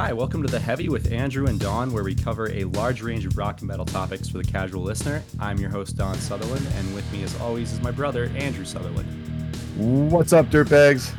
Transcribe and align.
Hi, 0.00 0.12
welcome 0.12 0.44
to 0.44 0.48
The 0.48 0.60
Heavy 0.60 0.88
with 0.88 1.10
Andrew 1.10 1.48
and 1.48 1.58
Don, 1.58 1.92
where 1.92 2.04
we 2.04 2.14
cover 2.14 2.48
a 2.52 2.62
large 2.62 3.02
range 3.02 3.26
of 3.26 3.36
rock 3.36 3.62
and 3.62 3.66
metal 3.66 3.84
topics 3.84 4.28
for 4.28 4.38
the 4.38 4.44
casual 4.44 4.84
listener. 4.84 5.24
I'm 5.40 5.58
your 5.58 5.70
host, 5.70 5.96
Don 5.96 6.14
Sutherland, 6.18 6.64
and 6.76 6.94
with 6.94 7.12
me, 7.12 7.24
as 7.24 7.36
always, 7.40 7.72
is 7.72 7.80
my 7.80 7.90
brother, 7.90 8.30
Andrew 8.36 8.64
Sutherland. 8.64 9.08
What's 9.76 10.32
up, 10.32 10.46
dirtbags? 10.50 11.12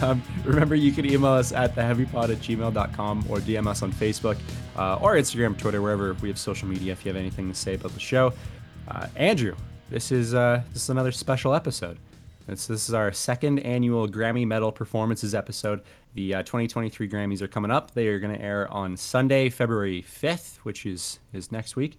Um, 0.00 0.22
remember, 0.44 0.76
you 0.76 0.92
can 0.92 1.06
email 1.06 1.32
us 1.32 1.50
at 1.50 1.74
theheavypod 1.74 2.30
at 2.30 2.38
gmail.com 2.38 3.24
or 3.28 3.38
DM 3.38 3.66
us 3.66 3.82
on 3.82 3.92
Facebook 3.92 4.38
uh, 4.76 4.94
or 5.02 5.16
Instagram, 5.16 5.58
Twitter, 5.58 5.82
wherever 5.82 6.14
we 6.14 6.28
have 6.28 6.38
social 6.38 6.68
media 6.68 6.92
if 6.92 7.04
you 7.04 7.08
have 7.08 7.20
anything 7.20 7.48
to 7.48 7.58
say 7.58 7.74
about 7.74 7.94
the 7.94 8.00
show. 8.00 8.32
Uh, 8.86 9.08
Andrew, 9.16 9.56
this 9.90 10.12
is 10.12 10.34
uh, 10.34 10.62
this 10.72 10.84
is 10.84 10.90
another 10.90 11.10
special 11.10 11.52
episode. 11.52 11.98
This, 12.46 12.66
this 12.66 12.88
is 12.88 12.94
our 12.94 13.10
second 13.10 13.60
annual 13.60 14.06
Grammy 14.06 14.46
Metal 14.46 14.70
Performances 14.70 15.34
episode. 15.34 15.80
The 16.12 16.34
uh, 16.34 16.42
2023 16.42 17.08
Grammys 17.08 17.40
are 17.40 17.48
coming 17.48 17.70
up. 17.70 17.92
They 17.92 18.08
are 18.08 18.18
going 18.18 18.36
to 18.36 18.42
air 18.42 18.70
on 18.70 18.98
Sunday, 18.98 19.48
February 19.48 20.02
5th, 20.02 20.58
which 20.58 20.84
is 20.84 21.20
is 21.32 21.50
next 21.50 21.74
week. 21.74 21.98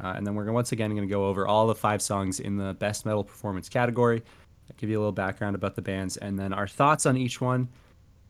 Uh, 0.00 0.14
and 0.16 0.24
then 0.24 0.36
we're 0.36 0.50
once 0.52 0.70
again 0.70 0.90
going 0.90 1.06
to 1.06 1.12
go 1.12 1.26
over 1.26 1.48
all 1.48 1.66
the 1.66 1.74
five 1.74 2.00
songs 2.00 2.38
in 2.38 2.56
the 2.56 2.74
Best 2.74 3.04
Metal 3.04 3.24
Performance 3.24 3.68
category. 3.68 4.22
I'll 4.70 4.76
give 4.76 4.88
you 4.88 4.98
a 4.98 5.00
little 5.00 5.12
background 5.12 5.56
about 5.56 5.74
the 5.74 5.82
bands, 5.82 6.16
and 6.16 6.38
then 6.38 6.52
our 6.52 6.68
thoughts 6.68 7.04
on 7.04 7.16
each 7.16 7.40
one. 7.40 7.68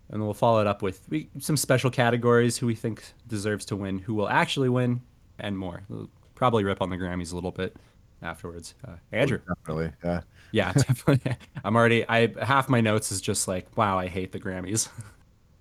And 0.08 0.20
then 0.20 0.24
we'll 0.24 0.34
follow 0.34 0.60
it 0.60 0.66
up 0.66 0.80
with 0.80 1.02
we, 1.10 1.28
some 1.38 1.58
special 1.58 1.90
categories, 1.90 2.56
who 2.56 2.66
we 2.66 2.74
think 2.74 3.02
deserves 3.28 3.66
to 3.66 3.76
win, 3.76 3.98
who 3.98 4.14
will 4.14 4.28
actually 4.28 4.70
win, 4.70 5.02
and 5.38 5.56
more. 5.56 5.82
We'll 5.90 6.08
probably 6.34 6.64
rip 6.64 6.80
on 6.80 6.88
the 6.88 6.96
Grammys 6.96 7.32
a 7.32 7.34
little 7.34 7.52
bit 7.52 7.76
afterwards. 8.22 8.74
Uh, 8.86 8.96
Andrew. 9.12 9.40
Definitely, 9.46 9.92
yeah. 10.02 10.20
Yeah, 10.52 10.72
definitely. 10.76 11.36
I'm 11.64 11.74
already. 11.74 12.08
I 12.08 12.32
half 12.44 12.68
my 12.68 12.80
notes 12.80 13.10
is 13.10 13.20
just 13.20 13.48
like, 13.48 13.76
wow, 13.76 13.98
I 13.98 14.06
hate 14.06 14.32
the 14.32 14.40
Grammys. 14.40 14.88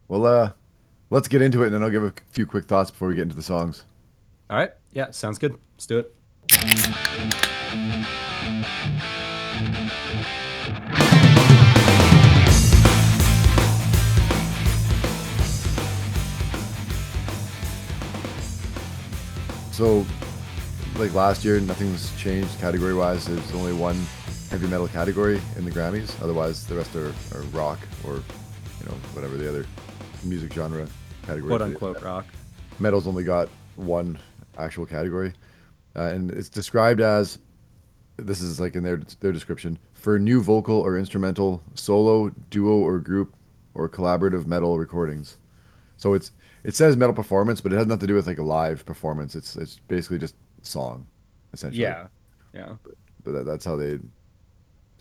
Well, 0.08 0.26
uh, 0.26 0.52
let's 1.10 1.30
get 1.30 1.42
into 1.42 1.64
it, 1.64 1.68
and 1.68 1.76
then 1.76 1.84
I'll 1.84 1.90
give 1.90 2.04
a 2.04 2.14
few 2.32 2.46
quick 2.46 2.66
thoughts 2.66 2.92
before 2.92 3.08
we 3.08 3.16
get 3.16 3.22
into 3.22 3.36
the 3.36 3.42
songs. 3.42 3.86
All 4.50 4.58
right. 4.58 4.72
Yeah, 4.92 5.12
sounds 5.12 5.40
good. 5.40 5.56
Let's 5.76 5.86
do 5.86 6.00
it. 6.00 6.14
So, 19.72 20.06
like 20.98 21.14
last 21.14 21.46
year, 21.46 21.58
nothing's 21.62 22.14
changed 22.18 22.60
category-wise. 22.60 23.28
There's 23.28 23.54
only 23.54 23.72
one 23.72 24.06
heavy 24.52 24.68
metal 24.68 24.88
category 24.90 25.40
in 25.56 25.64
the 25.64 25.72
Grammys. 25.72 26.22
Otherwise, 26.22 26.68
the 26.68 26.76
rest 26.76 26.94
are, 26.98 27.14
are 27.34 27.42
rock 27.54 27.80
or, 28.04 28.16
you 28.16 28.86
know, 28.86 28.92
whatever 29.14 29.38
the 29.38 29.48
other 29.48 29.66
music 30.26 30.52
genre 30.52 30.86
category. 31.26 31.50
Quote 31.50 31.62
unquote 31.62 32.02
rock. 32.02 32.26
Metal's 32.78 33.08
only 33.08 33.24
got 33.24 33.48
one 33.78 34.20
actual 34.58 34.86
category, 34.86 35.32
uh, 35.96 36.02
and 36.02 36.32
it's 36.32 36.50
described 36.50 37.00
as 37.00 37.40
this 38.18 38.42
is 38.42 38.60
like 38.60 38.76
in 38.76 38.84
their 38.84 39.02
their 39.22 39.32
description 39.32 39.80
for 39.94 40.20
new 40.20 40.42
vocal 40.42 40.76
or 40.76 40.98
instrumental, 40.98 41.64
solo, 41.76 42.30
duo 42.50 42.74
or 42.74 43.00
group, 43.00 43.34
or 43.74 43.88
collaborative 43.88 44.48
metal 44.48 44.78
recordings. 44.78 45.38
So 45.96 46.14
it's 46.14 46.34
it 46.66 46.76
says 46.76 46.98
metal 46.98 47.16
performance, 47.16 47.62
but 47.62 47.72
it 47.72 47.78
has 47.78 47.88
nothing 47.88 48.02
to 48.02 48.08
do 48.08 48.16
with 48.16 48.28
like 48.28 48.40
a 48.40 48.44
live 48.44 48.86
performance. 48.86 49.34
It's 49.34 49.56
it's 49.56 49.80
basically 49.88 50.18
just 50.18 50.36
song, 50.62 51.08
essentially. 51.54 51.84
Yeah. 51.84 52.08
Yeah. 52.54 52.74
But 53.24 53.32
that, 53.32 53.46
that's 53.46 53.64
how 53.64 53.78
they 53.78 54.00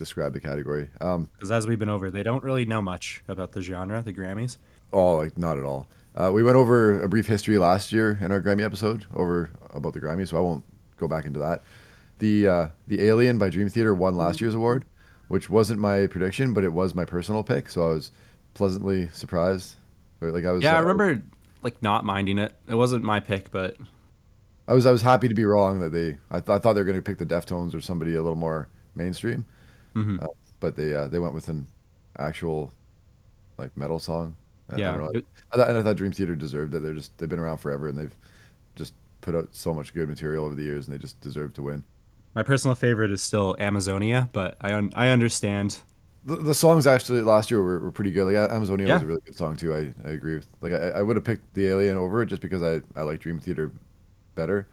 describe 0.01 0.33
the 0.33 0.41
category. 0.41 0.89
Um, 1.01 1.29
Because 1.35 1.53
as 1.53 1.67
we've 1.67 1.79
been 1.79 1.91
over, 1.91 2.11
they 2.11 2.23
don't 2.23 2.43
really 2.43 2.65
know 2.65 2.81
much 2.81 3.23
about 3.29 3.53
the 3.53 3.61
genre, 3.61 4.03
the 4.03 4.15
Grammys. 4.15 4.57
Oh, 4.93 5.17
like 5.17 5.37
not 5.39 5.59
at 5.59 5.65
all. 5.65 5.87
Uh, 6.17 6.31
we 6.33 6.43
went 6.43 6.57
over 6.57 7.03
a 7.03 7.09
brief 7.09 7.27
history 7.27 7.59
last 7.59 7.93
year 7.93 8.19
in 8.21 8.33
our 8.33 8.41
Grammy 8.41 8.65
episode 8.65 9.05
over 9.15 9.51
about 9.75 9.93
the 9.93 10.01
Grammys, 10.01 10.29
so 10.29 10.39
I 10.39 10.41
won't 10.41 10.65
go 10.97 11.07
back 11.07 11.27
into 11.27 11.39
that. 11.39 11.63
The 12.19 12.49
uh, 12.49 12.69
the 12.89 13.03
Alien 13.03 13.39
by 13.39 13.51
Dream 13.51 13.69
Theater 13.69 13.95
won 13.95 14.17
last 14.17 14.41
year's 14.41 14.55
award, 14.55 14.87
which 15.29 15.49
wasn't 15.51 15.81
my 15.81 16.07
prediction, 16.07 16.55
but 16.55 16.65
it 16.65 16.73
was 16.73 16.95
my 16.95 17.05
personal 17.05 17.45
pick, 17.45 17.69
so 17.69 17.91
I 17.91 17.95
was 17.95 18.11
pleasantly 18.55 19.11
surprised. 19.13 19.77
Like 20.23 20.45
I 20.45 20.53
was, 20.53 20.63
Yeah, 20.63 20.75
I 20.75 20.79
uh, 20.79 20.81
remember 20.81 21.23
like 21.63 21.83
not 21.83 22.05
minding 22.05 22.39
it. 22.39 22.55
It 22.67 22.75
wasn't 22.75 23.05
my 23.05 23.21
pick, 23.21 23.51
but 23.51 23.77
I 24.67 24.73
was 24.73 24.87
I 24.87 24.93
was 24.93 25.03
happy 25.03 25.29
to 25.29 25.35
be 25.35 25.45
wrong 25.45 25.81
that 25.81 25.93
they. 25.93 26.17
I, 26.31 26.41
th- 26.41 26.49
I 26.49 26.59
thought 26.59 26.73
they 26.73 26.81
were 26.81 26.85
going 26.85 26.97
to 26.97 27.03
pick 27.03 27.19
the 27.19 27.27
Deftones 27.27 27.75
or 27.75 27.81
somebody 27.81 28.15
a 28.15 28.23
little 28.23 28.37
more 28.37 28.69
mainstream, 28.95 29.45
Mhm. 29.95 30.23
uh, 30.23 30.27
but 30.61 30.77
they 30.77 30.95
uh, 30.95 31.09
they 31.09 31.19
went 31.19 31.35
with 31.35 31.49
an 31.49 31.67
actual 32.19 32.73
like 33.59 33.77
metal 33.77 33.99
song. 33.99 34.35
I- 34.71 34.75
I 34.77 34.79
Yeah, 34.79 35.09
it- 35.15 35.27
I 35.53 35.57
thought, 35.57 35.69
and 35.69 35.79
I 35.79 35.83
thought 35.83 35.97
Dream 35.97 36.13
Theater 36.13 36.35
deserved 36.37 36.75
it. 36.75 36.83
They're 36.83 36.95
just 36.95 37.17
they've 37.19 37.29
been 37.29 37.39
around 37.41 37.59
forever 37.59 37.89
and 37.89 37.99
they've 37.99 38.15
just 38.77 38.95
put 39.21 39.35
out 39.35 39.49
so 39.53 39.75
much 39.75 39.93
good 39.93 40.09
material 40.09 40.45
over 40.45 40.55
the 40.55 40.63
years, 40.63 40.87
and 40.87 40.95
they 40.95 40.99
just 40.99 41.21
deserve 41.21 41.53
to 41.55 41.63
win. 41.63 41.83
my 42.35 42.43
personal 42.45 42.77
favorite 42.77 43.11
is 43.11 43.21
still 43.21 43.57
Amazonia. 43.59 44.29
But 44.33 44.57
I 44.61 44.73
un- 44.75 44.93
I 44.95 45.09
understand. 45.09 45.81
The, 46.25 46.37
the 46.37 46.55
songs 46.55 46.87
actually 46.87 47.23
last 47.23 47.51
year 47.51 47.63
were, 47.63 47.81
were 47.81 47.91
pretty 47.91 48.11
good. 48.13 48.27
Like 48.33 48.37
Amazonia 48.51 48.93
was 48.93 49.03
a 49.03 49.07
really 49.07 49.21
good 49.25 49.35
song 49.37 49.57
too. 49.57 49.75
I, 49.75 49.93
I 50.07 50.13
agree 50.13 50.35
with. 50.37 50.47
Like 50.61 50.73
I, 50.75 50.91
I 50.91 51.03
would 51.03 51.17
have 51.17 51.25
picked 51.25 51.53
the 51.55 51.67
Alien 51.67 51.97
over 51.97 52.23
it 52.23 52.27
just 52.27 52.43
because 52.43 52.63
I, 52.63 52.81
I 52.95 53.03
like 53.03 53.21
Dream 53.21 53.39
Theater 53.41 53.73
better, 54.37 54.69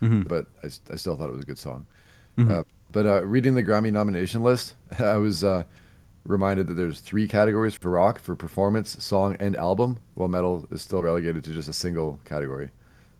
Mhm. 0.00 0.26
but 0.28 0.46
I 0.64 0.68
still 0.96 1.16
thought 1.16 1.28
it 1.28 1.32
was 1.32 1.42
a 1.42 1.46
good 1.46 1.58
song. 1.58 1.84
Mhm. 2.38 2.50
Uh, 2.50 2.62
but 2.92 3.06
uh, 3.06 3.24
reading 3.24 3.54
the 3.54 3.62
Grammy 3.62 3.90
nomination 3.90 4.42
list, 4.42 4.74
I 4.98 5.16
was 5.16 5.42
uh, 5.42 5.64
reminded 6.26 6.66
that 6.68 6.74
there's 6.74 7.00
three 7.00 7.26
categories 7.26 7.74
for 7.74 7.90
rock 7.90 8.20
for 8.20 8.36
performance, 8.36 9.02
song, 9.02 9.36
and 9.40 9.56
album, 9.56 9.98
while 10.14 10.28
metal 10.28 10.66
is 10.70 10.82
still 10.82 11.02
relegated 11.02 11.42
to 11.44 11.52
just 11.52 11.68
a 11.68 11.72
single 11.72 12.20
category, 12.24 12.70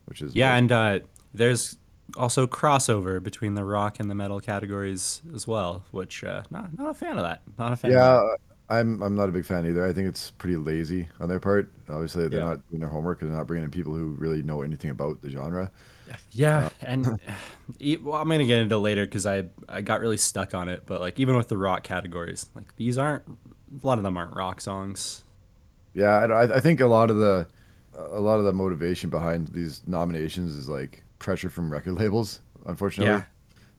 which 0.05 0.22
is 0.22 0.34
Yeah, 0.34 0.56
and 0.56 0.71
uh, 0.71 1.00
there's 1.34 1.77
also 2.16 2.47
crossover 2.47 3.22
between 3.22 3.55
the 3.55 3.65
rock 3.65 3.99
and 4.00 4.11
the 4.11 4.15
metal 4.15 4.41
categories 4.41 5.22
as 5.34 5.47
well, 5.47 5.84
which 5.91 6.22
uh, 6.22 6.43
not 6.50 6.77
not 6.78 6.91
a 6.91 6.94
fan 6.94 7.16
of 7.16 7.25
that. 7.25 7.43
Not 7.59 7.72
a 7.72 7.77
fan. 7.77 7.93
Yeah, 7.93 7.99
that. 7.99 8.38
I'm 8.78 9.03
I'm 9.03 9.15
not 9.15 9.28
a 9.28 9.33
big 9.33 9.44
fan 9.44 9.66
either. 9.66 9.87
I 9.87 9.93
think 9.93 10.09
it's 10.09 10.31
pretty 10.33 10.56
lazy 10.56 11.09
on 11.21 11.28
their 11.28 11.41
part. 11.41 11.71
Obviously, 11.88 12.28
they're 12.28 12.41
Yeah. 12.41 12.44
not 12.44 12.69
doing 12.71 12.81
their 12.81 12.88
homework 12.88 13.22
and 13.22 13.31
they're 13.31 13.38
not 13.38 13.47
bringing 13.47 13.65
in 13.65 13.71
people 13.71 13.94
who 13.94 14.09
really 14.19 14.43
know 14.43 14.62
anything 14.62 14.91
about 14.91 15.21
the 15.22 15.31
genre. 15.31 15.71
Yeah, 16.31 16.65
uh, 16.65 16.71
and 16.82 17.21
e- 17.78 17.97
well, 17.97 18.21
I'm 18.21 18.28
gonna 18.28 18.44
get 18.47 18.59
into 18.61 18.77
it 18.77 18.78
later 18.78 19.05
because 19.05 19.27
I 19.27 19.44
I 19.69 19.81
got 19.82 20.00
really 20.00 20.16
stuck 20.16 20.55
on 20.55 20.69
it. 20.69 20.84
But 20.87 21.00
like 21.00 21.19
even 21.21 21.37
with 21.37 21.49
the 21.49 21.59
rock 21.59 21.82
categories, 21.84 22.47
like 22.55 22.75
these 22.77 22.99
aren't 22.99 23.25
a 23.82 23.87
lot 23.87 23.99
of 23.99 24.05
them 24.05 24.16
aren't 24.16 24.34
rock 24.34 24.61
songs. 24.61 25.25
Yeah, 25.94 26.09
I, 26.11 26.25
I 26.44 26.56
I 26.56 26.61
think 26.61 26.81
a 26.81 26.87
lot 26.87 27.11
of 27.11 27.16
the 27.19 27.47
a 27.94 28.21
lot 28.21 28.38
of 28.38 28.44
the 28.44 28.53
motivation 28.53 29.11
behind 29.11 29.49
these 29.49 29.82
nominations 29.87 30.56
is 30.56 30.69
like 30.69 31.03
pressure 31.19 31.50
from 31.50 31.71
record 31.72 31.94
labels. 31.99 32.41
Unfortunately, 32.66 33.11
Yeah. 33.11 33.25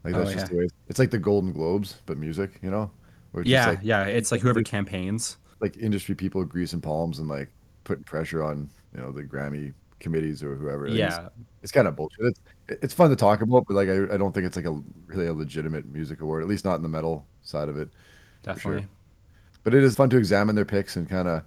like 0.03 0.15
Oh, 0.15 0.19
that's 0.19 0.31
just 0.31 0.47
yeah. 0.47 0.49
the 0.49 0.57
way. 0.57 0.67
It's 0.87 0.99
like 0.99 1.11
the 1.11 1.19
Golden 1.19 1.51
Globes, 1.53 2.01
but 2.05 2.17
music. 2.17 2.59
You 2.61 2.71
know, 2.71 2.77
where 2.77 2.83
it's 2.83 2.83
just 2.83 3.02
Yeah, 3.43 3.69
like 3.69 3.79
yeah. 3.81 4.03
It's 4.05 4.31
like 4.31 4.41
whoever 4.41 4.61
campaigns. 4.63 5.37
like 5.59 5.77
industry 5.77 6.13
people 6.13 6.43
greasing 6.45 6.81
palms 6.81 7.19
and 7.19 7.27
like 7.27 7.49
putting 7.85 8.03
pressure 8.03 8.43
on 8.43 8.69
you 8.95 9.01
know 9.01 9.11
the 9.11 9.23
Grammy 9.23 9.73
committees 9.99 10.43
or 10.43 10.55
whoever. 10.55 10.87
Like, 10.89 10.99
it's- 10.99 11.13
Yeah, 11.17 11.29
it's 11.63 11.71
kind 11.71 11.87
of 11.87 11.95
bullshit. 11.95 12.25
It's 12.25 12.39
it's 12.81 12.93
fun 12.93 13.09
to 13.09 13.15
talk 13.15 13.41
about, 13.41 13.65
but 13.67 13.73
like 13.75 13.89
I, 13.89 14.13
I 14.13 14.17
don't 14.17 14.33
think 14.33 14.45
it's 14.45 14.55
like 14.55 14.65
a 14.65 14.79
really 15.07 15.27
a 15.27 15.33
legitimate 15.33 15.85
music 15.87 16.21
award, 16.21 16.43
at 16.43 16.49
least 16.49 16.63
not 16.65 16.75
in 16.75 16.83
the 16.83 16.89
metal 16.89 17.25
side 17.41 17.69
of 17.69 17.77
it. 17.77 17.89
sure. 18.45 18.53
definitely. 18.53 18.87
But 19.63 19.73
it 19.73 19.83
is 19.83 19.95
fun 19.95 20.09
to 20.11 20.17
examine 20.17 20.55
their 20.55 20.65
picks 20.65 20.97
and 20.97 21.07
kind 21.09 21.27
of, 21.27 21.43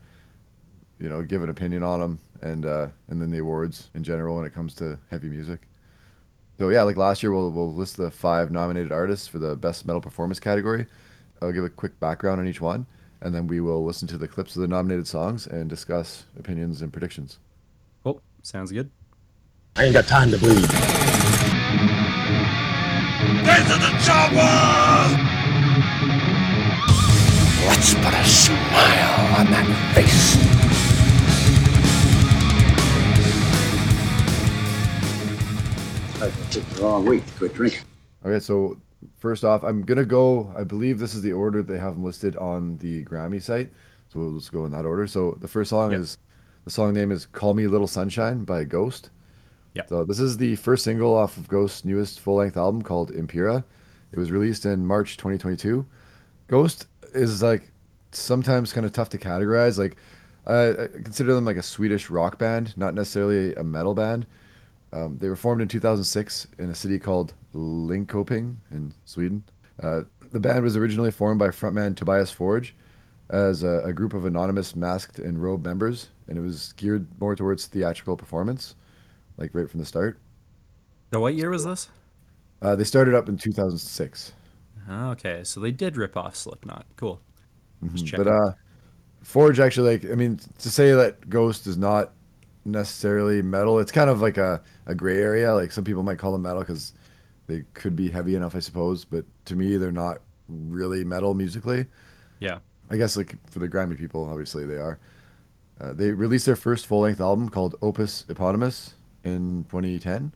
you 0.98 1.08
know, 1.10 1.22
give 1.22 1.42
an 1.42 1.50
opinion 1.50 1.82
on 1.82 2.00
them 2.00 2.18
and 2.42 2.64
uh, 2.66 2.88
and 3.08 3.20
then 3.20 3.30
the 3.30 3.38
awards 3.38 3.90
in 3.94 4.02
general 4.02 4.36
when 4.36 4.46
it 4.46 4.54
comes 4.54 4.74
to 4.76 4.98
heavy 5.10 5.28
music. 5.28 5.60
So 6.58 6.70
yeah, 6.70 6.82
like 6.82 6.96
last 6.96 7.22
year, 7.22 7.32
we'll 7.32 7.50
we'll 7.50 7.74
list 7.74 7.98
the 7.98 8.10
five 8.10 8.50
nominated 8.50 8.90
artists 8.92 9.28
for 9.28 9.38
the 9.38 9.54
best 9.56 9.86
metal 9.86 10.00
performance 10.00 10.40
category. 10.40 10.86
I'll 11.42 11.52
give 11.52 11.64
a 11.64 11.70
quick 11.70 11.98
background 12.00 12.40
on 12.40 12.48
each 12.48 12.60
one, 12.60 12.86
and 13.20 13.34
then 13.34 13.46
we 13.46 13.60
will 13.60 13.84
listen 13.84 14.08
to 14.08 14.18
the 14.18 14.28
clips 14.28 14.56
of 14.56 14.62
the 14.62 14.68
nominated 14.68 15.06
songs 15.06 15.46
and 15.46 15.68
discuss 15.68 16.24
opinions 16.38 16.82
and 16.82 16.92
predictions. 16.92 17.38
Cool. 18.04 18.20
Sounds 18.42 18.72
good. 18.72 18.90
I 19.76 19.84
ain't 19.84 19.94
got 19.94 20.06
time 20.06 20.30
to 20.30 20.38
bleed. 20.38 20.66
Let's 27.66 27.94
put 27.94 28.14
a 28.14 28.24
smile 28.24 29.38
on 29.38 29.46
that 29.50 29.66
face. 29.94 30.36
I 36.22 36.30
took 36.50 36.64
the 36.70 36.82
wrong 36.82 37.04
week 37.04 37.26
to 37.26 37.32
quit 37.34 37.54
drinking. 37.54 37.80
Okay, 38.24 38.40
so 38.40 38.78
first 39.16 39.44
off, 39.44 39.62
I'm 39.64 39.82
gonna 39.82 40.04
go. 40.04 40.52
I 40.56 40.64
believe 40.64 40.98
this 40.98 41.14
is 41.14 41.22
the 41.22 41.32
order 41.32 41.62
they 41.62 41.78
have 41.78 41.94
them 41.94 42.04
listed 42.04 42.36
on 42.36 42.76
the 42.78 43.04
Grammy 43.04 43.40
site, 43.42 43.70
so 44.08 44.20
we'll 44.20 44.38
just 44.38 44.52
go 44.52 44.64
in 44.64 44.72
that 44.72 44.84
order. 44.84 45.06
So 45.06 45.36
the 45.40 45.48
first 45.48 45.70
song 45.70 45.92
Yep. 45.92 46.00
is 46.00 46.18
the 46.64 46.70
song 46.70 46.92
name 46.94 47.12
is 47.12 47.26
"Call 47.26 47.54
Me 47.54 47.66
Little 47.66 47.86
Sunshine" 47.86 48.44
by 48.44 48.64
Ghost. 48.64 49.10
Yeah. 49.74 49.86
So 49.88 50.04
this 50.04 50.18
is 50.20 50.36
the 50.38 50.56
first 50.56 50.84
single 50.84 51.14
off 51.14 51.36
of 51.36 51.48
Ghost's 51.48 51.84
newest 51.84 52.20
full-length 52.20 52.56
album 52.56 52.82
called 52.82 53.10
Impera. 53.10 53.64
It 54.12 54.18
was 54.18 54.30
released 54.32 54.64
in 54.64 54.86
March 54.86 55.16
2022. 55.18 55.84
Ghost 56.48 56.86
is 57.14 57.42
like 57.42 57.70
sometimes 58.12 58.72
kind 58.72 58.86
of 58.86 58.92
tough 58.92 59.10
to 59.10 59.18
categorize. 59.18 59.78
Like 59.78 59.96
I 60.46 60.88
consider 61.02 61.34
them 61.34 61.44
like 61.44 61.56
a 61.56 61.62
Swedish 61.62 62.08
rock 62.08 62.38
band, 62.38 62.76
not 62.76 62.94
necessarily 62.94 63.54
a 63.54 63.64
metal 63.64 63.94
band. 63.94 64.26
Um, 64.96 65.18
they 65.18 65.28
were 65.28 65.36
formed 65.36 65.60
in 65.60 65.68
2006 65.68 66.46
in 66.58 66.70
a 66.70 66.74
city 66.74 66.98
called 66.98 67.34
Linköping 67.54 68.56
in 68.70 68.94
Sweden. 69.04 69.44
Uh, 69.82 70.02
the 70.32 70.40
band 70.40 70.62
was 70.62 70.76
originally 70.76 71.10
formed 71.10 71.38
by 71.38 71.48
frontman 71.48 71.94
Tobias 71.94 72.30
Forge 72.30 72.74
as 73.28 73.62
a, 73.62 73.82
a 73.84 73.92
group 73.92 74.14
of 74.14 74.24
anonymous 74.24 74.74
masked 74.74 75.18
and 75.18 75.42
robed 75.42 75.66
members, 75.66 76.08
and 76.28 76.38
it 76.38 76.40
was 76.40 76.72
geared 76.74 77.06
more 77.20 77.36
towards 77.36 77.66
theatrical 77.66 78.16
performance, 78.16 78.74
like 79.36 79.50
right 79.52 79.68
from 79.68 79.80
the 79.80 79.86
start. 79.86 80.18
So 81.12 81.20
what 81.20 81.34
year 81.34 81.50
was 81.50 81.64
this? 81.64 81.90
Uh, 82.62 82.74
they 82.74 82.84
started 82.84 83.14
up 83.14 83.28
in 83.28 83.36
2006. 83.36 84.32
Okay, 84.90 85.44
so 85.44 85.60
they 85.60 85.72
did 85.72 85.96
rip 85.96 86.16
off 86.16 86.36
Slipknot. 86.36 86.86
Cool. 86.96 87.20
Checking. 87.96 88.24
But 88.24 88.28
uh, 88.28 88.52
Forge 89.22 89.60
actually 89.60 89.98
like 89.98 90.10
I 90.10 90.14
mean 90.14 90.40
to 90.58 90.70
say 90.70 90.92
that 90.92 91.28
Ghost 91.28 91.66
is 91.66 91.76
not 91.76 92.12
necessarily 92.66 93.42
metal, 93.42 93.78
it's 93.78 93.92
kind 93.92 94.10
of 94.10 94.20
like 94.20 94.36
a, 94.36 94.62
a 94.86 94.94
gray 94.94 95.18
area. 95.18 95.54
Like 95.54 95.72
some 95.72 95.84
people 95.84 96.02
might 96.02 96.18
call 96.18 96.32
them 96.32 96.42
metal 96.42 96.60
because 96.60 96.92
they 97.46 97.64
could 97.74 97.96
be 97.96 98.10
heavy 98.10 98.34
enough, 98.34 98.54
I 98.54 98.60
suppose. 98.60 99.04
But 99.04 99.24
to 99.46 99.56
me, 99.56 99.76
they're 99.76 99.92
not 99.92 100.18
really 100.48 101.04
metal 101.04 101.34
musically. 101.34 101.86
yeah. 102.40 102.58
I 102.88 102.96
guess 102.96 103.16
like 103.16 103.34
for 103.50 103.58
the 103.58 103.68
Grammy 103.68 103.98
people, 103.98 104.28
obviously 104.28 104.64
they 104.64 104.76
are. 104.76 105.00
Uh, 105.80 105.92
they 105.92 106.12
released 106.12 106.46
their 106.46 106.56
first 106.56 106.86
full 106.86 107.00
length 107.00 107.20
album 107.20 107.48
called 107.48 107.74
Opus 107.82 108.24
Eponymous 108.28 108.94
in 109.24 109.64
2010. 109.64 110.32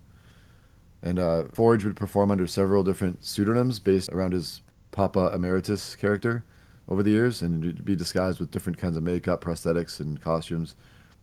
And 1.02 1.18
uh, 1.18 1.44
Forge 1.52 1.84
would 1.84 1.96
perform 1.96 2.30
under 2.30 2.46
several 2.46 2.82
different 2.82 3.24
pseudonyms 3.24 3.78
based 3.78 4.10
around 4.10 4.32
his 4.32 4.62
Papa 4.90 5.30
Emeritus 5.32 5.96
character 5.96 6.44
over 6.88 7.02
the 7.02 7.10
years 7.10 7.40
and 7.40 7.84
be 7.84 7.94
disguised 7.94 8.40
with 8.40 8.50
different 8.50 8.78
kinds 8.78 8.96
of 8.96 9.02
makeup, 9.02 9.42
prosthetics, 9.42 10.00
and 10.00 10.20
costumes. 10.20 10.74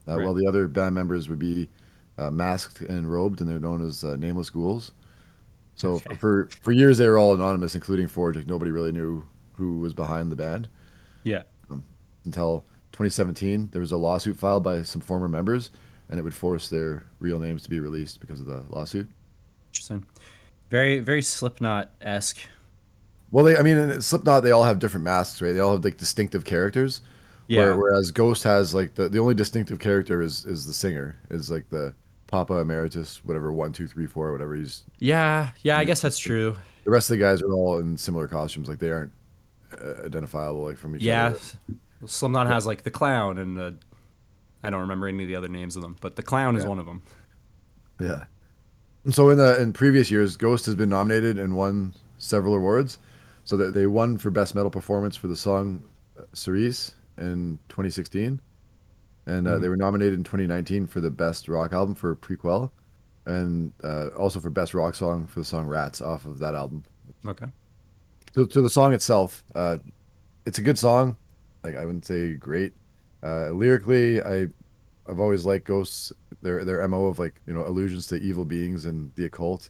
Uh, 0.08 0.18
Right. 0.18 0.26
While 0.26 0.34
the 0.34 0.48
other 0.48 0.68
band 0.68 0.96
members 0.96 1.28
would 1.30 1.40
be 1.40 1.70
uh, 2.18 2.32
masked 2.32 2.82
and 2.82 3.12
robed, 3.12 3.42
and 3.42 3.50
they're 3.50 3.60
known 3.60 3.86
as 3.86 4.04
uh, 4.04 4.16
Nameless 4.16 4.50
Ghouls. 4.50 4.92
So 5.76 5.94
Okay. 5.96 6.16
for, 6.16 6.50
for 6.62 6.72
years, 6.72 6.98
they 6.98 7.08
were 7.08 7.18
all 7.18 7.34
anonymous, 7.34 7.76
including 7.76 8.08
Forge. 8.08 8.36
Like 8.38 8.48
nobody 8.48 8.72
really 8.72 8.92
knew 8.92 9.24
who 9.54 9.80
was 9.80 9.94
behind 9.94 10.32
the 10.32 10.36
band 10.36 10.68
Yeah. 11.24 11.44
until 12.26 12.66
2017. 12.94 13.70
There 13.72 13.82
was 13.82 13.92
a 13.92 13.98
lawsuit 13.98 14.38
filed 14.38 14.64
by 14.64 14.82
some 14.84 15.02
former 15.02 15.28
members, 15.28 15.70
and 16.10 16.20
it 16.20 16.24
would 16.24 16.34
force 16.34 16.70
their 16.70 17.04
real 17.20 17.40
names 17.40 17.62
to 17.64 17.70
be 17.70 17.80
released 17.80 18.20
because 18.20 18.40
of 18.40 18.46
the 18.48 18.64
lawsuit. 18.70 19.08
Interesting. 19.72 20.04
Very, 20.72 21.00
very 21.00 21.22
Slipknot 21.22 21.92
esque. 22.02 22.40
Well, 23.32 23.44
they, 23.46 23.58
I 23.58 23.62
mean, 23.62 23.78
in 23.78 24.02
Slipknot, 24.02 24.42
they 24.44 24.52
all 24.52 24.64
have 24.64 24.80
different 24.80 25.04
masks, 25.04 25.42
right? 25.42 25.52
They 25.54 25.60
all 25.60 25.74
have 25.74 25.84
like 25.84 25.98
distinctive 25.98 26.46
characters. 26.46 27.02
Yeah. 27.48 27.62
Where, 27.66 27.78
whereas 27.78 28.12
Ghost 28.12 28.44
has 28.44 28.74
like 28.74 28.96
the, 28.96 29.08
the 29.10 29.20
only 29.20 29.34
distinctive 29.34 29.80
character 29.80 30.22
is 30.22 30.46
is 30.46 30.66
the 30.66 30.74
singer, 30.74 31.16
is 31.30 31.50
like 31.50 31.70
the 31.70 31.94
Papa 32.28 32.56
Emeritus, 32.56 33.24
whatever 33.24 33.54
one, 33.54 33.72
two, 33.72 33.88
three, 33.88 34.06
four, 34.06 34.32
whatever. 34.34 34.56
He's 34.56 34.84
Yeah. 35.00 35.50
Yeah. 35.64 35.78
I 35.78 35.86
guess 35.86 36.02
that's 36.02 36.18
true. 36.18 36.56
the 36.84 36.92
rest 36.92 37.10
of 37.10 37.18
the 37.18 37.24
guys 37.24 37.42
are 37.42 37.52
all 37.54 37.80
in 37.80 37.98
similar 37.98 38.28
costumes, 38.28 38.68
like 38.68 38.80
they 38.80 38.92
aren't 38.92 39.12
uh, 39.82 40.06
identifiable 40.06 40.64
like 40.64 40.78
from 40.78 40.96
each 40.96 41.02
Yeah. 41.04 41.28
other. 41.28 41.40
Slipknot 42.06 42.48
has 42.48 42.66
like 42.66 42.84
the 42.84 42.92
clown 42.92 43.38
and 43.38 43.58
the. 43.58 43.76
I 44.64 44.70
don't 44.70 44.82
remember 44.82 45.08
any 45.08 45.24
of 45.24 45.30
the 45.30 45.36
other 45.36 45.48
names 45.48 45.76
of 45.76 45.82
them, 45.82 45.96
but 46.02 46.16
the 46.16 46.24
clown 46.24 46.56
is 46.58 46.66
one 46.66 46.80
of 46.80 46.86
them. 46.86 47.02
Yeah. 48.02 48.26
And 49.06 49.14
so 49.16 49.30
in 49.30 49.38
the 49.38 49.62
in 49.62 49.72
previous 49.72 50.12
years, 50.12 50.36
Ghost 50.36 50.66
has 50.66 50.76
been 50.76 50.90
nominated 50.90 51.40
and 51.40 51.56
won 51.56 51.94
several 52.18 52.54
awards. 52.56 53.00
So 53.46 53.56
that 53.56 53.74
they 53.74 53.88
won 53.88 54.18
for 54.18 54.30
best 54.30 54.56
metal 54.56 54.70
performance 54.70 55.16
for 55.16 55.28
the 55.28 55.36
song 55.38 55.82
uh, 56.20 56.24
Cerise 56.34 56.92
in 57.18 57.60
2016, 57.70 58.42
and 59.26 59.48
uh, 59.48 59.60
they 59.60 59.70
were 59.70 59.78
nominated 59.78 60.16
in 60.16 60.24
2019 60.24 60.88
for 60.88 61.02
the 61.02 61.12
best 61.12 61.48
rock 61.50 61.74
album 61.74 61.96
for 61.96 62.16
Prequel, 62.16 62.72
and 63.26 63.74
uh, 63.84 64.08
also 64.18 64.40
for 64.40 64.50
best 64.50 64.74
rock 64.74 64.96
song 64.96 65.28
for 65.28 65.40
the 65.40 65.46
song 65.46 65.68
Rats 65.68 66.02
off 66.02 66.26
of 66.26 66.40
that 66.40 66.56
album. 66.56 66.84
Okay. 67.28 67.48
So, 68.36 68.46
to 68.46 68.62
the 68.62 68.70
song 68.70 68.94
itself, 68.94 69.44
uh, 69.56 69.78
it's 70.46 70.60
a 70.60 70.62
good 70.62 70.78
song. 70.80 71.18
Like 71.64 71.76
I 71.76 71.86
wouldn't 71.86 72.06
say 72.06 72.34
great. 72.36 72.74
Uh, 73.24 73.50
lyrically, 73.52 74.22
I 74.22 74.48
I've 75.08 75.20
always 75.20 75.46
liked 75.46 75.66
Ghosts 75.66 76.12
their 76.42 76.64
their 76.66 76.88
mo 76.88 77.08
of 77.08 77.20
like 77.20 77.42
you 77.48 77.54
know 77.54 77.66
allusions 77.66 78.08
to 78.08 78.18
evil 78.18 78.46
beings 78.46 78.86
and 78.86 79.12
the 79.16 79.26
occult 79.26 79.70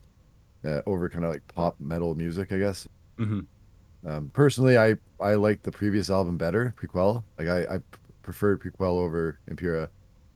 uh, 0.65 0.81
over 0.85 1.09
kind 1.09 1.25
of 1.25 1.31
like 1.31 1.47
pop 1.47 1.75
metal 1.79 2.15
music, 2.15 2.51
I 2.51 2.57
guess. 2.59 2.87
hmm 3.17 3.41
Um, 4.05 4.29
personally, 4.33 4.77
I 4.77 4.95
I 5.19 5.35
like 5.35 5.63
the 5.63 5.71
previous 5.71 6.09
album 6.09 6.37
better, 6.37 6.73
Prequel. 6.79 7.23
Like 7.37 7.47
I, 7.47 7.75
I 7.75 7.79
preferred 8.21 8.61
Prequel 8.61 8.99
over 9.01 9.39
Impera. 9.47 9.89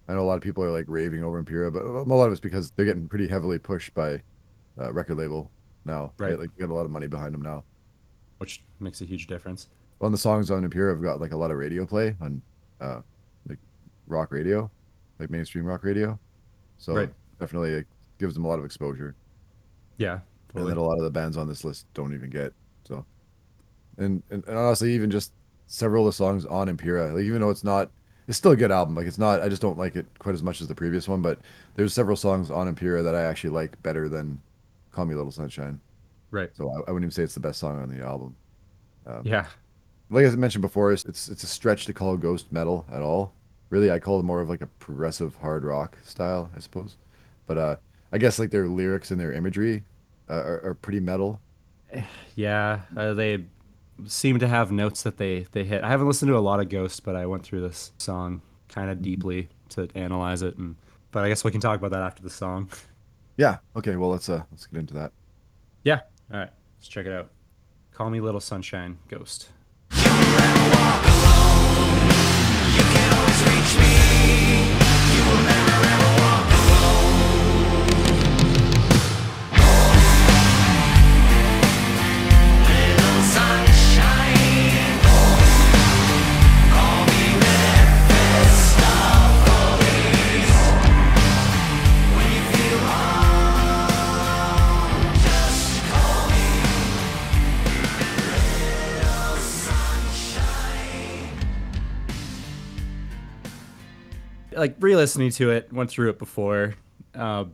I 0.08 0.14
know 0.14 0.22
a 0.22 0.24
lot 0.28 0.36
of 0.36 0.42
people 0.42 0.64
are 0.64 0.72
like 0.72 0.86
raving 0.88 1.24
over 1.24 1.38
Impera, 1.38 1.72
but 1.72 1.84
a 1.84 2.02
lot 2.04 2.26
of 2.26 2.32
it's 2.32 2.42
because 2.42 2.72
they're 2.72 2.86
getting 2.86 3.08
pretty 3.08 3.28
heavily 3.28 3.60
pushed 3.60 3.94
by 3.94 4.22
uh, 4.80 4.92
record 4.92 5.18
label 5.18 5.50
now. 5.86 6.12
Right. 6.18 6.38
Like 6.38 6.50
they 6.56 6.62
got 6.66 6.72
a 6.72 6.76
lot 6.76 6.86
of 6.86 6.92
money 6.92 7.08
behind 7.08 7.34
them 7.34 7.42
now. 7.42 7.64
Which 8.40 8.64
makes 8.80 9.02
a 9.02 9.06
huge 9.06 9.28
difference. 9.28 9.70
Well, 10.00 10.08
and 10.08 10.14
the 10.14 10.18
songs 10.20 10.50
on 10.50 10.64
Impera 10.64 10.94
have 10.94 11.04
got 11.04 11.22
like 11.22 11.32
a 11.32 11.38
lot 11.38 11.52
of 11.52 11.58
radio 11.58 11.86
play 11.86 12.16
on 12.20 12.42
uh, 12.82 13.02
like 13.48 13.60
rock 14.08 14.32
radio, 14.32 14.70
like 15.20 15.30
mainstream 15.30 15.64
rock 15.66 15.84
radio. 15.84 16.20
So 16.80 16.96
Right. 16.96 17.14
definitely 17.40 17.72
it 17.74 17.88
gives 18.20 18.34
them 18.34 18.44
a 18.44 18.48
lot 18.48 18.58
of 18.60 18.66
exposure. 18.66 19.16
Yeah. 19.98 20.14
and 20.14 20.22
Totally. 20.54 20.74
that 20.74 20.80
a 20.80 20.82
lot 20.82 20.98
of 20.98 21.04
the 21.04 21.12
bands 21.12 21.38
on 21.38 21.48
this 21.48 21.64
list 21.64 21.86
don't 21.94 22.14
even 22.16 22.30
get. 22.32 22.52
And 23.98 24.24
and, 24.30 24.44
and 24.48 24.58
honestly, 24.58 24.94
even 24.94 25.12
just 25.12 25.34
several 25.68 26.08
of 26.08 26.14
the 26.14 26.18
songs 26.18 26.46
on 26.46 26.70
Impera, 26.70 27.14
like 27.14 27.24
even 27.24 27.42
though 27.42 27.50
it's 27.50 27.64
not, 27.64 27.90
it's 28.28 28.38
still 28.38 28.52
a 28.52 28.56
good 28.58 28.72
album. 28.72 28.96
Like 28.96 29.08
it's 29.08 29.18
not, 29.18 29.42
I 29.42 29.50
just 29.50 29.62
don't 29.62 29.78
like 29.78 29.96
it 29.96 30.06
quite 30.20 30.36
as 30.36 30.44
much 30.44 30.62
as 30.62 30.68
the 30.68 30.76
previous 30.76 31.08
one. 31.08 31.22
But 31.22 31.40
there's 31.76 31.94
several 31.94 32.18
songs 32.18 32.52
on 32.52 32.68
Impera 32.68 33.02
that 33.04 33.16
I 33.16 33.24
actually 33.24 33.52
like 33.52 33.82
better 33.84 34.10
than 34.10 34.40
"Call 34.92 35.06
Me 35.06 35.16
Little 35.16 35.32
Sunshine." 35.32 35.80
Right. 36.32 36.50
So 36.54 36.70
I, 36.70 36.76
I 36.76 36.92
wouldn't 36.92 37.04
even 37.04 37.12
say 37.12 37.24
it's 37.24 37.34
the 37.34 37.40
best 37.40 37.60
song 37.60 37.82
on 37.82 37.90
the 37.90 38.04
album. 38.04 38.36
Yeah. 39.24 39.48
Like 40.10 40.26
I 40.26 40.30
mentioned 40.32 40.62
before, 40.62 40.92
it's 40.92 41.06
it's, 41.06 41.30
it's 41.30 41.44
a 41.44 41.48
stretch 41.48 41.86
to 41.86 41.94
call 41.94 42.18
Ghost 42.18 42.52
metal 42.52 42.86
at 42.92 43.02
all. 43.02 43.34
Really, 43.70 43.92
I 43.92 44.00
call 44.00 44.20
it 44.20 44.24
more 44.24 44.42
of 44.42 44.50
like 44.50 44.62
a 44.62 44.68
progressive 44.68 45.36
hard 45.36 45.64
rock 45.64 45.98
style, 46.04 46.50
I 46.56 46.60
suppose. 46.60 46.98
But 47.48 47.58
uh, 47.58 47.76
I 48.12 48.18
guess 48.18 48.38
like 48.40 48.52
their 48.52 48.68
lyrics 48.68 49.12
and 49.12 49.20
their 49.20 49.32
imagery 49.32 49.84
uh, 50.30 50.34
are, 50.34 50.66
are 50.66 50.74
pretty 50.76 51.00
metal. 51.00 51.40
Yeah. 52.36 52.82
Uh, 52.96 53.14
they 53.14 53.46
seem 54.06 54.40
to 54.40 54.48
have 54.48 54.72
notes 54.72 55.04
that 55.04 55.18
they 55.18 55.48
they 55.52 55.64
hit. 55.64 55.84
I 55.84 55.90
haven't 55.90 56.08
listened 56.08 56.30
to 56.30 56.38
a 56.38 56.40
lot 56.40 56.60
of 56.60 56.70
Ghost, 56.70 57.04
but 57.04 57.16
I 57.16 57.26
went 57.26 57.44
through 57.44 57.62
this 57.62 57.92
song 57.98 58.42
kind 58.70 58.90
of 58.90 59.02
deeply 59.02 59.50
to 59.70 59.88
analyze 59.96 60.42
it, 60.42 60.58
and 60.58 60.76
but 61.12 61.24
I 61.24 61.30
guess 61.30 61.44
we 61.44 61.52
can 61.52 61.62
talk 61.62 61.78
about 61.80 61.92
that 61.92 62.02
after 62.02 62.24
the 62.24 62.30
song. 62.30 62.70
Yeah. 63.38 63.58
Okay. 63.76 63.96
Well, 63.96 64.10
let's 64.10 64.30
uh 64.30 64.44
let's 64.52 64.68
get 64.68 64.80
into 64.80 64.94
that. 64.96 65.12
Yeah. 65.84 66.02
All 66.32 66.40
right. 66.40 66.50
Let's 66.78 66.88
check 66.88 67.06
it 67.06 67.14
out. 67.14 67.30
Call 67.92 68.10
me 68.10 68.20
Little 68.20 68.40
Sunshine 68.40 68.98
Ghost. 69.10 69.50
Like 104.62 104.76
re-listening 104.80 105.32
to 105.32 105.50
it 105.50 105.72
went 105.74 105.90
through 105.90 106.10
it 106.10 106.20
before 106.20 106.76
uh, 107.16 107.46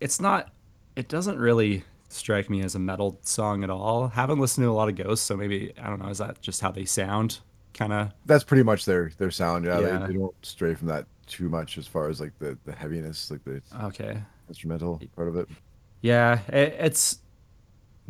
it's 0.00 0.20
not 0.20 0.50
it 0.94 1.08
doesn't 1.08 1.38
really 1.38 1.82
strike 2.10 2.48
me 2.50 2.62
as 2.62 2.74
a 2.74 2.78
metal 2.78 3.18
song 3.22 3.64
at 3.64 3.70
all 3.70 4.08
haven't 4.08 4.38
listened 4.38 4.64
to 4.64 4.70
a 4.70 4.72
lot 4.72 4.88
of 4.88 4.94
ghosts 4.94 5.24
so 5.26 5.36
maybe 5.36 5.72
i 5.82 5.88
don't 5.88 6.00
know 6.02 6.08
is 6.08 6.18
that 6.18 6.40
just 6.40 6.60
how 6.60 6.70
they 6.70 6.84
sound 6.84 7.38
kind 7.74 7.92
of 7.92 8.12
That's 8.26 8.44
pretty 8.44 8.62
much 8.64 8.84
their 8.84 9.12
their 9.18 9.30
sound. 9.30 9.64
Yeah. 9.64 9.80
Yeah. 9.80 9.98
They, 9.98 10.06
they 10.08 10.12
don't 10.14 10.34
stray 10.42 10.74
from 10.74 10.88
that 10.88 11.06
too 11.26 11.48
much 11.48 11.78
as 11.78 11.86
far 11.86 12.08
as 12.08 12.20
like 12.20 12.36
the 12.38 12.58
the 12.64 12.72
heaviness, 12.72 13.30
like 13.30 13.44
the 13.44 13.62
okay 13.84 14.18
instrumental 14.48 15.00
part 15.14 15.28
of 15.28 15.36
it. 15.36 15.48
yeah 16.00 16.40
it, 16.48 16.74
it's 16.78 17.18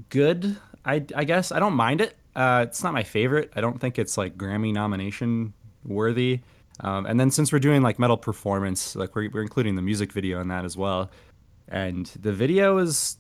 good 0.09 0.57
I, 0.85 1.05
I 1.15 1.25
guess 1.25 1.51
i 1.51 1.59
don't 1.59 1.75
mind 1.75 2.01
it 2.01 2.17
uh, 2.37 2.65
it's 2.69 2.85
not 2.85 2.93
my 2.95 3.03
favorite 3.03 3.51
i 3.57 3.61
don't 3.61 3.81
think 3.81 3.99
it's 3.99 4.17
like 4.17 4.39
grammy 4.39 4.73
nomination 4.73 5.53
worthy 5.85 6.41
um, 6.81 7.07
and 7.07 7.19
then 7.19 7.31
since 7.31 7.53
we're 7.53 7.59
doing 7.59 7.83
like 7.83 7.99
metal 7.99 8.17
performance 8.17 8.97
like 8.97 9.15
we're, 9.15 9.29
we're 9.31 9.43
including 9.43 9.75
the 9.75 9.83
music 9.83 10.13
video 10.13 10.41
in 10.41 10.49
that 10.49 10.65
as 10.65 10.77
well 10.77 11.11
and 11.69 12.07
the 12.21 12.33
video 12.33 12.79
is 12.79 13.17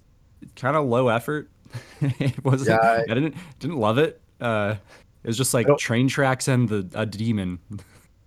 kind 0.56 0.76
of 0.76 0.86
low 0.86 1.08
effort 1.08 1.50
it 2.00 2.44
wasn't 2.44 2.70
Yeah, 2.70 3.02
I, 3.08 3.14
didn't 3.14 3.34
didn't 3.58 3.76
love 3.76 3.98
it 3.98 4.20
uh 4.40 4.76
it 5.22 5.26
was 5.26 5.36
just 5.36 5.52
like 5.52 5.66
train 5.78 6.08
tracks 6.08 6.48
and 6.48 6.68
the 6.68 6.88
a 6.94 7.04
demon 7.04 7.58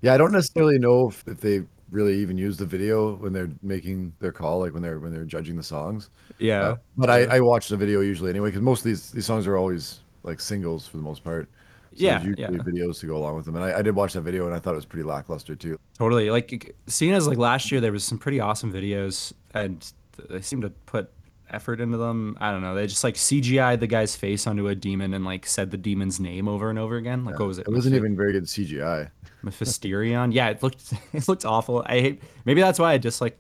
Yeah, 0.01 0.15
I 0.15 0.17
don't 0.17 0.31
necessarily 0.31 0.79
know 0.79 1.09
if, 1.09 1.23
if 1.27 1.41
they 1.41 1.61
really 1.91 2.17
even 2.17 2.38
use 2.38 2.57
the 2.57 2.65
video 2.65 3.15
when 3.17 3.33
they're 3.33 3.51
making 3.61 4.13
their 4.19 4.31
call, 4.31 4.59
like 4.59 4.73
when 4.73 4.81
they're 4.81 5.00
when 5.00 5.13
they're 5.13 5.25
judging 5.25 5.55
the 5.55 5.63
songs. 5.63 6.09
Yeah. 6.39 6.61
Uh, 6.61 6.75
but 6.97 7.09
I, 7.09 7.23
I 7.25 7.39
watch 7.39 7.67
the 7.67 7.77
video 7.77 8.01
usually 8.01 8.31
anyway 8.31 8.50
because 8.50 8.61
most 8.61 8.79
of 8.79 8.85
these 8.85 9.11
these 9.11 9.25
songs 9.25 9.45
are 9.45 9.57
always 9.57 10.00
like 10.23 10.39
singles 10.39 10.88
for 10.88 10.97
the 10.97 11.03
most 11.03 11.23
part. 11.23 11.50
Yeah, 11.93 12.24
yeah. 12.38 12.48
videos 12.48 13.00
to 13.01 13.07
go 13.07 13.17
along 13.17 13.36
with 13.36 13.45
them, 13.45 13.55
and 13.55 13.65
I, 13.65 13.79
I 13.79 13.81
did 13.81 13.95
watch 13.95 14.13
that 14.13 14.21
video 14.21 14.45
and 14.45 14.55
I 14.55 14.60
thought 14.60 14.74
it 14.74 14.77
was 14.77 14.86
pretty 14.86 15.03
lackluster 15.03 15.55
too. 15.55 15.77
Totally. 15.98 16.29
Like 16.29 16.75
seeing 16.88 17.13
as 17.13 17.27
like 17.27 17.38
last 17.38 17.71
year 17.71 17.81
there 17.81 17.91
was 17.91 18.03
some 18.03 18.17
pretty 18.17 18.39
awesome 18.39 18.71
videos 18.71 19.33
and 19.53 19.86
they 20.29 20.41
seem 20.41 20.62
to 20.62 20.69
put 20.69 21.12
effort 21.50 21.81
into 21.81 21.98
them. 21.98 22.38
I 22.39 22.51
don't 22.51 22.62
know. 22.62 22.75
They 22.75 22.88
just 22.88 23.03
like 23.03 23.15
CGI'd 23.15 23.79
the 23.79 23.88
guy's 23.88 24.15
face 24.15 24.48
onto 24.48 24.67
a 24.67 24.75
demon 24.75 25.13
and 25.13 25.25
like 25.25 25.45
said 25.45 25.71
the 25.71 25.77
demon's 25.77 26.19
name 26.19 26.48
over 26.48 26.69
and 26.69 26.79
over 26.79 26.95
again. 26.95 27.25
Like 27.25 27.39
what 27.39 27.48
was 27.48 27.57
it? 27.57 27.67
It 27.67 27.71
wasn't 27.71 27.95
Mephi- 27.95 27.98
even 27.98 28.15
very 28.15 28.33
good 28.33 28.45
CGI. 28.45 29.10
Mephisterion. 29.43 30.33
Yeah, 30.33 30.50
it 30.50 30.63
looked 30.63 30.93
it 31.13 31.27
looked 31.27 31.45
awful. 31.45 31.83
I 31.86 32.00
hate 32.00 32.24
maybe 32.45 32.62
that's 32.62 32.79
why 32.79 32.93
I 32.93 32.98
dislike 32.98 33.38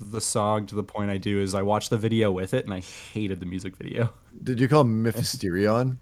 the 0.00 0.20
song 0.20 0.66
to 0.66 0.74
the 0.74 0.84
point 0.84 1.10
I 1.10 1.18
do 1.18 1.40
is 1.40 1.54
I 1.54 1.62
watched 1.62 1.90
the 1.90 1.98
video 1.98 2.30
with 2.30 2.54
it 2.54 2.64
and 2.64 2.72
I 2.74 2.80
hated 2.80 3.40
the 3.40 3.46
music 3.46 3.76
video. 3.76 4.12
Did 4.42 4.60
you 4.60 4.68
call 4.68 4.84
Mephisterion? 4.84 5.98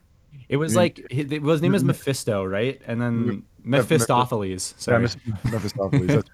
It 0.49 0.57
was 0.57 0.77
like 0.77 1.07
his, 1.11 1.31
his 1.31 1.63
name 1.63 1.75
is 1.75 1.85
Mephisto, 1.85 2.45
right? 2.45 2.81
And 2.87 3.01
then 3.01 3.43
Mephistopheles. 3.65 4.75
Yeah, 4.77 4.79
Sorry. 4.79 5.03
Meph- 5.03 5.45
Mephistopheles. 5.53 6.25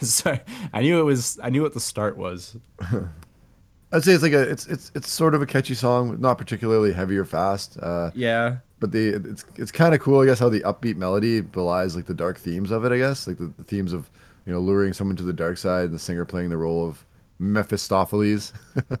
Sorry. 0.00 0.40
I 0.72 0.82
knew 0.82 1.00
it 1.00 1.04
was 1.04 1.38
I 1.42 1.50
knew 1.50 1.62
what 1.62 1.74
the 1.74 1.80
start 1.80 2.16
was. 2.16 2.56
I'd 3.92 4.02
say 4.02 4.12
it's 4.12 4.22
like 4.22 4.32
a 4.32 4.42
it's 4.42 4.66
it's 4.66 4.90
it's 4.94 5.10
sort 5.10 5.34
of 5.34 5.42
a 5.42 5.46
catchy 5.46 5.74
song, 5.74 6.20
not 6.20 6.38
particularly 6.38 6.92
heavy 6.92 7.16
or 7.16 7.24
fast. 7.24 7.78
Uh, 7.80 8.10
Yeah. 8.14 8.56
but 8.80 8.90
the 8.92 9.08
it's 9.10 9.44
it's 9.54 9.70
kind 9.72 9.94
of 9.94 10.00
cool, 10.00 10.20
I 10.20 10.26
guess, 10.26 10.38
how 10.40 10.48
the 10.48 10.60
upbeat 10.60 10.96
melody 10.96 11.40
belies 11.40 11.94
like 11.94 12.06
the 12.06 12.14
dark 12.14 12.38
themes 12.38 12.70
of 12.72 12.84
it. 12.84 12.92
I 12.92 12.98
guess 12.98 13.26
like 13.26 13.38
the, 13.38 13.52
the 13.56 13.64
themes 13.64 13.92
of 13.92 14.10
you 14.44 14.52
know 14.52 14.58
luring 14.60 14.92
someone 14.92 15.16
to 15.16 15.22
the 15.22 15.32
dark 15.32 15.56
side, 15.56 15.84
and 15.86 15.94
the 15.94 15.98
singer 15.98 16.24
playing 16.24 16.50
the 16.50 16.56
role 16.56 16.88
of 16.88 17.04
Mephistopheles, 17.38 18.52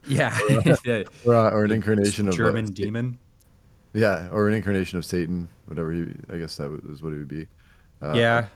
Yeah. 0.06 0.36
Yeah. 0.84 1.02
or, 1.24 1.34
uh, 1.34 1.50
or 1.50 1.64
an 1.64 1.72
incarnation 1.72 2.28
of 2.28 2.34
uh, 2.34 2.36
German 2.36 2.66
demon. 2.66 3.18
Yeah, 3.96 4.28
or 4.30 4.46
an 4.46 4.54
incarnation 4.54 4.98
of 4.98 5.04
Satan, 5.06 5.48
whatever 5.66 5.90
he. 5.90 6.06
I 6.30 6.36
guess 6.36 6.56
that 6.56 6.70
was 6.86 7.02
what 7.02 7.14
it 7.14 7.16
would 7.16 7.28
be. 7.28 7.46
Uh, 8.02 8.12
yeah. 8.12 8.46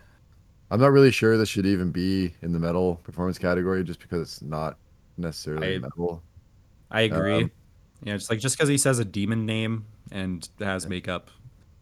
I'm 0.71 0.79
not 0.79 0.93
really 0.93 1.11
sure 1.11 1.37
this 1.39 1.49
should 1.49 1.65
even 1.67 1.91
be 1.91 2.35
in 2.43 2.53
the 2.53 2.59
metal 2.59 3.01
performance 3.05 3.39
category, 3.39 3.83
just 3.83 4.01
because 4.01 4.21
it's 4.21 4.43
not 4.43 4.77
necessarily 5.17 5.77
I- 5.77 5.79
metal. 5.79 6.23
I 6.91 7.03
agree. 7.03 7.45
um, 7.45 7.51
yeah, 8.03 8.17
just 8.17 8.29
like 8.31 8.39
just 8.41 8.57
because 8.57 8.69
he 8.69 8.77
says 8.77 8.99
a 8.99 9.05
demon 9.05 9.47
name 9.47 9.87
and 10.13 10.47
has 10.59 10.87
makeup. 10.87 11.31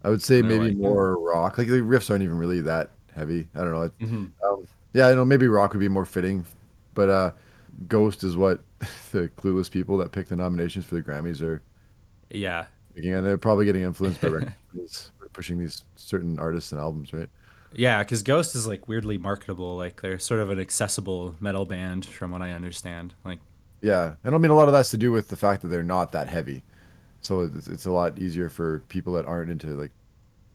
I 0.05 0.11
would 0.11 0.23
say 0.23 0.41
maybe 0.41 0.69
like- 0.69 0.77
more 0.77 1.19
rock. 1.19 1.59
Like 1.59 1.67
the 1.67 1.81
riffs 1.81 2.11
aren't 2.11 2.23
even 2.23 2.39
really 2.39 2.61
that 2.61 2.91
heavy. 3.15 3.49
I 3.57 3.59
don't 3.61 3.73
know. 3.73 3.91
Mhm. 4.07 4.31
um, 4.45 4.69
yeah, 4.95 5.09
I 5.09 5.15
know 5.15 5.25
maybe 5.25 5.49
rock 5.49 5.73
would 5.73 5.81
be 5.81 5.89
more 5.89 6.07
fitting, 6.07 6.47
but 6.95 7.09
uh, 7.09 7.31
Ghost 7.89 8.23
is 8.23 8.37
what 8.37 8.61
the 9.13 9.29
clueless 9.37 9.69
people 9.71 9.97
that 9.99 10.13
pick 10.13 10.29
the 10.29 10.37
nominations 10.37 10.85
for 10.85 10.95
the 10.95 11.03
Grammys 11.03 11.43
are 11.43 11.61
Yeah. 12.31 12.67
Picking, 12.99 13.15
and 13.15 13.27
they're 13.27 13.39
probably 13.39 13.65
getting 13.65 13.83
influenced 13.83 14.21
by 14.21 14.29
pushing 15.33 15.59
these 15.59 15.85
certain 15.97 16.39
artists 16.39 16.73
and 16.73 16.81
albums, 16.81 17.13
right? 17.13 17.29
Yeah, 17.73 18.03
because 18.03 18.23
Ghost 18.23 18.55
is 18.55 18.67
like 18.67 18.89
weirdly 18.89 19.19
marketable. 19.19 19.77
Like 19.77 20.01
they're 20.01 20.19
sort 20.19 20.41
of 20.41 20.51
an 20.51 20.59
accessible 20.59 21.37
metal 21.39 21.65
band, 21.65 22.07
from 22.07 22.31
what 22.31 22.43
I 22.43 22.53
understand. 22.53 23.15
Like, 23.25 23.39
Yeah, 23.83 24.15
and 24.25 24.35
I 24.35 24.39
mean 24.39 24.51
a 24.51 24.55
lot 24.55 24.69
of 24.69 24.73
that's 24.73 24.91
to 24.91 24.97
do 24.97 25.13
with 25.13 25.29
the 25.29 25.37
fact 25.37 25.63
that 25.63 25.69
they're 25.69 25.83
not 25.83 26.13
that 26.13 26.29
heavy, 26.29 26.63
so 27.21 27.43
it's, 27.43 27.69
it's 27.69 27.87
a 27.87 27.93
lot 27.93 28.19
easier 28.19 28.49
for 28.49 28.81
people 28.89 29.13
that 29.15 29.27
aren't 29.27 29.51
into 29.51 29.69
like 29.69 29.93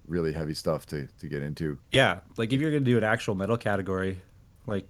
really 0.08 0.34
heavy 0.34 0.54
stuff 0.54 0.86
to 0.88 1.08
to 1.20 1.28
get 1.28 1.42
into. 1.42 1.78
yeah, 1.92 2.20
like 2.38 2.52
if 2.52 2.60
you're 2.60 2.72
gonna 2.72 2.82
do 2.82 2.98
an 2.98 3.04
actual 3.04 3.36
metal 3.36 3.58
category, 3.58 4.22
like 4.68 4.86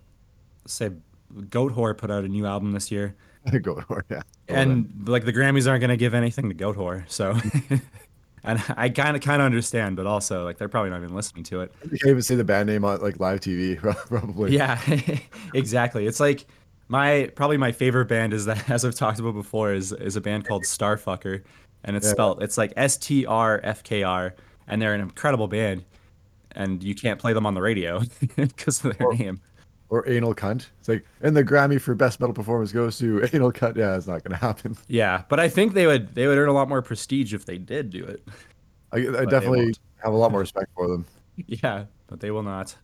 say 0.66 0.92
Goatwhore 1.36 1.98
put 1.98 2.10
out 2.10 2.24
a 2.24 2.28
new 2.28 2.46
album 2.46 2.72
this 2.72 2.90
year, 2.92 3.16
Go 3.62 3.84
or 3.90 4.06
yeah, 4.10 4.22
Well, 4.50 4.58
and 4.60 4.90
like 5.08 5.26
the 5.26 5.34
Grammys 5.34 5.68
aren't 5.70 5.82
gonna 5.82 5.98
give 5.98 6.14
anything 6.14 6.50
to 6.50 6.56
Goatwhore, 6.56 7.04
so. 7.10 7.38
And 8.46 8.62
I 8.76 8.90
kind 8.90 9.16
of 9.16 9.22
kind 9.24 9.42
of 9.42 9.46
understand, 9.46 9.96
but 9.96 10.06
also 10.06 10.44
like 10.44 10.58
they're 10.58 10.68
probably 10.68 10.90
not 10.90 10.98
even 11.02 11.16
listening 11.16 11.46
to 11.46 11.62
it. 11.62 11.72
you 11.84 11.92
can't 11.92 12.08
even 12.10 12.22
say 12.22 12.36
the 12.36 12.44
band 12.44 12.68
name 12.68 12.84
on 12.84 13.00
like 13.00 13.18
live 13.18 13.40
TV, 13.40 13.78
probably. 14.10 14.54
Yeah, 14.54 14.82
exactly. 15.54 16.08
It's 16.08 16.20
like 16.20 16.46
my 16.90 17.32
probably 17.36 17.56
my 17.56 17.72
favorite 17.72 18.08
band 18.10 18.34
is 18.34 18.44
that 18.44 18.70
as 18.70 18.84
I've 18.84 18.96
talked 18.96 19.20
about 19.20 19.32
before 19.34 19.72
is 19.74 19.94
is 19.94 20.18
a 20.18 20.22
band 20.22 20.46
called 20.46 20.64
Starfucker, 20.64 21.42
and 21.86 21.96
it's 21.96 22.06
Yeah. 22.08 22.12
spelled 22.12 22.44
it's 22.44 22.58
like 22.58 22.74
S 22.76 22.98
T 22.98 23.26
R 23.26 23.62
F 23.64 23.82
K 23.84 24.04
R, 24.04 24.36
and 24.68 24.82
they're 24.82 24.94
an 24.94 25.00
incredible 25.00 25.48
band, 25.48 25.86
and 26.52 26.84
you 26.84 26.96
can't 26.96 27.20
play 27.22 27.32
them 27.32 27.46
on 27.46 27.54
the 27.54 27.62
radio 27.62 28.02
because 28.36 28.84
of 28.84 28.98
their 28.98 29.08
Or- 29.08 29.14
name. 29.16 29.40
Or 29.94 30.10
anal 30.10 30.34
cunt. 30.34 30.66
It's 30.80 30.90
like, 30.90 31.06
and 31.22 31.38
the 31.38 31.44
Grammy 31.44 31.80
for 31.80 31.94
best 31.94 32.20
metal 32.20 32.34
performance 32.34 32.72
goes 32.72 32.98
to 32.98 33.30
anal 33.34 33.52
cunt. 33.52 33.78
Yeah, 33.78 33.96
it's 33.96 34.08
not 34.08 34.24
gonna 34.24 34.38
happen. 34.38 34.76
Yeah, 34.88 35.22
but 35.30 35.40
I 35.40 35.48
think 35.48 35.74
they 35.74 35.86
would 35.86 36.16
they 36.16 36.26
would 36.26 36.38
earn 36.38 36.50
a 36.50 36.54
lot 36.54 36.68
more 36.68 36.82
prestige 36.82 37.32
if 37.32 37.46
they 37.46 37.60
did 37.60 37.92
do 37.92 38.04
it. 38.04 38.28
I, 38.92 38.98
I 38.98 39.26
definitely 39.26 39.76
have 40.04 40.14
a 40.14 40.18
lot 40.18 40.32
more 40.32 40.40
respect 40.40 40.72
for 40.76 40.88
them. 40.88 41.06
Yeah, 41.48 41.86
but 42.06 42.20
they 42.20 42.30
will 42.30 42.44
not. 42.44 42.76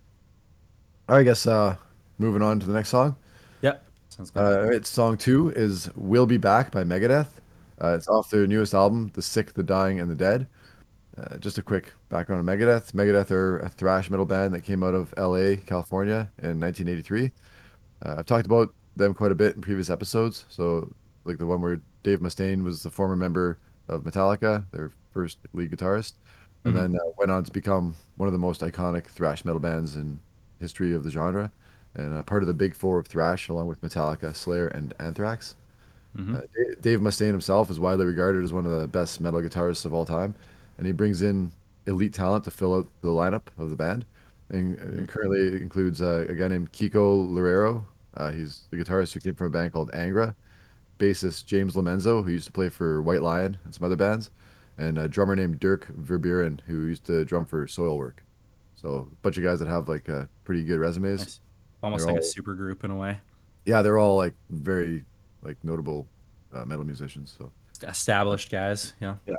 I 1.08 1.22
guess 1.22 1.46
uh, 1.46 1.76
moving 2.18 2.42
on 2.42 2.60
to 2.60 2.66
the 2.66 2.74
next 2.74 2.90
song. 2.90 3.16
Yep. 3.62 3.84
Sounds 4.10 4.32
good. 4.32 4.40
Uh, 4.40 4.72
it's 4.72 4.90
song 4.90 5.18
two 5.18 5.52
is 5.52 5.88
"We'll 5.96 6.26
Be 6.26 6.38
Back" 6.38 6.72
by 6.72 6.84
Megadeth. 6.84 7.28
Uh, 7.80 7.90
it's 7.90 8.08
off 8.08 8.32
their 8.32 8.48
newest 8.48 8.74
album, 8.74 9.12
"The 9.14 9.22
Sick, 9.22 9.54
the 9.54 9.62
Dying, 9.62 10.00
and 10.00 10.10
the 10.10 10.16
Dead." 10.16 10.48
Uh, 11.20 11.38
just 11.38 11.58
a 11.58 11.62
quick 11.62 11.92
background 12.10 12.48
on 12.48 12.58
Megadeth. 12.58 12.92
Megadeth 12.94 13.32
are 13.32 13.60
a 13.60 13.70
thrash 13.70 14.10
metal 14.10 14.26
band 14.26 14.54
that 14.54 14.62
came 14.62 14.84
out 14.84 14.94
of 14.94 15.14
L.A., 15.18 15.58
California, 15.58 16.30
in 16.42 16.60
1983. 16.60 17.32
Uh, 18.06 18.16
I've 18.20 18.26
talked 18.26 18.46
about 18.46 18.74
them 18.96 19.14
quite 19.14 19.32
a 19.32 19.36
bit 19.36 19.56
in 19.56 19.62
previous 19.62 19.90
episodes. 19.90 20.46
So, 20.50 20.94
like 21.26 21.38
the 21.38 21.46
one 21.46 21.62
where 21.62 21.82
Dave 22.04 22.20
Mustaine 22.20 22.64
was 22.64 22.84
the 22.84 22.90
former 22.90 23.16
member 23.16 23.58
of 23.88 24.04
Metallica, 24.04 24.64
their 24.72 24.92
first 25.14 25.40
lead 25.54 25.72
guitarist, 25.72 26.14
and 26.64 26.74
Mhm. 26.74 26.78
then 26.78 26.96
uh, 26.96 27.10
went 27.18 27.32
on 27.32 27.44
to 27.44 27.52
become 27.52 27.96
one 28.18 28.28
of 28.28 28.34
the 28.34 28.40
most 28.40 28.62
iconic 28.62 29.06
thrash 29.06 29.44
metal 29.44 29.60
bands 29.60 29.96
in 29.96 30.20
history 30.60 30.94
of 30.94 31.04
the 31.04 31.12
genre, 31.12 31.52
and 31.96 32.16
uh, 32.16 32.24
part 32.24 32.44
of 32.44 32.48
the 32.48 32.54
big 32.54 32.76
four 32.76 33.00
of 33.00 33.08
thrash, 33.08 33.50
along 33.50 33.68
with 33.68 33.82
Metallica, 33.82 34.34
Slayer, 34.36 34.68
and 34.68 34.94
Anthrax. 35.00 35.56
Mhm. 36.18 36.36
Uh, 36.38 36.42
Dave 36.82 37.00
Mustaine 37.02 37.32
himself 37.32 37.70
is 37.70 37.80
widely 37.80 38.06
regarded 38.06 38.44
as 38.44 38.54
one 38.54 38.66
of 38.66 38.80
the 38.80 38.88
best 38.88 39.20
metal 39.22 39.42
guitarists 39.42 39.86
of 39.86 39.94
all 39.94 40.06
time, 40.06 40.36
and 40.80 40.88
he 40.88 40.94
brings 40.94 41.22
in 41.22 41.52
elite 41.88 42.14
talent 42.14 42.46
to 42.46 42.52
fill 42.52 42.74
out 42.74 42.88
the 43.02 43.10
lineup 43.10 43.44
of 43.58 43.70
the 43.70 43.76
band. 43.76 44.06
And, 44.50 44.80
and 44.80 45.08
currently 45.08 45.62
includes 45.62 46.02
uh, 46.02 46.26
a 46.28 46.34
guy 46.34 46.48
named 46.48 46.72
Kiko 46.72 47.30
Loureiro. 47.30 47.84
Uh, 48.16 48.32
he's 48.32 48.64
the 48.72 48.78
guitarist 48.78 49.14
who 49.14 49.20
came 49.20 49.36
from 49.36 49.48
a 49.48 49.50
band 49.52 49.74
called 49.74 49.92
Angra. 49.92 50.34
Bassist 50.98 51.46
James 51.46 51.76
Lomenzo, 51.76 52.24
who 52.24 52.32
used 52.32 52.48
to 52.48 52.52
play 52.52 52.70
for 52.70 53.02
White 53.02 53.22
Lion 53.22 53.58
and 53.64 53.76
some 53.76 53.86
other 53.86 53.96
bands, 53.96 54.32
and 54.78 54.98
a 54.98 55.08
drummer 55.08 55.36
named 55.36 55.60
Dirk 55.60 55.88
Verbeuren, 55.98 56.60
who 56.66 56.88
used 56.88 57.06
to 57.06 57.24
drum 57.26 57.46
for 57.46 57.68
Soilwork. 57.68 58.16
So 58.76 59.08
a 59.12 59.16
bunch 59.22 59.38
of 59.38 59.44
guys 59.44 59.60
that 59.60 59.68
have 59.68 59.88
like 59.88 60.10
uh, 60.10 60.26
pretty 60.46 60.64
good 60.64 60.80
resumes. 60.80 61.20
Nice. 61.20 61.40
Almost 61.84 62.06
they're 62.06 62.14
like 62.16 62.24
a 62.24 62.26
super 62.26 62.54
group 62.54 62.84
in 62.84 62.92
a 62.92 62.96
way. 62.96 63.18
Yeah, 63.66 63.82
they're 63.82 63.98
all 63.98 64.18
like 64.18 64.34
very 64.50 65.04
like 65.42 65.58
notable 65.64 66.08
uh, 66.54 66.66
metal 66.66 66.86
musicians. 66.86 67.36
So. 67.38 67.52
Established 67.88 68.52
guys. 68.52 68.94
Yeah. 69.00 69.16
Yeah. 69.26 69.36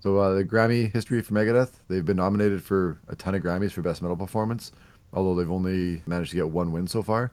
So 0.00 0.18
uh, 0.18 0.34
the 0.34 0.44
Grammy 0.44 0.92
history 0.92 1.20
for 1.22 1.34
Megadeth, 1.34 1.72
they've 1.88 2.04
been 2.04 2.16
nominated 2.16 2.62
for 2.62 3.00
a 3.08 3.16
ton 3.16 3.34
of 3.34 3.42
Grammys 3.42 3.72
for 3.72 3.82
Best 3.82 4.00
Metal 4.00 4.16
Performance, 4.16 4.72
although 5.12 5.34
they've 5.34 5.50
only 5.50 6.02
managed 6.06 6.30
to 6.30 6.36
get 6.36 6.48
one 6.48 6.70
win 6.70 6.86
so 6.86 7.02
far. 7.02 7.32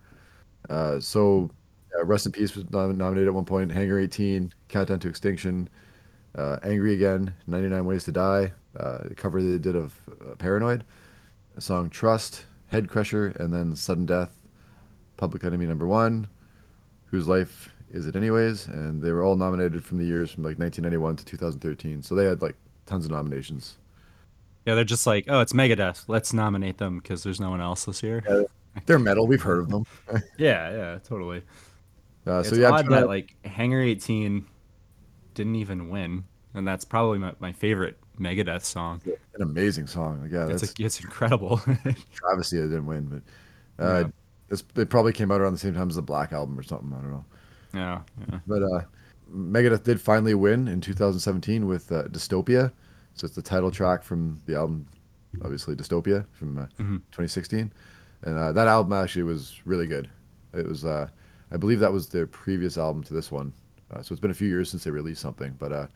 Uh, 0.69 0.99
so 0.99 1.49
uh, 1.97 2.03
Rest 2.05 2.25
in 2.25 2.31
Peace 2.31 2.55
was 2.55 2.69
nom- 2.71 2.97
nominated 2.97 3.27
at 3.27 3.33
one 3.33 3.45
point, 3.45 3.71
Hangar 3.71 3.99
18, 3.99 4.51
Countdown 4.67 4.99
to 4.99 5.07
Extinction, 5.07 5.69
uh, 6.35 6.57
Angry 6.63 6.93
Again, 6.93 7.33
99 7.47 7.85
Ways 7.85 8.03
to 8.05 8.11
Die, 8.11 8.51
uh, 8.79 8.97
the 9.03 9.15
cover 9.15 9.41
they 9.41 9.59
did 9.59 9.75
of 9.75 9.93
uh, 10.09 10.35
Paranoid, 10.35 10.83
song 11.59 11.89
Trust, 11.89 12.45
Head 12.67 12.89
Crusher, 12.89 13.27
and 13.39 13.53
then 13.53 13.75
Sudden 13.75 14.07
Death, 14.07 14.31
Public 15.17 15.43
Enemy 15.43 15.67
Number 15.67 15.85
One, 15.85 16.27
Whose 17.05 17.27
Life 17.27 17.69
Is 17.95 18.05
It 18.07 18.15
Anyways? 18.15 18.67
And 18.67 19.01
they 19.01 19.11
were 19.11 19.23
all 19.23 19.35
nominated 19.35 19.83
from 19.83 19.97
the 19.97 20.05
years 20.05 20.31
from 20.31 20.43
like 20.43 20.59
1991 20.59 21.15
to 21.17 21.25
2013. 21.25 22.01
So 22.03 22.13
they 22.15 22.25
had 22.25 22.41
like 22.41 22.55
tons 22.85 23.05
of 23.05 23.11
nominations. 23.11 23.77
Yeah, 24.65 24.75
they're 24.75 24.83
just 24.83 25.07
like, 25.07 25.25
oh, 25.29 25.39
it's 25.41 25.53
Megadeth. 25.53 26.05
Let's 26.07 26.33
nominate 26.33 26.77
them 26.77 26.99
because 26.99 27.23
there's 27.23 27.39
no 27.39 27.49
one 27.51 27.61
else 27.61 27.85
this 27.85 28.01
year. 28.03 28.47
They're 28.85 28.99
metal. 28.99 29.27
We've 29.27 29.41
heard 29.41 29.59
of 29.59 29.69
them. 29.69 29.85
Yeah, 30.37 30.71
yeah, 30.71 30.99
totally. 31.07 31.43
Uh, 32.27 32.39
It's 32.39 32.49
so 32.49 32.55
yeah, 32.55 32.71
odd 32.71 32.87
that 32.89 33.01
to- 33.01 33.05
like 33.05 33.35
Hangar 33.45 33.81
18 33.81 34.45
didn't 35.35 35.55
even 35.55 35.89
win, 35.89 36.23
and 36.53 36.67
that's 36.67 36.83
probably 36.83 37.19
my, 37.19 37.33
my 37.39 37.51
favorite 37.53 37.97
Megadeth 38.19 38.63
song. 38.63 39.01
an 39.05 39.41
amazing 39.41 39.85
song. 39.87 40.21
Like, 40.23 40.31
yeah, 40.31 40.47
It's 40.47 40.61
that's 40.61 40.79
a, 40.79 40.83
it's 40.83 40.99
incredible. 40.99 41.57
travesty 42.13 42.57
they 42.57 42.63
didn't 42.63 42.87
win, 42.87 43.21
but 43.77 43.83
uh, 43.85 43.99
Yeah. 43.99 44.07
it's, 44.49 44.63
it 44.75 44.89
probably 44.89 45.13
came 45.13 45.31
out 45.31 45.39
around 45.41 45.53
the 45.53 45.59
same 45.59 45.75
time 45.75 45.89
as 45.89 45.95
the 45.95 46.01
Black 46.01 46.33
album 46.33 46.59
or 46.59 46.63
something. 46.63 46.91
I 46.91 47.01
don't 47.01 47.11
know. 47.11 47.25
Yeah, 47.75 48.01
yeah. 48.31 48.39
But 48.47 48.63
uh, 48.63 48.81
Megadeth 49.33 49.83
did 49.83 49.99
finally 50.01 50.33
win 50.33 50.67
in 50.67 50.81
2017 50.81 51.65
with 51.67 51.91
uh, 51.91 52.03
Dystopia. 52.03 52.71
So 53.13 53.25
it's 53.25 53.35
the 53.35 53.41
title 53.41 53.71
track 53.71 54.03
from 54.03 54.41
the 54.45 54.55
album 54.55 54.87
obviously 55.43 55.75
Dystopia 55.75 56.25
from 56.31 56.57
uh, 56.57 56.65
2016, 56.77 57.71
and 58.23 58.37
uh, 58.37 58.51
that 58.53 58.67
album 58.67 58.93
actually 58.93 59.23
was 59.23 59.61
really 59.65 59.87
good. 59.87 60.09
It 60.53 60.65
was, 60.65 60.85
uh, 60.85 61.07
I 61.51 61.57
believe 61.57 61.79
that 61.81 61.91
was 61.91 62.07
their 62.07 62.25
previous 62.27 62.77
album 62.77 63.03
to 63.03 63.13
this 63.13 63.31
one, 63.31 63.51
uh, 63.91 64.01
so 64.01 64.13
it's 64.13 64.21
been 64.21 64.31
a 64.31 64.35
few 64.35 64.47
years 64.47 64.69
since 64.69 64.83
they 64.85 64.91
released 64.91 65.21
something, 65.21 65.53
but 65.59 65.71
uh, 65.73 65.87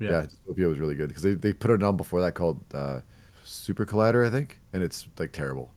Yeah. 0.00 0.10
yeah, 0.10 0.26
Dystopia 0.26 0.68
was 0.68 0.78
really 0.80 0.94
good 0.96 1.08
because 1.08 1.22
they 1.22 1.34
they 1.34 1.52
put 1.52 1.70
out 1.70 1.74
an 1.74 1.84
album 1.84 1.98
before 1.98 2.20
that 2.20 2.34
called 2.34 2.60
uh, 2.74 3.00
Super 3.44 3.86
Collider, 3.86 4.26
I 4.26 4.30
think, 4.30 4.58
and 4.72 4.82
it's 4.82 5.06
like 5.18 5.30
terrible. 5.32 5.72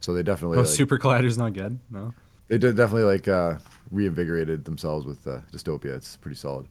So 0.00 0.12
they 0.14 0.22
definitely 0.22 0.58
Oh, 0.58 0.60
like, 0.62 0.68
Super 0.70 0.98
Collider's 0.98 1.38
not 1.38 1.54
good. 1.54 1.78
No. 1.90 2.12
they 2.48 2.58
did 2.58 2.76
definitely 2.76 3.04
like 3.04 3.28
uh, 3.28 3.56
reinvigorated 3.90 4.64
themselves 4.64 5.06
with 5.06 5.26
uh, 5.26 5.40
Dystopia. 5.52 5.96
It's 5.96 6.16
pretty 6.16 6.36
solid. 6.36 6.66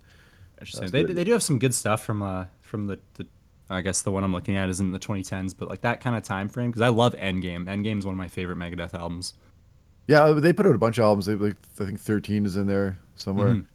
Interesting. 0.60 0.90
They, 0.90 1.04
they 1.04 1.24
do 1.24 1.34
have 1.34 1.44
some 1.44 1.60
good 1.60 1.74
stuff 1.74 2.04
from 2.04 2.24
uh 2.24 2.46
from 2.62 2.88
the, 2.88 3.00
the 3.16 3.28
I 3.70 3.82
guess 3.82 4.02
the 4.02 4.12
one 4.12 4.24
I'm 4.24 4.34
looking 4.34 4.56
at 4.56 4.70
is 4.70 4.80
in 4.80 4.92
the 4.92 5.00
2010s, 5.00 5.54
but 5.58 5.70
like 5.70 5.82
that 5.82 6.02
kind 6.02 6.16
of 6.16 6.24
time 6.24 6.50
frame 6.50 6.72
because 6.72 6.82
I 6.82 6.88
love 6.88 7.14
Endgame. 7.16 7.66
Endgame 7.66 8.00
is 8.00 8.06
one 8.06 8.14
of 8.14 8.18
my 8.18 8.28
favorite 8.28 8.58
Megadeth 8.58 8.94
albums. 8.94 9.34
Yeah, 10.08 10.24
uh, 10.24 10.34
they 10.34 10.54
put 10.54 10.66
out 10.66 10.74
a 10.74 10.78
bunch 10.78 10.98
of 10.98 11.04
albums. 11.04 11.26
They 11.26 11.36
like 11.36 11.58
I 11.80 11.86
think 11.86 12.00
13 12.00 12.46
is 12.46 12.56
in 12.56 12.66
there 12.66 12.98
somewhere. 13.16 13.50
Mhm. 13.50 13.66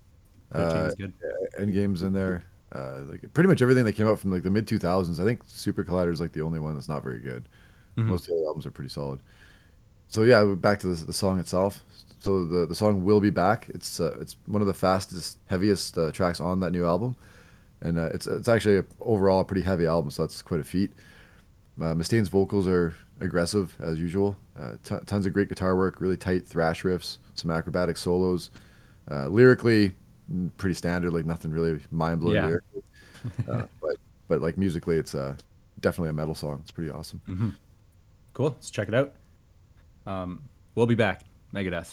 13 0.53 0.83
is 0.87 0.95
good. 0.95 1.13
Endgame's 1.59 2.03
in 2.03 2.13
there. 2.13 2.45
Uh, 2.75 3.01
like 3.11 3.21
pretty 3.35 3.49
much 3.49 3.61
everything 3.61 3.85
that 3.85 3.93
came 3.93 4.09
out 4.09 4.19
from 4.19 4.33
like 4.33 4.43
the 4.43 4.51
mid 4.51 4.67
2000s. 4.67 5.21
I 5.21 5.25
think 5.25 5.43
Super 5.47 5.85
Collider 5.85 6.13
is 6.13 6.21
like 6.21 6.33
the 6.33 6.41
only 6.41 6.59
one 6.59 6.75
that's 6.75 6.89
not 6.89 7.03
very 7.03 7.21
good. 7.21 7.49
Mm-hmm. 7.99 8.09
Most 8.09 8.23
of 8.23 8.29
the 8.29 8.35
other 8.37 8.47
albums 8.47 8.65
are 8.65 8.71
pretty 8.71 8.89
solid. 8.89 9.21
So 10.09 10.23
yeah, 10.23 10.43
back 10.57 10.81
to 10.81 10.89
the, 10.89 11.05
the 11.07 11.13
song 11.13 11.39
itself. 11.39 11.85
So 12.23 12.45
the 12.45 12.67
the 12.67 12.75
song 12.75 13.03
we'll 13.03 13.19
be 13.21 13.31
back. 13.31 13.69
It's 13.71 13.99
uh, 13.99 14.17
it's 14.21 14.37
one 14.47 14.63
of 14.63 14.69
the 14.69 14.75
fastest, 14.75 15.39
heaviest 15.47 15.99
uh, 15.99 16.13
tracks 16.13 16.41
on 16.41 16.61
that 16.61 16.71
new 16.71 16.87
album, 16.87 17.17
and 17.81 17.99
uh, 17.99 18.11
it's 18.15 18.29
it's 18.29 18.47
actually 18.47 18.79
a, 18.79 18.85
overall 19.01 19.41
a 19.41 19.45
pretty 19.45 19.63
heavy 19.63 19.87
album. 19.87 20.13
So 20.13 20.23
that's 20.23 20.41
quite 20.41 20.61
a 20.61 20.65
feat. 20.65 20.93
Uh, 21.81 21.95
Mustaine's 21.95 22.29
vocals 22.29 22.69
are 22.69 22.95
aggressive 23.21 23.75
as 23.81 23.99
usual. 23.99 24.37
Uh, 24.57 24.75
t- 24.85 25.05
tons 25.05 25.27
of 25.27 25.33
great 25.33 25.49
guitar 25.49 25.75
work, 25.75 26.01
really 26.01 26.17
tight 26.17 26.47
thrash 26.47 26.85
riffs, 26.85 27.19
some 27.35 27.51
acrobatic 27.51 27.97
solos. 27.97 28.53
Uh, 29.11 29.27
lyrically, 29.27 29.91
mm, 30.33 30.49
pretty 30.59 30.75
standard, 30.75 31.13
like 31.13 31.25
nothing 31.25 31.51
really 31.51 31.81
mind 31.91 32.21
blowing. 32.21 32.37
Yeah. 32.37 32.47
lyrically. 32.47 32.83
Uh, 33.49 33.67
but 33.81 33.97
but 34.27 34.43
like 34.43 34.59
musically, 34.59 34.97
it's 34.97 35.15
uh, 35.15 35.35
definitely 35.81 36.11
a 36.11 36.13
metal 36.13 36.35
song. 36.35 36.59
It's 36.63 36.73
pretty 36.73 36.91
awesome. 36.91 37.57
Cool. 38.33 38.51
Let's 38.51 38.71
check 38.71 38.89
it 38.89 38.95
out. 38.95 39.13
Um, 40.07 40.43
we'll 40.75 40.87
be 40.87 40.97
back. 40.97 41.23
Megadeth. 41.55 41.93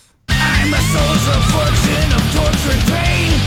I'm 0.61 0.73
a 0.73 0.77
source 0.77 1.27
fortune, 1.53 2.11
of 2.11 2.23
torture 2.35 2.71
and 2.73 2.83
pain. 2.91 3.38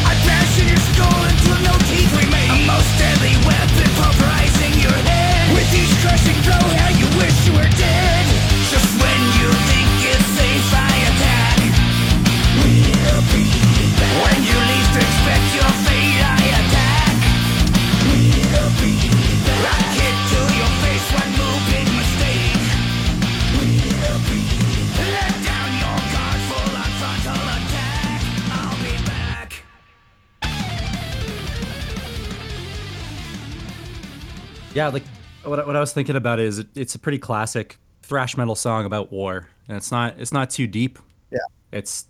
Was 35.83 35.93
thinking 35.93 36.17
about 36.17 36.39
is 36.41 36.59
it, 36.61 36.69
it's 36.75 36.95
a 36.95 36.99
pretty 36.99 37.19
classic 37.19 37.79
thrash 38.03 38.37
metal 38.37 38.55
song 38.55 38.85
about 38.85 39.13
war, 39.13 39.49
and 39.69 39.77
it's 39.77 39.91
not 39.93 40.19
it's 40.19 40.33
not 40.33 40.51
too 40.51 40.67
deep. 40.67 40.99
Yeah. 41.31 41.39
It's 41.73 42.07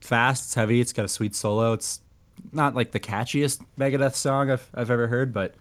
fast, 0.00 0.44
it's 0.46 0.54
heavy, 0.54 0.80
it's 0.80 0.92
got 0.92 1.04
a 1.04 1.08
sweet 1.08 1.34
solo. 1.34 1.72
It's 1.72 2.00
not 2.52 2.74
like 2.74 2.90
the 2.92 3.00
catchiest 3.00 3.64
Megadeth 3.78 4.14
song 4.14 4.50
I've 4.50 4.68
I've 4.74 4.90
ever 4.90 5.06
heard, 5.06 5.32
but 5.32 5.54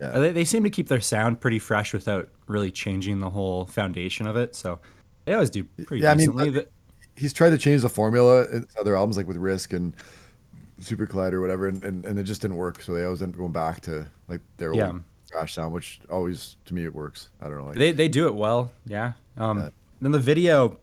Yeah. 0.00 0.18
they, 0.18 0.32
they 0.32 0.44
seem 0.44 0.64
to 0.64 0.70
keep 0.70 0.88
their 0.88 1.00
sound 1.00 1.40
pretty 1.40 1.58
fresh 1.58 1.92
without 1.92 2.28
really 2.48 2.70
changing 2.70 3.20
the 3.20 3.30
whole 3.30 3.66
foundation 3.66 4.26
of 4.26 4.36
it. 4.36 4.54
So 4.54 4.78
they 5.24 5.34
always 5.34 5.50
do 5.50 5.64
pretty 5.86 6.02
Yeah, 6.02 6.10
I 6.12 6.14
mean, 6.14 6.30
decently. 6.36 6.60
Uh, 6.60 6.64
he's 7.16 7.32
tried 7.32 7.50
to 7.50 7.58
change 7.58 7.82
the 7.82 7.88
formula 7.88 8.44
in 8.52 8.66
other 8.80 8.96
albums, 8.96 9.16
like 9.16 9.26
with 9.28 9.36
Risk 9.36 9.72
and 9.72 9.94
Super 10.80 11.06
Collider 11.06 11.34
or 11.34 11.40
whatever, 11.40 11.68
and, 11.68 11.82
and, 11.84 12.04
and 12.04 12.18
it 12.18 12.24
just 12.24 12.42
didn't 12.42 12.56
work. 12.56 12.82
So 12.82 12.92
they 12.94 13.04
always 13.04 13.22
end 13.22 13.34
up 13.34 13.38
going 13.38 13.52
back 13.52 13.80
to 13.82 14.06
like 14.28 14.40
their 14.56 14.74
Yeah. 14.74 14.86
old 14.88 15.02
thrash 15.34 15.54
sound, 15.54 15.72
which 15.72 16.00
always 16.10 16.56
to 16.66 16.74
me 16.74 16.84
it 16.84 16.94
works. 16.94 17.28
I 17.40 17.48
don't 17.48 17.58
know. 17.58 17.64
Like, 17.66 17.76
They 17.76 17.92
they 17.92 18.08
do 18.08 18.26
it 18.26 18.34
well, 18.34 18.70
yeah. 18.86 19.12
Um, 19.36 19.58
Yeah. 19.58 19.68
then 20.00 20.12
the 20.12 20.18
video, 20.20 20.78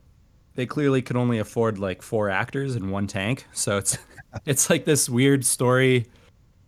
they 0.55 0.65
clearly 0.65 1.01
could 1.01 1.15
only 1.15 1.39
afford 1.39 1.79
like 1.79 2.01
four 2.01 2.29
actors 2.29 2.75
in 2.75 2.91
one 2.91 3.07
tank, 3.07 3.45
so 3.53 3.77
it's 3.77 3.97
it's 4.45 4.69
like 4.69 4.85
this 4.85 5.09
weird 5.09 5.45
story 5.45 6.05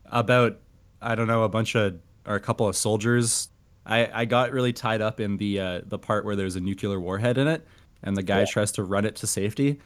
about 0.06 0.60
I 1.02 1.15
don't 1.15 1.28
know 1.28 1.43
a 1.43 1.50
bunch 1.50 1.76
of 1.76 2.00
or 2.26 2.36
a 2.36 2.39
couple 2.39 2.67
of 2.67 2.76
soldiers. 2.76 3.50
I 3.86 4.22
I 4.22 4.26
got 4.26 4.52
really 4.54 4.72
tied 4.74 5.02
up 5.02 5.19
in 5.19 5.36
the 5.38 5.60
uh, 5.60 5.82
the 5.86 6.00
part 6.00 6.24
where 6.26 6.36
there's 6.38 6.56
a 6.56 6.62
nuclear 6.62 7.00
warhead 7.02 7.38
in 7.38 7.48
it, 7.50 7.67
and 8.02 8.15
the 8.15 8.24
guy 8.24 8.46
tries 8.46 8.72
to 8.74 8.84
run 8.84 9.04
it 9.06 9.15
to 9.17 9.28
safety. 9.28 9.80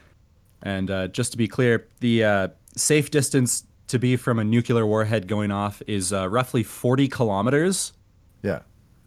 And 0.62 0.90
uh, 0.92 1.08
just 1.08 1.32
to 1.32 1.38
be 1.38 1.48
clear, 1.48 1.88
the 2.00 2.24
uh, 2.24 2.48
safe 2.76 3.10
distance 3.12 3.64
to 3.88 4.00
be 4.00 4.15
from 4.17 4.39
a 4.39 4.43
nuclear 4.43 4.86
warhead 4.86 5.28
going 5.28 5.52
off 5.52 5.82
is 5.88 6.12
uh, 6.13 6.28
roughly 6.30 6.63
40 6.63 7.08
kilometers 7.08 7.93
yeah, 8.43 8.60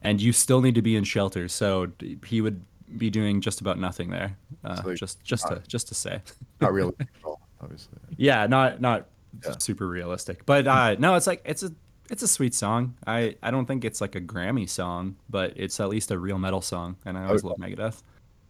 and 0.02 0.20
you 0.20 0.32
still 0.32 0.60
need 0.60 0.74
to 0.74 0.82
be 0.82 0.96
in 0.96 1.04
shelter. 1.04 1.46
So 1.48 1.92
he 2.26 2.40
would 2.40 2.62
be 2.98 3.10
doing 3.10 3.40
just 3.40 3.60
about 3.60 3.78
nothing 3.78 4.10
there. 4.10 4.36
Uh, 4.64 4.82
So, 4.82 4.94
just 4.94 5.22
just 5.22 5.46
to 5.48 5.62
just 5.68 5.88
to 5.88 5.94
say, 5.94 6.20
not 6.60 6.72
really, 6.72 6.94
obviously. 7.60 7.98
yeah, 8.16 8.46
not 8.46 8.80
not 8.80 9.06
Yeah. 9.44 9.54
super 9.58 9.86
realistic, 9.86 10.44
but 10.46 10.66
uh, 10.66 10.96
no, 10.98 11.14
it's 11.14 11.26
like 11.28 11.42
it's 11.44 11.62
a 11.62 11.72
it's 12.10 12.22
a 12.22 12.28
sweet 12.28 12.54
song. 12.54 12.96
I 13.06 13.36
I 13.42 13.50
don't 13.52 13.66
think 13.66 13.84
it's 13.84 14.00
like 14.00 14.16
a 14.16 14.20
Grammy 14.20 14.68
song, 14.68 15.16
but 15.28 15.52
it's 15.56 15.78
at 15.78 15.88
least 15.88 16.10
a 16.10 16.18
real 16.18 16.38
metal 16.38 16.60
song, 16.60 16.96
and 17.04 17.16
I 17.16 17.26
always 17.26 17.44
Oh, 17.44 17.48
love 17.48 17.58
Megadeth. 17.58 18.02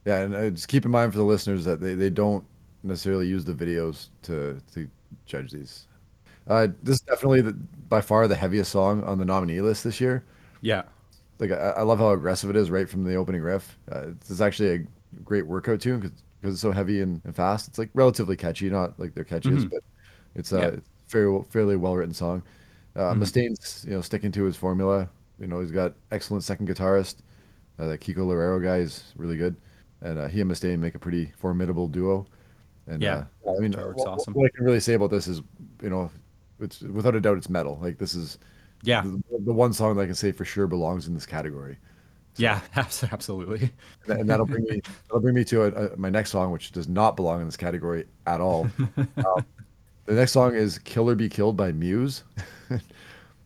Yeah, 0.06 0.20
and 0.22 0.34
uh, 0.34 0.48
just 0.50 0.68
keep 0.68 0.86
in 0.86 0.90
mind 0.90 1.12
for 1.12 1.18
the 1.18 1.24
listeners 1.24 1.64
that 1.66 1.80
they, 1.80 1.94
they 1.94 2.08
don't 2.08 2.42
necessarily 2.82 3.26
use 3.28 3.44
the 3.44 3.52
videos 3.52 4.08
to 4.22 4.58
to 4.72 4.88
judge 5.26 5.50
these. 5.52 5.86
Uh, 6.50 6.66
this 6.82 6.96
is 6.96 7.00
definitely 7.02 7.40
the, 7.40 7.52
by 7.88 8.00
far 8.00 8.26
the 8.28 8.34
heaviest 8.34 8.72
song 8.72 9.02
on 9.04 9.18
the 9.18 9.24
nominee 9.24 9.60
list 9.60 9.84
this 9.84 10.00
year. 10.00 10.24
Yeah, 10.60 10.82
like 11.38 11.52
I, 11.52 11.54
I 11.78 11.82
love 11.82 12.00
how 12.00 12.10
aggressive 12.10 12.50
it 12.50 12.56
is 12.56 12.70
right 12.70 12.88
from 12.88 13.04
the 13.04 13.14
opening 13.14 13.40
riff. 13.40 13.78
Uh, 13.90 14.08
it's 14.08 14.40
actually 14.40 14.70
a 14.74 14.78
great 15.24 15.46
workout 15.46 15.80
tune 15.80 16.00
because 16.00 16.54
it's 16.54 16.60
so 16.60 16.72
heavy 16.72 17.00
and, 17.00 17.20
and 17.24 17.34
fast. 17.34 17.68
It's 17.68 17.78
like 17.78 17.90
relatively 17.94 18.36
catchy, 18.36 18.68
not 18.68 18.98
like 18.98 19.14
their 19.14 19.24
catchiest, 19.24 19.70
but 19.70 19.80
it's 20.34 20.52
a 20.52 20.58
Yeah. 20.58 20.66
it's 20.68 20.88
fairly 21.06 21.44
fairly 21.50 21.76
well 21.76 21.94
written 21.96 22.12
song. 22.14 22.42
Uh, 22.96 23.14
Mustaine's 23.14 23.84
you 23.88 23.94
know 23.94 24.00
sticking 24.00 24.32
to 24.32 24.44
his 24.44 24.56
formula. 24.56 25.08
You 25.38 25.46
know 25.46 25.60
he's 25.60 25.70
got 25.70 25.94
excellent 26.10 26.42
second 26.44 26.68
guitarist. 26.68 27.16
Uh, 27.78 27.86
that 27.86 28.00
Kiko 28.00 28.18
Loureiro 28.26 28.62
guy 28.62 28.78
is 28.78 29.04
really 29.16 29.36
good, 29.38 29.56
and 30.02 30.18
uh, 30.18 30.26
he 30.28 30.40
and 30.42 30.50
Mustaine 30.50 30.80
make 30.80 30.96
a 30.96 30.98
pretty 30.98 31.32
formidable 31.38 31.86
duo. 31.88 32.26
And 32.86 33.00
Yeah. 33.00 33.24
uh, 33.46 33.54
I 33.56 33.60
mean, 33.60 33.72
what, 33.72 34.06
awesome. 34.06 34.34
what 34.34 34.46
I 34.46 34.56
can 34.56 34.66
really 34.66 34.80
say 34.80 34.94
about 34.94 35.10
this 35.10 35.28
is, 35.28 35.40
you 35.82 35.88
know, 35.88 36.10
it's 36.62 36.81
without 36.81 37.14
a 37.14 37.20
doubt 37.20 37.38
it's 37.38 37.49
metal. 37.49 37.79
Like 37.81 37.99
this 37.99 38.14
is 38.14 38.38
yeah, 38.83 39.03
the, 39.03 39.23
the 39.44 39.53
one 39.53 39.73
song 39.73 39.96
that 39.96 40.03
I 40.03 40.07
can 40.07 40.14
say 40.14 40.33
for 40.33 40.44
sure 40.44 40.66
belongs 40.66 41.07
in 41.07 41.14
this 41.14 41.27
category. 41.27 41.77
yeah, 42.37 42.61
absolutely. 42.77 43.70
And 44.07 44.29
that'll 44.29 44.46
bring 44.46 44.64
me 44.64 44.81
that'll 45.09 45.20
bring 45.20 45.35
me 45.35 45.44
to 45.44 45.64
a, 45.64 45.68
a, 45.68 45.96
my 45.96 46.11
next 46.11 46.31
song, 46.31 46.51
which 46.51 46.73
does 46.73 46.88
not 46.88 47.16
belong 47.16 47.40
in 47.40 47.46
this 47.46 47.57
category 47.57 48.07
at 48.27 48.40
all. 48.40 48.68
um, 48.96 49.44
the 50.07 50.14
next 50.14 50.33
song 50.33 50.55
is 50.55 50.79
"Kill 50.79 51.09
or 51.11 51.14
Be 51.14 51.29
Killed" 51.29 51.57
by 51.57 51.73
Muse. 51.73 52.25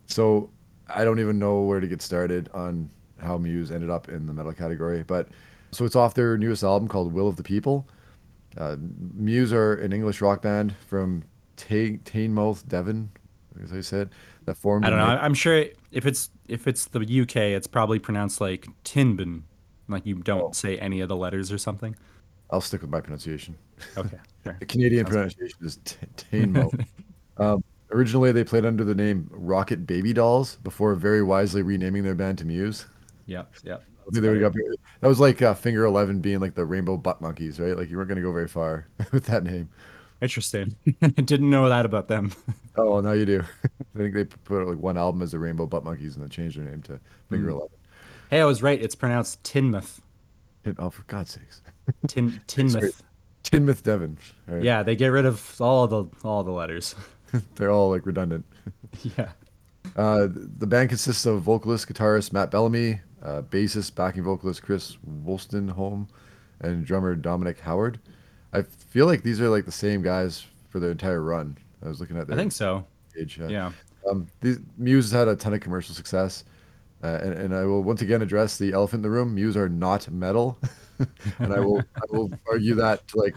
so 0.07 0.51
I 0.89 1.05
don't 1.05 1.19
even 1.19 1.39
know 1.39 1.63
where 1.63 1.81
to 1.81 1.87
get 1.87 2.03
started 2.03 2.49
on 2.55 2.91
how 3.19 3.39
Muse 3.39 3.71
ended 3.71 3.91
up 3.91 4.09
in 4.09 4.27
the 4.27 4.33
metal 4.33 4.53
category, 4.53 5.03
but 5.03 5.29
so 5.73 5.85
it's 5.85 5.97
off 5.97 6.15
their 6.15 6.39
newest 6.39 6.63
album 6.63 6.89
called 6.89 7.13
"Will 7.13 7.29
of 7.29 7.37
the 7.37 7.43
People." 7.43 7.89
Uh, 8.57 8.77
Muse 9.15 9.53
are 9.53 9.75
an 9.75 9.93
English 9.93 10.21
rock 10.21 10.41
band 10.41 10.77
from 10.87 11.25
Ta- 11.57 11.99
Teignmouth, 12.05 12.67
Devon, 12.69 13.11
as 13.63 13.73
I 13.73 13.81
said, 13.81 14.11
that 14.47 14.57
formed. 14.57 14.85
I 14.85 14.91
don't 14.91 14.99
know. 14.99 15.05
I'm 15.05 15.35
sure 15.35 15.65
if 15.93 16.07
it's 16.07 16.31
if 16.49 16.67
it's 16.67 16.87
the 16.87 17.01
UK, 17.01 17.37
it's 17.37 17.67
probably 17.67 17.99
pronounced 17.99 18.41
like 18.41 18.67
Tinbin, 18.85 19.43
like 19.89 20.05
you 20.07 20.17
don't 20.17 20.41
Oh. 20.43 20.53
say 20.53 20.79
any 20.79 21.01
of 21.01 21.09
the 21.09 21.17
letters 21.17 21.53
or 21.53 21.59
something. 21.59 21.97
I'll 22.51 22.61
stick 22.61 22.83
with 22.83 22.91
my 22.91 23.01
pronunciation. 23.01 23.57
Okay, 23.97 24.19
sure. 24.45 24.57
The 24.61 24.67
Canadian 24.67 25.07
pronunciation 25.07 25.59
is 25.63 25.79
T- 25.85 25.97
Tainmo. 26.17 26.85
um, 27.39 27.65
originally, 27.91 28.33
they 28.33 28.45
played 28.45 28.67
under 28.67 28.85
the 28.85 28.95
name 28.95 29.29
Rocket 29.31 29.87
Baby 29.87 30.13
Dolls 30.13 30.57
before 30.57 30.95
very 30.95 31.23
wisely 31.23 31.63
renaming 31.63 32.03
their 32.05 32.15
band 32.15 32.39
to 32.39 32.45
Muse. 32.45 32.87
Yep, 33.27 33.55
yep. 33.65 33.83
I 34.07 34.11
think 34.11 34.23
they 34.23 34.39
that 34.39 35.09
was 35.09 35.19
like 35.19 35.41
uh, 35.41 35.55
Finger 35.55 35.87
Eleven 35.87 36.21
being 36.21 36.39
like 36.41 36.55
the 36.55 36.65
Rainbow 36.67 36.99
Butt 36.99 37.23
Monkeys, 37.23 37.59
right? 37.59 37.75
Like 37.77 37.89
you 37.89 37.97
weren't 37.97 38.09
going 38.09 38.17
to 38.17 38.23
go 38.23 38.33
very 38.33 38.49
far 38.49 38.87
with 39.13 39.25
that 39.27 39.45
name. 39.45 39.71
Interesting. 40.25 40.75
Didn't 41.15 41.49
know 41.51 41.69
that 41.69 41.87
about 41.87 42.09
them. 42.09 42.33
Oh, 42.77 42.91
well, 42.95 43.03
now 43.03 43.13
you 43.13 43.25
do. 43.25 43.41
I 43.95 43.99
think 43.99 44.15
they 44.15 44.25
put 44.25 44.61
out 44.63 44.67
like 44.67 44.79
one 44.79 44.99
album 44.99 45.23
as 45.23 45.31
the 45.31 45.39
Rainbow 45.39 45.65
Butt 45.65 45.85
Monkeys 45.85 46.17
and 46.17 46.25
then 46.25 46.29
changed 46.29 46.59
their 46.59 46.65
name 46.65 46.83
to 46.83 46.99
Finger 47.31 47.51
Eleven. 47.51 47.69
Hey, 48.31 48.41
I 48.41 48.45
was 48.47 48.65
right. 48.65 48.83
It's 48.83 48.97
pronounced 48.97 49.41
Tinmouth. 49.45 50.01
Tin- 50.65 50.75
Oh, 50.81 50.91
for 50.91 51.03
God's 51.05 51.31
sakes. 51.31 51.63
Tin 52.09 52.41
Tinmouth. 52.49 53.01
Tinmouth 53.45 53.81
Devon. 53.85 54.19
Right. 54.49 54.65
Yeah, 54.65 54.83
they 54.83 54.97
get 54.97 55.07
rid 55.09 55.25
of 55.25 55.55
all 55.61 55.87
the 55.87 56.07
all 56.25 56.43
the 56.43 56.51
letters. 56.51 56.97
They're 57.55 57.71
all 57.71 57.91
like 57.91 58.07
redundant. 58.07 58.45
yeah. 59.17 59.29
Uh, 59.95 60.27
the 60.33 60.67
band 60.67 60.89
consists 60.89 61.25
of 61.27 61.43
vocalist, 61.43 61.87
guitarist 61.89 62.33
Matt 62.33 62.51
Bellamy, 62.51 63.01
uh, 63.23 63.43
bassist, 63.43 63.95
backing 63.95 64.25
vocalist 64.25 64.65
Chris 64.65 64.97
Wolstenholme, 65.25 66.09
and 66.61 66.85
drummer 66.85 67.15
Dominic 67.15 67.61
Howard. 67.61 68.01
I 68.55 68.63
feel 68.63 69.07
like 69.07 69.23
these 69.23 69.41
are 69.41 69.49
like 69.49 69.65
the 69.67 69.73
same 69.73 70.01
guys 70.03 70.47
for 70.71 70.79
their 70.81 70.91
entire 70.91 71.21
run. 71.23 71.57
I 71.85 71.89
was 71.89 72.01
looking 72.01 72.17
at 72.17 72.27
their 72.27 72.37
I 72.37 72.39
think 72.39 72.53
so. 72.53 72.87
page. 73.15 73.39
uh, 73.41 73.47
Yeah. 73.49 73.73
Um, 74.09 74.27
these 74.41 74.59
Muse 74.79 75.11
has 75.11 75.19
had 75.19 75.29
a 75.29 75.37
ton 75.37 75.55
of 75.55 75.61
commercial 75.61 75.95
success, 75.95 76.45
uh, 77.03 77.19
and, 77.23 77.33
and 77.35 77.55
I 77.55 77.65
will 77.65 77.83
once 77.83 78.03
again 78.03 78.21
address 78.23 78.59
the 78.59 78.73
elephant 78.73 78.99
in 78.99 79.03
the 79.03 79.11
room. 79.11 79.35
Muse 79.35 79.57
are 79.57 79.69
not 79.69 80.11
metal, 80.11 80.59
and 81.39 81.53
I 81.55 81.59
will 81.61 81.81
I 81.97 82.01
will 82.11 82.31
argue 82.51 82.75
that 82.77 83.07
to 83.09 83.19
like 83.19 83.35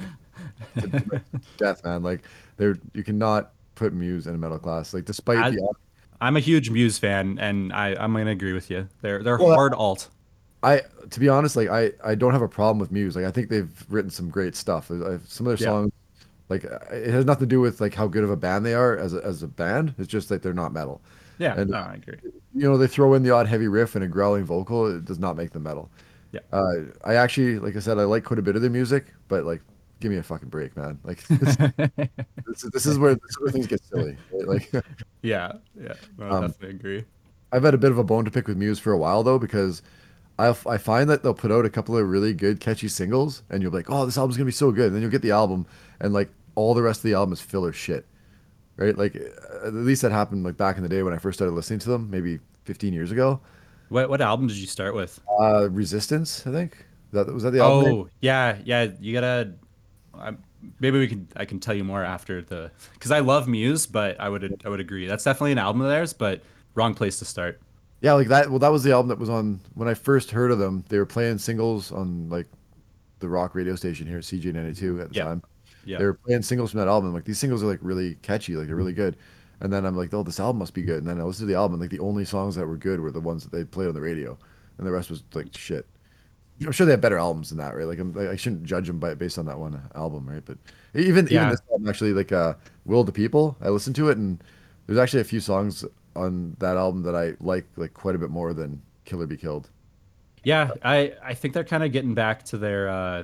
to, 0.80 0.88
to 0.90 1.22
death, 1.58 1.84
man. 1.86 2.04
Like 2.04 2.22
they're 2.58 2.78
you 2.94 3.04
cannot 3.04 3.52
put 3.76 3.94
Muse 3.94 4.28
in 4.28 4.36
a 4.36 4.38
metal 4.38 4.60
class. 4.60 4.94
Like 4.94 5.06
despite 5.06 5.38
I- 5.38 5.50
the 5.52 5.72
I'm 6.20 6.36
a 6.36 6.40
huge 6.42 6.70
Muse 6.70 6.98
fan, 6.98 7.38
and 7.40 7.72
I 7.72 7.96
I'm 7.96 8.12
gonna 8.14 8.32
agree 8.32 8.54
with 8.54 8.70
you. 8.70 8.90
They're 9.02 9.24
they're 9.24 9.38
Well, 9.38 9.54
hard 9.54 9.74
alt. 9.74 10.10
I 10.64 10.82
to 11.10 11.20
be 11.20 11.30
honest, 11.30 11.56
like 11.56 11.70
I 11.70 11.92
I 12.04 12.16
don't 12.16 12.34
have 12.34 12.42
a 12.42 12.48
problem 12.48 12.80
with 12.80 12.92
Muse. 12.92 13.16
Like 13.16 13.26
I 13.26 13.32
think 13.32 13.50
they've 13.50 13.86
written 13.90 14.10
some 14.12 14.30
great 14.30 14.56
stuff. 14.56 14.90
I, 14.92 15.18
some 15.28 15.48
of 15.48 15.58
their 15.58 15.68
Yeah. 15.68 15.74
songs, 15.74 15.92
like 16.50 16.64
it 16.64 17.10
has 17.12 17.26
nothing 17.26 17.42
to 17.48 17.56
do 17.56 17.60
with 17.62 17.80
like 17.82 17.94
how 17.94 18.08
good 18.08 18.24
of 18.24 18.30
a 18.32 18.36
band 18.38 18.66
they 18.66 18.74
are 18.74 18.98
as 18.98 19.14
a, 19.14 19.24
as 19.24 19.44
a 19.44 19.48
band. 19.48 19.94
It's 19.98 20.08
just 20.08 20.30
that 20.30 20.42
they're 20.42 20.54
not 20.54 20.74
metal. 20.74 21.02
Yeah, 21.40 21.60
and- 21.60 21.70
no, 21.70 21.78
I 21.78 21.96
agree. 21.96 22.18
You 22.56 22.64
know, 22.64 22.78
they 22.78 22.88
throw 22.88 23.14
in 23.14 23.22
the 23.22 23.30
odd 23.30 23.48
heavy 23.48 23.68
riff 23.68 23.94
and 23.96 24.04
a 24.04 24.08
growling 24.08 24.44
vocal. 24.46 24.88
It 24.88 25.06
does 25.06 25.20
not 25.20 25.38
make 25.38 25.52
them 25.52 25.64
metal. 25.64 25.92
Yeah. 26.32 26.40
Uh, 26.52 26.74
I 27.06 27.14
actually, 27.16 27.60
like 27.60 27.76
I 27.76 27.80
said, 27.80 28.00
I 28.00 28.04
like 28.06 28.24
quite 28.24 28.40
a 28.40 28.42
bit 28.42 28.56
of 28.56 28.64
their 28.64 28.72
music, 28.72 29.14
but 29.28 29.46
like, 29.46 29.62
give 30.00 30.12
me 30.12 30.18
a 30.18 30.24
fucking 30.24 30.50
break, 30.50 30.76
man. 30.76 30.98
Like, 31.04 31.22
this, 31.28 31.56
this, 31.58 32.64
is- 32.64 32.72
this 32.72 32.86
is 32.88 32.98
where 32.98 33.14
this 33.14 33.30
is 33.30 33.40
where 33.40 33.52
things 33.52 33.68
get 33.68 33.84
silly. 33.86 34.18
right? 34.34 34.48
Like, 34.48 34.72
Yeah, 35.22 35.54
yeah, 35.80 35.94
no, 36.18 36.26
I 36.26 36.30
Um, 36.30 36.42
definitely 36.48 36.70
agree. 36.78 37.06
I've 37.52 37.64
had 37.64 37.74
a 37.76 37.78
bit 37.78 37.92
of 37.92 37.98
a 38.00 38.04
bone 38.04 38.26
to 38.26 38.32
pick 38.32 38.48
with 38.48 38.58
Muse 38.58 38.80
for 38.80 38.92
a 38.92 38.98
while 38.98 39.22
though, 39.24 39.38
because 39.40 39.84
I 40.40 40.50
I 40.66 40.78
find 40.78 41.10
that 41.10 41.24
they'll 41.24 41.34
put 41.34 41.52
out 41.52 41.66
a 41.66 41.70
couple 41.70 41.98
of 41.98 42.08
really 42.08 42.34
good 42.34 42.60
catchy 42.60 42.88
singles, 42.88 43.44
and 43.50 43.62
you'll 43.62 43.72
be 43.72 43.78
like, 43.78 43.90
oh, 43.90 44.06
this 44.06 44.18
album's 44.18 44.38
gonna 44.38 44.46
be 44.46 44.52
so 44.52 44.72
good, 44.72 44.88
and 44.88 44.96
then 44.96 45.02
you'll 45.02 45.12
get 45.12 45.22
the 45.22 45.32
album, 45.32 45.66
and 46.00 46.14
like 46.14 46.30
all 46.56 46.74
the 46.74 46.82
rest 46.82 47.00
of 47.00 47.04
the 47.04 47.14
album 47.14 47.34
is 47.34 47.42
filler 47.42 47.74
shit, 47.74 48.06
right? 48.76 48.98
Like 48.98 49.16
uh, 49.16 49.68
at 49.68 49.74
least 49.74 50.02
that 50.04 50.12
happened 50.12 50.44
like 50.44 50.58
back 50.58 50.78
in 50.78 50.84
the 50.84 50.90
day 50.90 51.04
when 51.04 51.14
I 51.14 51.18
first 51.18 51.38
started 51.38 51.54
listening 51.54 51.80
to 51.80 51.90
them, 51.90 52.10
maybe 52.10 52.40
15 52.66 52.94
years 52.94 53.12
ago. 53.12 53.40
What 53.90 54.10
what 54.10 54.22
album 54.22 54.48
did 54.48 54.58
you 54.58 54.68
start 54.68 54.94
with? 54.94 55.20
Uh, 55.40 55.70
Resistance, 55.70 56.46
I 56.46 56.52
think. 56.52 56.86
That 57.14 57.34
was 57.34 57.44
that 57.44 57.52
the 57.52 57.62
album. 57.62 57.92
name? 57.92 58.02
Oh, 58.02 58.10
yeah, 58.22 58.58
yeah. 58.66 58.88
You 59.00 59.14
gotta. 59.14 59.54
I, 60.14 60.34
maybe 60.80 61.00
we 61.00 61.08
can. 61.08 61.28
I 61.36 61.46
can 61.46 61.60
tell 61.60 61.74
you 61.74 61.84
more 61.84 62.04
after 62.04 62.42
the. 62.42 62.72
Because 62.94 63.12
I 63.12 63.20
love 63.20 63.48
Muse, 63.48 63.88
but 63.88 64.20
I 64.20 64.30
would 64.30 64.62
I 64.66 64.70
would 64.70 64.82
agree 64.82 65.08
that's 65.08 65.24
definitely 65.24 65.54
an 65.54 65.58
album 65.58 65.82
of 65.82 65.90
theirs, 65.90 66.14
but 66.14 66.42
wrong 66.76 66.94
place 66.94 67.20
to 67.20 67.26
start. 67.26 67.62
Yeah, 68.02 68.14
like 68.14 68.28
that. 68.28 68.50
Well, 68.50 68.60
that 68.60 68.72
was 68.72 68.84
the 68.84 68.92
album 68.92 69.10
that 69.10 69.18
was 69.20 69.30
on 69.30 69.60
when 69.74 69.88
I 69.88 69.94
first 69.94 70.32
heard 70.32 70.52
of 70.52 70.60
them. 70.60 70.84
They 70.90 70.98
were 71.00 71.06
playing 71.06 71.40
singles 71.40 71.92
on 71.92 72.30
like 72.30 72.48
the 73.20 73.28
rock 73.28 73.56
radio 73.56 73.76
station 73.76 74.06
here 74.08 74.18
at 74.20 74.24
CJ92 74.24 75.02
at 75.02 75.10
the 75.10 75.16
Yeah. 75.16 75.24
time. 75.24 75.44
Yeah. 75.86 75.98
They 75.98 76.06
were 76.06 76.14
playing 76.14 76.44
singles 76.44 76.72
from 76.72 76.80
that 76.82 76.88
album. 76.88 77.14
Like 77.14 77.24
these 77.26 77.40
singles 77.40 77.64
are 77.64 77.68
like 77.68 77.80
really 77.82 78.16
catchy, 78.22 78.56
like 78.56 78.68
they're 78.68 78.76
really 78.76 78.94
good. 78.94 79.16
And 79.62 79.74
then 79.74 79.86
I'm 79.86 79.96
like, 79.96 80.14
oh, 80.14 80.22
this 80.22 80.40
album 80.40 80.60
must 80.60 80.76
be 80.76 80.84
good. 80.84 81.00
And 81.00 81.08
then 81.08 81.20
I 81.20 81.24
listened 81.24 81.48
to 81.48 81.52
the 81.54 81.58
album. 81.58 81.80
Like 81.80 81.90
the 81.90 82.00
only 82.00 82.26
songs 82.26 82.56
that 82.56 82.68
were 82.68 82.78
good 82.78 83.00
were 83.00 83.10
the 83.12 83.20
ones 83.22 83.44
that 83.44 83.52
they 83.52 83.64
played 83.64 83.88
on 83.88 83.96
the 83.96 84.02
radio, 84.02 84.38
and 84.78 84.86
the 84.86 84.92
rest 84.92 85.10
was 85.10 85.24
like 85.34 85.48
shit. 85.58 85.88
I'm 86.64 86.72
sure 86.72 86.86
they 86.86 86.92
have 86.94 87.02
better 87.02 87.18
albums 87.18 87.50
than 87.50 87.58
that, 87.60 87.76
right? 87.76 87.86
Like 87.88 87.98
I'm, 88.00 88.16
I 88.18 88.36
shouldn't 88.36 88.64
judge 88.64 88.86
them 88.88 89.00
by 89.00 89.14
based 89.16 89.40
on 89.40 89.46
that 89.46 89.58
one 89.58 89.80
album, 89.96 90.28
right? 90.30 90.44
But 90.46 90.58
even 90.94 91.26
even 91.32 91.50
this 91.50 91.62
album 91.72 91.88
actually, 91.90 92.14
like 92.14 92.32
uh, 92.32 92.54
"Will 92.86 93.04
the 93.04 93.12
People," 93.12 93.58
I 93.62 93.70
listened 93.70 93.96
to 93.96 94.10
it, 94.10 94.18
and 94.18 94.44
there's 94.86 95.00
actually 95.00 95.22
a 95.22 95.24
few 95.26 95.40
songs 95.40 95.84
on 96.18 96.56
that 96.60 96.76
album 96.78 97.04
that 97.04 97.16
I 97.16 97.34
like 97.40 97.66
like 97.78 97.94
quite 97.94 98.16
a 98.16 98.18
bit 98.18 98.30
more 98.30 98.54
than 98.54 98.82
"Kill 99.06 99.22
or 99.22 99.28
Be 99.28 99.38
Killed." 99.38 99.70
Yeah, 100.44 100.72
I 100.84 101.14
I 101.24 101.34
think 101.34 101.54
they're 101.54 101.64
kind 101.64 101.84
of 101.84 101.92
getting 101.92 102.14
back 102.14 102.44
to 102.46 102.58
their 102.58 102.90
uh, 102.90 103.24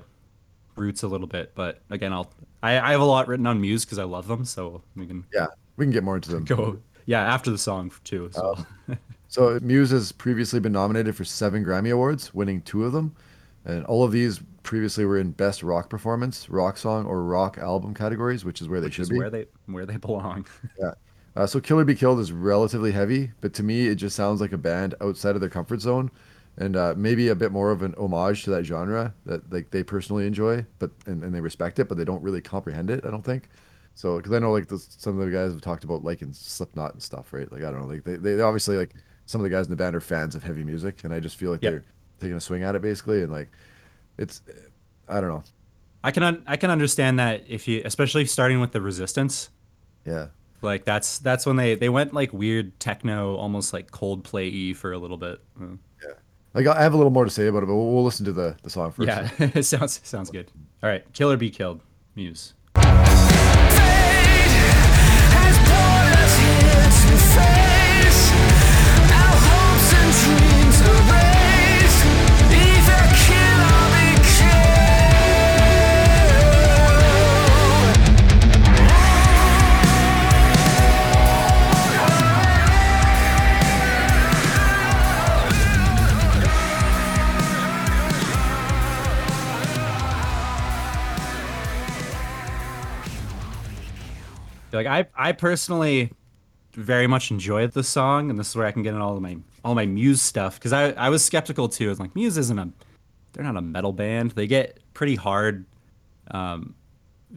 roots 0.75 1.03
a 1.03 1.07
little 1.07 1.27
bit, 1.27 1.51
but 1.55 1.81
again, 1.89 2.13
I'll 2.13 2.31
I, 2.61 2.79
I 2.79 2.91
have 2.91 3.01
a 3.01 3.05
lot 3.05 3.27
written 3.27 3.47
on 3.47 3.59
Muse 3.59 3.83
because 3.85 3.99
I 3.99 4.03
love 4.03 4.27
them, 4.27 4.45
so 4.45 4.81
we 4.95 5.05
can 5.07 5.25
Yeah, 5.33 5.47
we 5.77 5.85
can 5.85 5.91
get 5.91 6.03
more 6.03 6.15
into 6.15 6.31
them. 6.31 6.45
go. 6.45 6.79
Yeah, 7.05 7.21
after 7.21 7.51
the 7.51 7.57
song 7.57 7.91
too. 8.05 8.29
So 8.33 8.57
So 9.27 9.59
Muse 9.61 9.89
has 9.91 10.11
previously 10.11 10.59
been 10.59 10.71
nominated 10.71 11.15
for 11.15 11.25
seven 11.25 11.65
Grammy 11.65 11.91
Awards, 11.91 12.33
winning 12.33 12.61
two 12.61 12.85
of 12.85 12.93
them, 12.93 13.15
and 13.65 13.83
all 13.85 14.03
of 14.03 14.11
these 14.11 14.39
previously 14.63 15.03
were 15.05 15.17
in 15.17 15.31
Best 15.31 15.63
Rock 15.63 15.89
Performance, 15.89 16.49
Rock 16.49 16.77
Song, 16.77 17.05
or 17.05 17.23
Rock 17.23 17.57
Album 17.57 17.93
categories, 17.93 18.45
which 18.45 18.61
is 18.61 18.69
where 18.69 18.79
they 18.79 18.85
which 18.87 18.93
should 18.95 19.01
is 19.03 19.09
be. 19.09 19.17
where 19.17 19.29
they 19.29 19.47
where 19.65 19.85
they 19.85 19.97
belong. 19.97 20.45
Yeah. 20.79 20.91
Uh, 21.35 21.47
so 21.47 21.59
Kill 21.59 21.79
or 21.79 21.85
Be 21.85 21.95
Killed 21.95 22.19
is 22.19 22.31
relatively 22.31 22.91
heavy, 22.91 23.31
but 23.41 23.53
to 23.55 23.63
me, 23.63 23.87
it 23.87 23.95
just 23.95 24.15
sounds 24.15 24.39
like 24.39 24.51
a 24.51 24.57
band 24.57 24.93
outside 25.01 25.33
of 25.35 25.41
their 25.41 25.49
comfort 25.49 25.81
zone, 25.81 26.11
and 26.57 26.75
uh, 26.75 26.93
maybe 26.95 27.29
a 27.29 27.35
bit 27.35 27.51
more 27.51 27.71
of 27.71 27.81
an 27.81 27.95
homage 27.97 28.43
to 28.43 28.51
that 28.51 28.63
genre 28.65 29.13
that 29.25 29.51
like 29.51 29.71
they 29.71 29.83
personally 29.83 30.27
enjoy, 30.27 30.63
but 30.77 30.91
and, 31.07 31.23
and 31.23 31.33
they 31.33 31.41
respect 31.41 31.79
it, 31.79 31.89
but 31.89 31.97
they 31.97 32.05
don't 32.05 32.21
really 32.21 32.41
comprehend 32.41 32.91
it. 32.91 33.03
I 33.05 33.09
don't 33.09 33.25
think. 33.25 33.49
So 33.95 34.17
because 34.17 34.31
I 34.33 34.39
know 34.39 34.51
like 34.51 34.67
the, 34.67 34.77
some 34.77 35.19
of 35.19 35.25
the 35.25 35.31
guys 35.31 35.51
have 35.51 35.61
talked 35.61 35.83
about 35.83 36.03
like 36.03 36.21
liking 36.21 36.33
Slipknot 36.33 36.93
and 36.93 37.01
stuff, 37.01 37.33
right? 37.33 37.51
Like 37.51 37.63
I 37.63 37.71
don't 37.71 37.81
know, 37.81 37.87
like 37.87 38.03
they, 38.03 38.15
they 38.17 38.39
obviously 38.41 38.77
like 38.77 38.93
some 39.25 39.41
of 39.41 39.43
the 39.43 39.49
guys 39.49 39.65
in 39.65 39.71
the 39.71 39.75
band 39.75 39.95
are 39.95 40.01
fans 40.01 40.35
of 40.35 40.43
heavy 40.43 40.63
music, 40.63 41.03
and 41.03 41.11
I 41.13 41.19
just 41.19 41.35
feel 41.37 41.49
like 41.51 41.63
Yeah. 41.63 41.71
they're 41.71 41.83
taking 42.19 42.35
a 42.37 42.41
swing 42.41 42.61
at 42.61 42.75
it 42.75 42.81
basically, 42.83 43.23
and 43.23 43.31
like 43.31 43.49
it's 44.19 44.41
I 45.09 45.19
don't 45.19 45.29
know, 45.29 45.43
I 46.03 46.11
can 46.11 46.21
un- 46.21 46.43
I 46.45 46.57
can 46.57 46.69
understand 46.69 47.17
that 47.17 47.43
if 47.47 47.67
you 47.67 47.81
especially 47.85 48.25
starting 48.25 48.59
with 48.61 48.71
the 48.71 48.81
Resistance, 48.81 49.49
yeah. 50.05 50.27
Like 50.63 50.85
that's 50.85 51.19
that's 51.19 51.45
when 51.45 51.55
they 51.57 51.75
they 51.75 51.89
went 51.89 52.13
like 52.13 52.33
weird 52.33 52.79
techno, 52.79 53.35
almost 53.35 53.73
like 53.73 53.91
Coldplay 53.91 54.69
y 54.69 54.73
for 54.73 54.93
a 54.93 54.97
little 54.97 55.17
bit. 55.17 55.39
Hmm. 55.57 55.75
Yeah. 56.01 56.13
Like 56.53 56.67
I 56.67 56.81
have 56.81 56.93
a 56.93 56.97
little 56.97 57.11
more 57.11 57.25
to 57.25 57.31
say 57.31 57.47
about 57.47 57.63
it, 57.63 57.67
but 57.67 57.75
we'll, 57.75 57.93
we'll 57.93 58.03
listen 58.03 58.25
to 58.25 58.33
the, 58.33 58.55
the 58.63 58.69
song 58.69 58.91
first. 58.91 59.07
Yeah, 59.07 59.29
it 59.39 59.63
sounds 59.63 59.99
sounds 60.03 60.29
good. 60.29 60.51
All 60.81 60.89
right, 60.89 61.03
Kill 61.13 61.31
or 61.31 61.37
Be 61.37 61.49
Killed, 61.49 61.81
Muse. 62.15 62.53
has 70.13 70.52
Like 94.73 94.87
I 94.87 95.05
I 95.15 95.31
personally 95.31 96.11
very 96.73 97.07
much 97.07 97.31
enjoyed 97.31 97.71
the 97.73 97.83
song, 97.83 98.29
and 98.29 98.39
this 98.39 98.49
is 98.49 98.55
where 98.55 98.65
I 98.65 98.71
can 98.71 98.83
get 98.83 98.93
in 98.93 99.01
all 99.01 99.15
of 99.15 99.21
my 99.21 99.37
all 99.63 99.75
my 99.75 99.85
Muse 99.85 100.21
stuff 100.21 100.55
because 100.55 100.73
I 100.73 100.91
I 100.91 101.09
was 101.09 101.23
skeptical 101.23 101.69
too. 101.69 101.85
I 101.85 101.89
was 101.89 101.99
like, 101.99 102.15
Muse 102.15 102.37
isn't 102.37 102.59
a 102.59 102.69
they're 103.33 103.43
not 103.43 103.57
a 103.57 103.61
metal 103.61 103.93
band. 103.93 104.31
They 104.31 104.47
get 104.47 104.79
pretty 104.93 105.15
hard 105.15 105.65
um, 106.31 106.75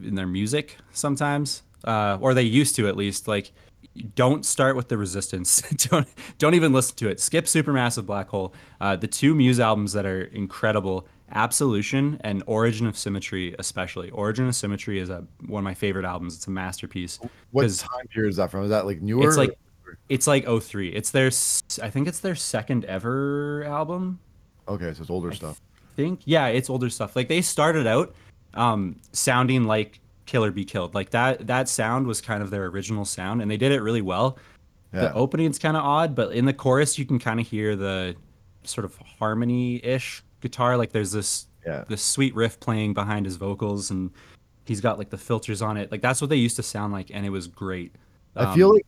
in 0.03 0.15
their 0.15 0.27
music 0.27 0.77
sometimes, 0.93 1.63
uh, 1.85 2.19
or 2.21 2.35
they 2.35 2.43
used 2.43 2.77
to 2.77 2.89
at 2.89 2.97
least. 2.97 3.27
Like, 3.27 3.53
don't 4.15 4.45
start 4.45 4.77
with 4.77 4.89
the 4.89 4.99
Resistance. 4.99 5.63
don't 5.89 6.07
don't 6.39 6.55
even 6.55 6.73
listen 6.73 6.97
to 6.97 7.09
it. 7.09 7.21
Skip 7.21 7.47
Supermassive 7.47 8.07
Black 8.07 8.29
Hole. 8.29 8.55
Uh, 8.81 8.97
the 8.97 9.09
two 9.09 9.35
Muse 9.35 9.59
albums 9.59 9.93
that 9.95 10.07
are 10.07 10.25
incredible, 10.25 11.09
Absolution 11.33 12.21
and 12.23 12.43
Origin 12.47 12.87
of 12.87 12.97
Symmetry, 12.97 13.55
especially. 13.59 14.11
Origin 14.11 14.47
of 14.49 14.55
Symmetry 14.55 14.99
is 15.01 15.11
a 15.11 15.25
one 15.47 15.61
of 15.61 15.65
my 15.65 15.75
favorite 15.75 16.05
albums. 16.05 16.37
It's 16.37 16.47
a 16.47 16.51
masterpiece. 16.51 17.19
What 17.51 17.69
time 17.71 18.07
period 18.09 18.31
is 18.31 18.37
that 18.37 18.51
from? 18.51 18.63
Is 18.65 18.71
that 18.71 18.87
like 18.87 19.01
newer? 19.03 19.27
It's 19.29 19.37
or- 19.37 19.41
like 19.41 19.59
it's 20.09 20.27
like 20.27 20.47
03. 20.47 20.89
It's 20.91 21.11
their 21.11 21.29
I 21.83 21.91
think 21.91 22.09
it's 22.09 22.21
their 22.21 22.35
second 22.35 22.85
ever 22.85 23.65
album. 23.65 24.19
okay, 24.69 24.93
so 24.95 25.01
it's 25.03 25.11
older 25.11 25.33
stuff. 25.33 25.61
think 25.97 26.21
yeah 26.27 26.47
it's 26.49 26.69
older 26.69 26.91
stuff 26.91 27.17
like 27.17 27.27
they 27.29 27.41
started 27.41 27.87
out 27.87 28.15
um 28.55 28.97
sounding 29.13 29.65
like 29.65 29.99
kill 30.27 30.45
or 30.45 30.51
be 30.51 30.63
killed 30.65 30.95
like 30.95 31.09
that 31.11 31.47
that 31.47 31.69
sound 31.71 32.07
was 32.07 32.21
kind 32.21 32.43
of 32.43 32.51
their 32.51 32.67
original 32.67 33.05
sound 33.07 33.41
and 33.41 33.51
they 33.51 33.57
did 33.57 33.73
it 33.73 33.81
really 33.81 34.03
well 34.03 34.37
Yeah. 34.93 35.01
the 35.03 35.15
opening's 35.15 35.59
kind 35.59 35.75
of 35.77 35.83
odd 35.85 36.15
but 36.15 36.33
in 36.33 36.45
the 36.45 36.53
chorus 36.53 36.99
you 36.99 37.07
can 37.07 37.19
kind 37.19 37.41
of 37.41 37.47
hear 37.47 37.77
the 37.77 38.15
sort 38.65 38.85
of 38.85 38.95
harmony-ish 39.19 40.23
guitar 40.49 40.77
like 40.77 40.93
there's 40.93 41.13
this 41.13 41.47
Yeah. 41.67 41.85
this 41.89 42.03
sweet 42.03 42.35
riff 42.35 42.59
playing 42.61 42.95
behind 42.95 43.27
his 43.27 43.37
vocals 43.37 43.91
and 43.91 44.11
he's 44.65 44.81
got 44.81 44.99
like 44.99 45.11
the 45.11 45.19
filters 45.19 45.61
on 45.63 45.77
it 45.77 45.91
like 45.93 46.03
that's 46.03 46.21
what 46.21 46.31
they 46.31 46.37
used 46.37 46.57
to 46.57 46.63
sound 46.63 46.93
like 46.93 47.11
and 47.13 47.25
it 47.27 47.31
was 47.31 47.47
great 47.47 47.93
I 48.37 48.55
feel 48.55 48.69
Um, 48.69 48.75
like 48.75 48.87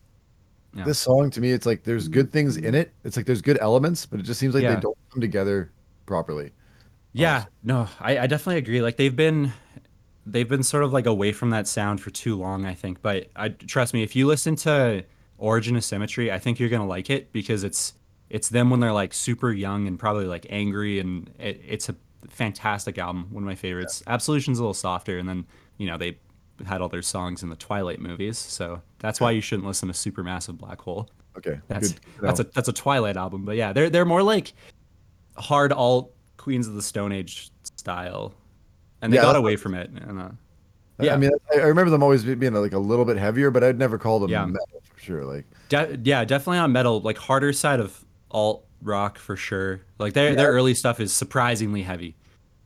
Yeah. 0.75 0.85
This 0.85 0.99
song 0.99 1.31
to 1.31 1.41
me, 1.41 1.51
it's 1.53 1.65
like 1.67 1.83
there's 1.83 2.09
good 2.09 2.31
things 2.31 2.59
in 2.59 2.75
it. 2.75 2.93
It's 3.03 3.17
like 3.17 3.25
there's 3.25 3.41
good 3.41 3.57
elements, 3.63 4.05
but 4.05 4.21
it 4.21 4.25
just 4.25 4.39
seems 4.39 4.55
like 4.55 4.63
Yeah. 4.63 4.75
they 4.75 4.81
don't 4.83 4.99
come 5.11 5.21
together 5.21 5.73
properly. 6.05 6.53
Yeah, 7.15 7.47
no, 7.65 7.89
I, 8.01 8.19
I 8.19 8.27
definitely 8.27 8.59
agree. 8.59 8.83
Like 8.83 8.97
they've 8.99 9.17
been 9.17 9.51
they've 10.27 10.49
been 10.49 10.63
sort 10.63 10.85
of 10.85 10.93
like 10.93 11.07
away 11.07 11.33
from 11.33 11.49
that 11.51 11.67
sound 11.67 12.03
for 12.03 12.11
too 12.11 12.37
long, 12.37 12.67
I 12.67 12.75
think. 12.75 13.01
But 13.01 13.31
I 13.35 13.49
trust 13.49 13.95
me, 13.95 14.03
if 14.03 14.15
you 14.15 14.27
listen 14.27 14.55
to 14.57 15.03
Origin 15.39 15.75
of 15.75 15.85
Symmetry, 15.85 16.31
I 16.31 16.39
think 16.39 16.61
you're 16.61 16.69
gonna 16.69 16.87
like 16.87 17.09
it 17.09 17.33
because 17.33 17.65
it's 17.65 17.95
it's 18.31 18.49
them 18.49 18.71
when 18.71 18.81
they're 18.81 18.93
like 18.93 19.15
super 19.15 19.51
young 19.53 19.87
and 19.87 19.99
probably 19.99 20.27
like 20.27 20.47
angry, 20.51 20.99
and 21.01 21.31
it, 21.39 21.61
it's 21.67 21.89
a 21.89 21.95
fantastic 22.29 22.99
album, 22.99 23.27
one 23.31 23.43
of 23.43 23.47
my 23.47 23.55
favorites. 23.55 24.03
Absolution's 24.07 24.59
a 24.59 24.63
little 24.63 24.75
softer, 24.75 25.19
and 25.19 25.29
then 25.29 25.47
you 25.79 25.87
know 25.87 25.97
they 25.97 26.19
had 26.67 26.81
all 26.81 26.89
their 26.89 27.03
songs 27.03 27.43
in 27.43 27.49
the 27.51 27.57
Twilight 27.57 28.01
movies, 28.01 28.37
so 28.37 28.83
that's 28.99 29.21
why 29.21 29.31
you 29.31 29.41
shouldn't 29.41 29.67
listen 29.67 29.89
to 29.89 29.95
Supermassive 29.95 30.59
Black 30.59 30.81
Hole. 30.81 31.09
Okay, 31.37 31.61
That's 31.69 31.95
that's 32.21 32.41
a 32.41 32.45
that's 32.45 32.69
a 32.69 32.73
Twilight 32.73 33.17
album, 33.17 33.45
but 33.45 33.57
yeah, 33.57 33.73
they're 33.73 33.89
they're 33.91 34.05
more 34.05 34.23
like 34.25 34.53
hard 35.37 35.73
alt 35.73 36.13
Queens 36.37 36.67
of 36.67 36.75
the 36.75 36.83
Stone 36.83 37.13
Age 37.13 37.51
style, 37.77 38.35
and 39.03 39.13
they 39.13 39.17
Yeah, 39.17 39.23
got 39.23 39.37
away 39.37 39.57
from 39.57 39.75
it. 39.75 39.91
And, 39.91 40.19
uh, 40.21 40.31
I- 40.99 41.05
yeah. 41.05 41.15
I 41.15 41.17
mean, 41.17 41.31
I, 41.55 41.59
I 41.61 41.65
remember 41.67 41.91
them 41.91 42.03
always 42.03 42.25
being 42.25 42.53
like 42.55 42.73
a 42.73 42.79
little 42.79 43.05
bit 43.05 43.17
heavier, 43.19 43.51
but 43.53 43.63
I'd 43.63 43.79
never 43.79 43.99
call 43.99 44.19
them 44.19 44.31
Yeah. 44.31 44.47
metal 44.47 44.83
for 44.83 44.99
sure. 45.01 45.25
Like, 45.25 45.47
de- 45.69 45.99
yeah, 46.03 46.25
definitely 46.25 46.59
on 46.59 46.73
metal, 46.73 47.01
like 47.01 47.17
harder 47.19 47.53
side 47.53 47.79
of 47.79 48.05
alt 48.31 48.65
rock 48.83 49.19
for 49.19 49.37
sure. 49.37 49.81
Like 49.99 50.13
their 50.15 50.35
their 50.35 50.51
early 50.53 50.75
stuff 50.75 51.01
is 51.01 51.13
surprisingly 51.13 51.83
heavy. 51.83 52.15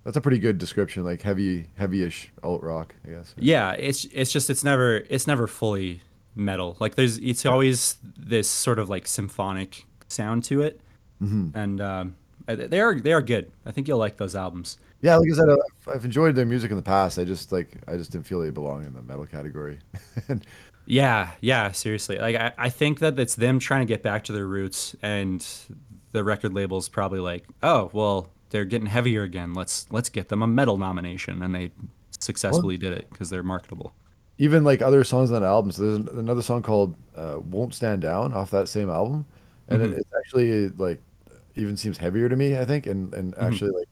that's 0.04 0.16
a 0.16 0.20
pretty 0.20 0.38
good 0.38 0.58
description. 0.58 1.04
Like 1.04 1.22
heavy, 1.22 1.66
heavy-ish 1.76 2.30
alt 2.42 2.62
rock, 2.62 2.94
I 3.06 3.10
guess. 3.10 3.34
Yeah, 3.38 3.72
it's 3.72 4.04
it's 4.12 4.32
just 4.32 4.50
it's 4.50 4.64
never 4.64 4.96
it's 5.08 5.26
never 5.26 5.46
fully 5.46 6.02
metal. 6.34 6.76
Like 6.80 6.94
there's 6.96 7.18
it's 7.18 7.46
always 7.46 7.96
this 8.16 8.48
sort 8.48 8.78
of 8.78 8.88
like 8.88 9.06
symphonic 9.06 9.84
sound 10.08 10.44
to 10.44 10.62
it, 10.62 10.80
Mm-hmm. 11.22 11.56
and 11.56 11.80
um, 11.80 12.16
they 12.46 12.80
are 12.80 12.98
they 12.98 13.12
are 13.12 13.22
good. 13.22 13.50
I 13.64 13.70
think 13.70 13.86
you'll 13.88 13.98
like 13.98 14.16
those 14.16 14.34
albums. 14.34 14.78
Yeah, 15.02 15.16
like 15.16 15.28
I 15.32 15.34
said, 15.34 15.48
I've, 15.48 15.94
I've 15.96 16.04
enjoyed 16.04 16.36
their 16.36 16.46
music 16.46 16.70
in 16.70 16.76
the 16.76 16.82
past. 16.82 17.18
I 17.18 17.24
just 17.24 17.50
like, 17.50 17.76
I 17.88 17.96
just 17.96 18.12
didn't 18.12 18.24
feel 18.26 18.38
they 18.40 18.50
belong 18.50 18.84
in 18.86 18.92
the 18.94 19.02
metal 19.02 19.26
category. 19.26 19.80
and 20.28 20.46
Yeah, 20.92 21.30
yeah, 21.40 21.72
seriously. 21.72 22.18
Like 22.18 22.36
I, 22.36 22.52
I 22.58 22.68
think 22.68 22.98
that 22.98 23.18
it's 23.18 23.34
them 23.34 23.58
trying 23.58 23.80
to 23.80 23.86
get 23.86 24.02
back 24.02 24.24
to 24.24 24.32
their 24.32 24.46
roots 24.46 24.94
and 25.02 25.46
the 26.12 26.22
record 26.22 26.52
label's 26.52 26.88
probably 26.88 27.20
like, 27.20 27.46
"Oh, 27.62 27.88
well, 27.94 28.30
they're 28.50 28.66
getting 28.66 28.86
heavier 28.86 29.22
again. 29.22 29.54
Let's 29.54 29.86
let's 29.90 30.10
get 30.10 30.28
them 30.28 30.42
a 30.42 30.46
metal 30.46 30.76
nomination." 30.76 31.42
And 31.42 31.54
they 31.54 31.72
successfully 32.20 32.76
did 32.76 32.92
it 32.92 33.08
because 33.10 33.30
they're 33.30 33.42
marketable. 33.42 33.94
even 34.38 34.64
like 34.64 34.82
other 34.82 35.04
songs 35.04 35.30
on 35.30 35.42
the 35.42 35.48
album. 35.48 35.70
So 35.72 35.82
there's 35.98 36.16
another 36.18 36.42
song 36.42 36.62
called 36.62 36.96
uh, 37.16 37.38
"Won't 37.40 37.74
Stand 37.74 38.02
Down" 38.02 38.32
off 38.32 38.50
that 38.50 38.68
same 38.68 38.90
album, 38.90 39.26
and 39.68 39.82
Mm-hmm. 39.82 39.92
it, 39.92 39.98
it's 39.98 40.10
actually 40.18 40.68
like 40.70 41.00
even 41.56 41.76
seems 41.76 41.98
heavier 41.98 42.28
to 42.28 42.36
me. 42.36 42.58
I 42.58 42.64
think, 42.64 42.86
and 42.86 43.12
and 43.14 43.34
Mm-hmm. 43.40 43.46
actually 43.46 43.70
like 43.70 43.88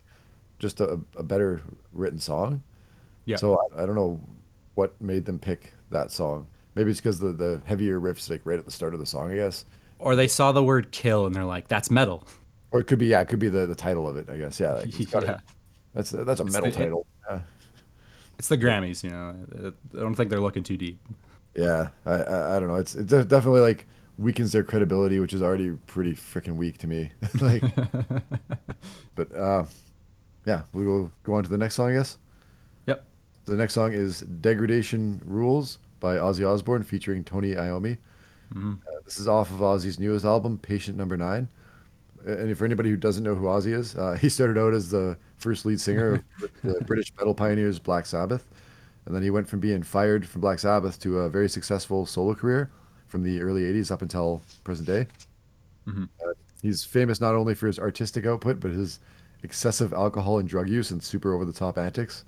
just 0.61 0.81
a, 0.81 1.01
a 1.17 1.23
better 1.25 1.63
written 1.93 2.19
song. 2.21 2.63
Yeah. 3.27 3.37
So 3.37 3.59
I, 3.77 3.83
I 3.83 3.87
don't 3.87 3.97
know 3.97 4.21
what 4.75 5.01
made 5.01 5.25
them 5.27 5.39
pick 5.39 5.75
that 5.91 6.11
song. 6.13 6.47
Maybe 6.75 6.91
it's 6.91 7.01
because 7.01 7.19
the 7.19 7.33
the 7.33 7.61
heavier 7.65 8.01
riffs 8.01 8.31
like 8.31 8.43
right 8.45 8.59
at 8.59 8.65
the 8.65 8.71
start 8.71 8.95
of 8.95 9.01
the 9.01 9.07
song, 9.07 9.31
I 9.33 9.37
guess. 9.37 9.65
Or 9.99 10.17
they 10.17 10.29
saw 10.29 10.53
the 10.53 10.63
word 10.63 10.93
kill 10.93 11.27
and 11.27 11.35
they're 11.35 11.45
like, 11.45 11.69
"That's 11.69 11.91
metal." 11.91 12.27
Or 12.71 12.81
it 12.81 12.85
could 12.87 12.99
be 12.99 13.07
yeah, 13.07 13.21
it 13.21 13.29
could 13.29 13.39
be 13.41 13.49
the, 13.49 13.67
the 13.67 13.75
title 13.75 14.09
of 14.09 14.17
it. 14.17 14.29
I 14.31 14.37
guess 14.37 14.59
yeah. 14.61 14.75
Like, 14.85 15.11
Yeah. 15.25 15.39
That's 15.95 16.11
that's 16.11 16.41
a 16.41 16.45
It's 16.45 16.53
metal 16.53 16.71
the- 16.71 16.77
title. 16.77 17.07
Yeah. 17.29 17.41
It's 18.39 18.49
the 18.49 18.57
Grammys, 18.57 19.03
you 19.05 19.11
know. 19.11 19.35
I 19.95 19.99
don't 20.01 20.15
think 20.15 20.31
they're 20.31 20.41
looking 20.41 20.63
too 20.63 20.77
deep. 20.79 20.99
Yeah, 21.55 21.89
I, 22.07 22.13
I, 22.13 22.57
I 22.57 22.61
don't 22.61 22.69
know. 22.69 22.77
It's 22.77 22.95
it 22.95 23.09
definitely 23.09 23.61
like 23.61 23.87
weakens 24.17 24.53
their 24.53 24.63
credibility, 24.65 25.19
which 25.19 25.35
is 25.35 25.43
already 25.43 25.73
pretty 25.87 26.13
freaking 26.15 26.55
weak 26.57 26.79
to 26.79 26.87
me. 26.87 27.11
like, 27.41 27.63
but 29.15 29.35
uh, 29.37 29.65
yeah, 30.47 30.63
we 30.73 30.87
will 30.87 31.11
go 31.25 31.35
on 31.35 31.43
to 31.43 31.51
the 31.51 31.59
next 31.59 31.75
song, 31.75 31.91
I 31.91 31.95
guess. 31.95 32.19
Yep. 32.87 33.05
The 33.47 33.57
next 33.57 33.75
song 33.75 33.93
is 33.93 34.21
"Degradation 34.21 35.21
Rules" 35.25 35.79
by 36.01 36.17
Ozzy 36.17 36.47
Osbourne, 36.49 36.83
featuring 36.83 37.23
Tony 37.25 37.55
Iommi. 37.55 37.99
Uh, 38.87 39.01
this 39.05 39.21
is 39.21 39.29
off 39.29 39.51
of 39.51 39.59
Ozzy's 39.59 39.99
newest 39.99 40.25
album, 40.25 40.59
Patient 40.59 40.97
Number 40.97 41.17
Nine. 41.17 41.49
And 42.27 42.57
for 42.57 42.65
anybody 42.65 42.91
who 42.91 42.97
doesn't 42.97 43.25
know 43.25 43.35
who 43.35 43.47
Ozzy 43.47 43.73
is, 43.73 43.97
uh, 43.97 44.13
he 44.21 44.29
started 44.29 44.59
out 44.59 44.75
as 44.75 44.91
the 44.91 45.17
first 45.39 45.65
lead 45.65 45.81
singer 45.81 46.15
of 46.15 46.23
the 46.65 46.85
British 46.85 47.13
metal 47.17 47.35
pioneers 47.35 47.79
Black 47.79 48.07
Sabbath, 48.07 48.47
and 49.07 49.15
then 49.15 49.23
he 49.23 49.31
went 49.31 49.49
from 49.49 49.61
being 49.61 49.83
fired 49.83 50.27
from 50.27 50.41
Black 50.41 50.59
Sabbath 50.59 51.01
to 51.01 51.21
a 51.21 51.29
very 51.31 51.49
successful 51.49 52.05
solo 52.07 52.35
career 52.35 52.71
from 53.09 53.23
the 53.23 53.41
early 53.41 53.63
'80s 53.63 53.91
up 53.91 54.03
until 54.03 54.43
present 54.65 54.87
day. 54.87 55.07
Uh, 56.23 56.33
he's 56.63 56.85
famous 56.85 57.21
not 57.21 57.35
only 57.35 57.55
for 57.55 57.67
his 57.67 57.79
artistic 57.79 58.27
output, 58.27 58.61
but 58.61 58.71
his 58.71 59.01
excessive 59.43 59.93
alcohol 59.93 60.39
and 60.39 60.49
drug 60.49 60.69
use 60.69 60.91
and 60.91 61.03
super 61.03 61.33
over-the-top 61.35 61.79
antics. 61.79 62.25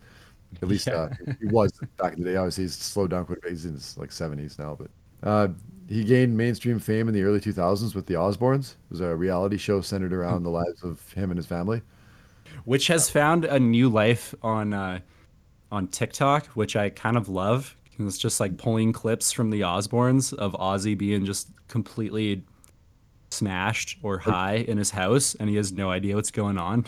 At 0.61 0.69
least 0.69 0.87
Yeah. 0.87 0.95
uh, 0.95 1.11
he 1.41 1.47
was 1.47 1.73
back 1.97 2.15
in 2.15 2.23
the 2.23 2.31
day. 2.31 2.37
Obviously, 2.37 2.65
he's 2.65 2.75
slowed 2.77 3.11
down 3.11 3.25
quite 3.27 3.39
a 3.39 3.41
bit. 3.41 3.51
He's 3.51 3.65
in 3.65 3.73
his 3.75 3.97
like 3.97 4.11
70s 4.11 4.59
now, 4.59 4.77
but 4.79 4.91
uh, 5.29 5.49
he 5.89 6.05
gained 6.05 6.37
mainstream 6.37 6.79
fame 6.79 7.09
in 7.09 7.15
the 7.15 7.23
early 7.23 7.41
2000s 7.41 7.95
with 7.95 8.07
the 8.07 8.15
Osbournes. 8.15 8.73
It 8.73 8.91
was 8.91 9.01
a 9.01 9.15
reality 9.17 9.57
show 9.57 9.81
centered 9.81 10.13
around 10.13 10.43
the 10.43 10.51
lives 10.51 10.83
of 10.83 11.01
him 11.13 11.31
and 11.31 11.39
his 11.39 11.47
family. 11.47 11.83
Which 12.65 12.87
has 12.89 13.09
found 13.09 13.45
a 13.45 13.59
new 13.59 13.89
life 13.89 14.35
on 14.43 14.73
uh, 14.73 15.01
on 15.71 15.89
TikTok, 15.89 16.47
which 16.49 16.77
I 16.77 16.91
kind 16.91 17.17
of 17.17 17.29
love. 17.29 17.77
It's 17.99 18.19
just 18.19 18.41
like 18.41 18.57
pulling 18.57 18.93
clips 18.93 19.33
from 19.33 19.51
the 19.51 19.61
Osbournes 19.61 20.33
of 20.35 20.53
Ozzy 20.55 20.97
being 20.97 21.25
just 21.25 21.49
completely 21.69 22.43
smashed 23.31 23.99
or 24.03 24.19
high 24.19 24.57
in 24.57 24.77
his 24.77 24.91
house, 24.91 25.35
and 25.37 25.49
he 25.49 25.57
has 25.57 25.73
no 25.73 25.91
idea 25.91 26.15
what's 26.17 26.31
going 26.31 26.59
on. 26.59 26.85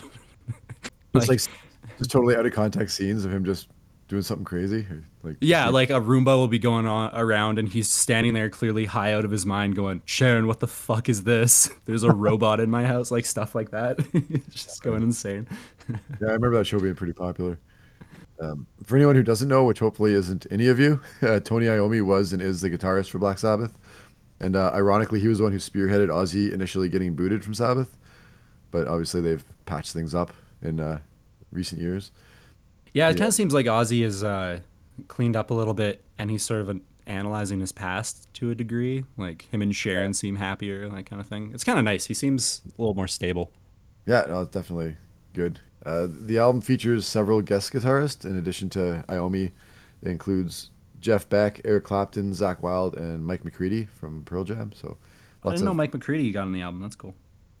It's 1.13 1.27
like 1.29 1.39
just 1.97 2.11
totally 2.11 2.35
out 2.35 2.45
of 2.45 2.53
context 2.53 2.97
scenes 2.97 3.25
of 3.25 3.33
him 3.33 3.45
just 3.45 3.67
doing 4.07 4.21
something 4.21 4.45
crazy. 4.45 4.85
or, 4.89 5.03
Like 5.23 5.37
Yeah, 5.41 5.69
like 5.69 5.89
a 5.89 5.93
Roomba 5.93 6.27
will 6.27 6.47
be 6.47 6.59
going 6.59 6.85
on 6.85 7.11
around, 7.13 7.59
and 7.59 7.67
he's 7.67 7.89
standing 7.89 8.33
there 8.33 8.49
clearly 8.49 8.85
high 8.85 9.13
out 9.13 9.25
of 9.25 9.31
his 9.31 9.45
mind, 9.45 9.75
going, 9.75 10.01
"Sharon, 10.05 10.47
what 10.47 10.59
the 10.59 10.67
fuck 10.67 11.09
is 11.09 11.23
this? 11.23 11.69
There's 11.85 12.03
a 12.03 12.11
robot 12.11 12.59
in 12.59 12.69
my 12.69 12.85
house," 12.85 13.11
like 13.11 13.25
stuff 13.25 13.55
like 13.55 13.71
that. 13.71 13.99
just 14.49 14.83
going 14.83 15.03
insane. 15.03 15.47
Yeah, 15.87 16.29
I 16.29 16.31
remember 16.31 16.57
that 16.57 16.65
show 16.65 16.79
being 16.79 16.95
pretty 16.95 17.13
popular. 17.13 17.59
Um, 18.41 18.65
for 18.83 18.95
anyone 18.95 19.13
who 19.15 19.21
doesn't 19.21 19.47
know, 19.47 19.65
which 19.65 19.77
hopefully 19.77 20.13
isn't 20.13 20.47
any 20.49 20.67
of 20.67 20.79
you, 20.79 20.99
uh, 21.21 21.39
Tony 21.39 21.67
Iommi 21.67 22.03
was 22.03 22.33
and 22.33 22.41
is 22.41 22.61
the 22.61 22.71
guitarist 22.71 23.11
for 23.11 23.19
Black 23.19 23.37
Sabbath. 23.37 23.77
And 24.39 24.55
uh, 24.55 24.71
ironically, 24.73 25.19
he 25.19 25.27
was 25.27 25.37
the 25.37 25.43
one 25.43 25.53
who 25.53 25.59
spearheaded 25.59 26.07
Ozzy 26.07 26.51
initially 26.51 26.89
getting 26.89 27.15
booted 27.15 27.43
from 27.43 27.53
Sabbath. 27.53 27.95
But 28.71 28.87
obviously, 28.87 29.21
they've 29.21 29.45
patched 29.67 29.93
things 29.93 30.15
up 30.15 30.33
and 30.63 30.81
uh, 30.81 30.97
recent 31.55 31.81
years. 31.81 32.11
Yeah, 32.93 33.07
it 33.09 33.13
Yeah. 33.13 33.17
kind 33.19 33.27
of 33.29 33.33
seems 33.33 33.53
like 33.53 33.65
Ozzy 33.65 34.03
is 34.03 34.23
uh, 34.23 34.59
cleaned 35.07 35.35
up 35.35 35.51
a 35.51 35.53
little 35.53 35.73
bit, 35.73 36.03
and 36.17 36.29
he's 36.31 36.43
sort 36.43 36.61
of 36.61 36.69
an, 36.69 36.81
analyzing 37.07 37.59
his 37.59 37.71
past 37.71 38.33
to 38.35 38.49
a 38.51 38.55
degree. 38.55 39.05
Like 39.17 39.43
him 39.51 39.61
and 39.61 39.75
Sharon 39.75 40.13
seem 40.13 40.35
happier, 40.37 40.83
and 40.83 40.95
that 40.97 41.05
kind 41.05 41.21
of 41.21 41.27
thing. 41.27 41.51
It's 41.53 41.63
kind 41.63 41.77
of 41.77 41.85
nice. 41.85 42.05
He 42.05 42.13
seems 42.13 42.61
a 42.65 42.81
little 42.81 42.95
more 42.95 43.07
stable. 43.07 43.51
Yeah, 44.05 44.25
no, 44.27 44.41
it's 44.41 44.51
definitely 44.51 44.97
good. 45.33 45.59
Uh, 45.85 46.07
the 46.09 46.37
album 46.39 46.61
features 46.61 47.05
several 47.05 47.41
guest 47.41 47.71
guitarists 47.73 48.25
in 48.25 48.37
addition 48.37 48.69
to 48.71 49.03
Iommi. 49.07 49.51
It 50.01 50.07
includes 50.07 50.71
Jeff 50.99 51.27
Beck, 51.29 51.61
Eric 51.65 51.83
Clapton, 51.83 52.31
Zakk 52.31 52.61
Wylde, 52.61 52.95
and 52.97 53.23
Mike 53.25 53.43
McCready 53.45 53.85
from 53.85 54.23
Pearl 54.23 54.43
Jam. 54.43 54.71
So 54.73 54.97
I 55.43 55.49
didn't 55.51 55.65
know 55.65 55.71
of 55.71 55.77
Mike 55.77 55.93
McCready 55.93 56.31
got 56.31 56.43
on 56.43 56.53
the 56.53 56.61
album. 56.61 56.81
That's 56.81 56.95
cool. 56.95 57.13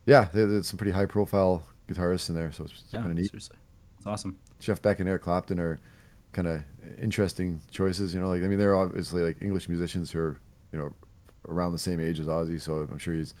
yeah, 0.07 0.27
there's 0.33 0.67
some 0.67 0.77
pretty 0.77 0.91
high 0.93 1.05
profile 1.05 1.63
guitarists 1.87 2.29
in 2.29 2.35
there. 2.35 2.51
So 2.51 2.63
it's 2.63 2.83
Yeah, 2.91 3.01
kind 3.01 3.11
of 3.11 3.17
neat. 3.17 3.29
seriously, 3.29 3.57
it's 4.05 4.11
awesome. 4.11 4.37
Jeff 4.59 4.81
Beck 4.81 4.99
and 4.99 5.09
Eric 5.09 5.23
Clapton 5.23 5.59
are 5.59 5.79
kind 6.31 6.47
of 6.47 6.61
interesting 7.01 7.61
choices. 7.71 8.13
You 8.13 8.21
know, 8.21 8.29
like 8.29 8.43
I 8.43 8.47
mean, 8.47 8.59
they're 8.59 8.75
obviously 8.75 9.21
like 9.23 9.41
English 9.41 9.67
musicians 9.69 10.11
who 10.11 10.19
are 10.19 10.37
you 10.71 10.79
know 10.79 10.93
around 11.47 11.71
the 11.71 11.79
same 11.79 11.99
age 11.99 12.19
as 12.19 12.27
Ozzy. 12.27 12.59
So 12.61 12.87
I'm 12.91 12.97
sure 12.97 13.13
he's 13.13 13.33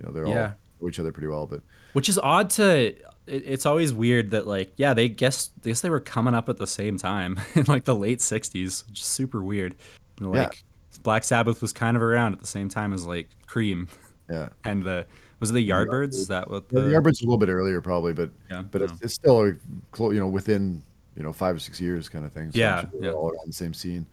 you 0.00 0.06
know 0.06 0.12
they're 0.12 0.26
Yeah. 0.26 0.42
all 0.42 0.54
know 0.82 0.88
each 0.88 0.98
other 1.00 1.12
pretty 1.12 1.28
well. 1.28 1.46
But 1.46 1.60
Which 1.92 2.08
is 2.08 2.18
odd 2.18 2.50
to. 2.50 2.94
It, 3.26 3.42
it's 3.46 3.66
always 3.66 3.92
weird 3.92 4.30
that 4.30 4.46
like 4.46 4.72
yeah 4.76 4.94
they 4.94 5.08
guess 5.08 5.50
I 5.64 5.68
guess 5.68 5.80
they 5.82 5.90
were 5.90 6.00
coming 6.00 6.34
up 6.34 6.48
at 6.48 6.56
the 6.56 6.66
same 6.66 6.96
time 6.96 7.38
in 7.54 7.64
like 7.64 7.84
the 7.84 7.94
late 7.94 8.20
'60s, 8.20 8.86
which 8.88 9.00
is 9.00 9.04
super 9.06 9.42
weird. 9.42 9.74
And, 10.20 10.34
Yeah. 10.34 10.42
Like 10.44 10.64
Black 11.02 11.24
Sabbath 11.24 11.62
was 11.62 11.72
kind 11.72 11.96
of 11.96 12.02
around 12.02 12.32
at 12.32 12.40
the 12.40 12.46
same 12.46 12.68
time 12.68 12.92
as 12.92 13.06
like 13.06 13.28
Cream 13.46 13.88
yeah, 14.30 14.48
and 14.64 14.82
the 14.82 15.06
was 15.40 15.50
it 15.50 15.54
the 15.54 15.68
Yardbirds? 15.68 16.14
Is 16.14 16.28
that 16.28 16.50
what 16.50 16.68
the, 16.68 16.80
the, 16.80 16.90
Yardbirds 16.90 17.22
a 17.22 17.24
little 17.24 17.38
bit 17.38 17.48
earlier 17.48 17.80
probably, 17.80 18.12
but 18.12 18.30
Yeah, 18.50 18.62
but 18.62 18.82
it's, 18.82 18.92
it's 19.00 19.14
still 19.14 19.42
a 19.42 19.46
you 19.46 20.18
know 20.18 20.28
within 20.28 20.82
you 21.16 21.22
know 21.22 21.32
five 21.32 21.56
or 21.56 21.58
six 21.58 21.80
years 21.80 22.08
kind 22.08 22.24
of 22.24 22.32
thing. 22.32 22.52
So 22.52 22.58
Yeah, 22.58 22.84
yeah. 23.00 23.10
all 23.10 23.30
around 23.30 23.46
the 23.46 23.52
same 23.52 23.74
scene. 23.74 24.06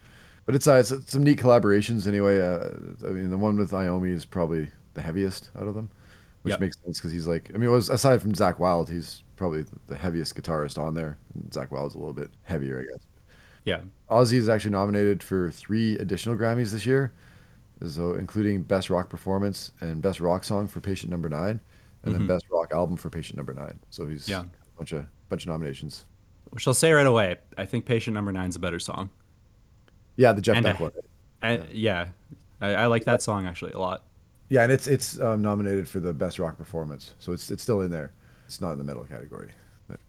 But 0.46 0.54
it's, 0.54 0.68
uh, 0.68 0.76
it's 0.76 1.12
some 1.12 1.24
neat 1.24 1.40
collaborations 1.40 2.06
anyway. 2.08 2.40
Uh, 2.40 2.70
I 3.08 3.10
mean, 3.10 3.32
the 3.32 3.38
one 3.38 3.58
with 3.58 3.72
Iommi 3.72 4.14
is 4.14 4.26
probably 4.26 4.68
the 4.94 5.02
heaviest 5.02 5.50
out 5.60 5.68
of 5.68 5.74
them, 5.74 5.90
which 6.44 6.52
Yep. 6.52 6.60
makes 6.60 6.78
sense 6.84 7.00
because 7.00 7.12
he's 7.12 7.26
like, 7.26 7.50
I 7.54 7.58
mean, 7.58 7.70
it 7.70 7.72
was 7.72 7.90
aside 7.90 8.22
from 8.22 8.34
Zakk 8.34 8.60
Wylde, 8.60 8.90
he's 8.90 9.24
probably 9.38 9.66
the 9.88 9.96
heaviest 9.96 10.36
guitarist 10.36 10.78
on 10.78 10.94
there. 10.94 11.18
And 11.34 11.50
Zakk 11.50 11.72
Wylde's 11.72 11.96
a 11.96 11.98
little 11.98 12.14
bit 12.14 12.30
heavier, 12.44 12.80
I 12.80 12.84
guess. 12.92 13.04
yeah 13.66 13.82
Ozzy 14.12 14.38
is 14.38 14.48
actually 14.48 14.72
nominated 14.72 15.24
for 15.24 15.50
three 15.50 15.98
additional 15.98 16.36
Grammys 16.36 16.72
this 16.72 16.86
year. 16.86 17.12
So 17.88 18.14
including 18.14 18.64
best 18.64 18.90
rock 18.90 19.10
performance 19.10 19.72
and 19.82 20.02
best 20.02 20.20
rock 20.20 20.44
song 20.44 20.68
for 20.68 20.80
Patient 20.80 21.12
Number 21.12 21.30
Nine, 21.30 21.60
and 22.04 22.14
then 22.14 22.28
best 22.28 22.46
rock 22.52 22.72
album 22.74 22.98
for 22.98 23.10
Patient 23.10 23.38
Number 23.38 23.54
Nine. 23.54 23.80
So 23.90 24.06
he's 24.08 24.28
Yeah. 24.30 24.42
a 24.42 24.78
bunch 24.78 24.92
of 24.92 25.06
bunch 25.30 25.44
of 25.44 25.50
nominations. 25.50 26.06
Which 26.52 26.68
I'll 26.68 26.74
say 26.74 26.92
right 26.92 27.06
away. 27.08 27.38
I 27.58 27.66
think 27.66 27.86
Patient 27.86 28.14
Number 28.14 28.32
Nine's 28.32 28.56
a 28.56 28.60
better 28.60 28.80
song. 28.80 29.10
Yeah, 30.16 30.32
the 30.32 30.42
Jeff 30.42 30.56
And, 30.56 30.64
Beck 30.64 30.80
uh, 30.80 30.84
one. 30.86 30.92
I, 31.42 31.62
yeah, 31.72 32.08
I, 32.62 32.76
I 32.76 32.86
like 32.86 33.04
that 33.06 33.22
song 33.22 33.46
actually 33.46 33.72
a 33.74 33.80
lot. 33.80 34.04
Yeah, 34.50 34.64
and 34.64 34.72
it's 34.72 34.88
it's 34.88 35.20
um, 35.20 35.42
nominated 35.42 35.90
for 35.90 36.00
the 36.00 36.14
best 36.14 36.40
rock 36.40 36.58
performance, 36.58 37.14
so 37.20 37.32
it's 37.34 37.50
it's 37.52 37.64
still 37.64 37.82
in 37.82 37.90
there. 37.92 38.14
It's 38.46 38.62
not 38.62 38.72
in 38.74 38.78
the 38.78 38.84
metal 38.84 39.04
category. 39.04 39.50
But, 39.88 40.00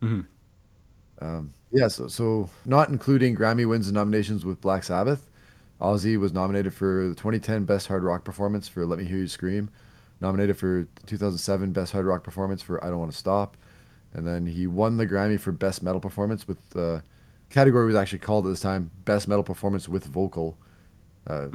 um, 1.20 1.52
yeah, 1.72 1.88
so 1.88 2.07
so 2.07 2.48
not 2.66 2.90
including 2.90 3.35
Grammy 3.35 3.66
wins 3.68 3.88
and 3.88 3.94
nominations 3.94 4.44
with 4.44 4.61
Black 4.61 4.85
Sabbath, 4.85 5.29
Ozzy 5.81 6.19
was 6.19 6.33
nominated 6.33 6.73
for 6.73 7.09
the 7.09 7.15
2010 7.15 7.65
Best 7.65 7.87
Hard 7.89 8.03
Rock 8.03 8.25
Performance 8.25 8.69
for 8.69 8.87
"Let 8.87 8.99
Me 8.99 9.05
Hear 9.05 9.19
You 9.19 9.29
Scream," 9.29 9.71
nominated 10.21 10.57
for 10.57 10.87
2007 11.07 11.73
Best 11.73 11.93
Hard 11.93 12.07
Rock 12.07 12.23
Performance 12.25 12.62
for 12.62 12.83
"I 12.83 12.89
Don't 12.89 12.99
Want 12.99 13.12
to 13.12 13.17
Stop," 13.17 13.57
and 14.15 14.27
then 14.27 14.47
he 14.47 14.67
won 14.67 14.97
the 14.97 15.07
Grammy 15.07 15.39
for 15.39 15.53
Best 15.53 15.83
Metal 15.83 16.01
Performance 16.01 16.49
with 16.49 16.71
the 16.71 17.03
category 17.51 17.87
was 17.87 17.95
actually 17.95 18.19
called 18.21 18.47
at 18.47 18.51
this 18.51 18.61
time 18.61 18.91
Best 19.05 19.29
Metal 19.29 19.45
Performance 19.45 19.89
with 19.89 20.07
Vocal. 20.07 20.57
Uh, 21.27 21.49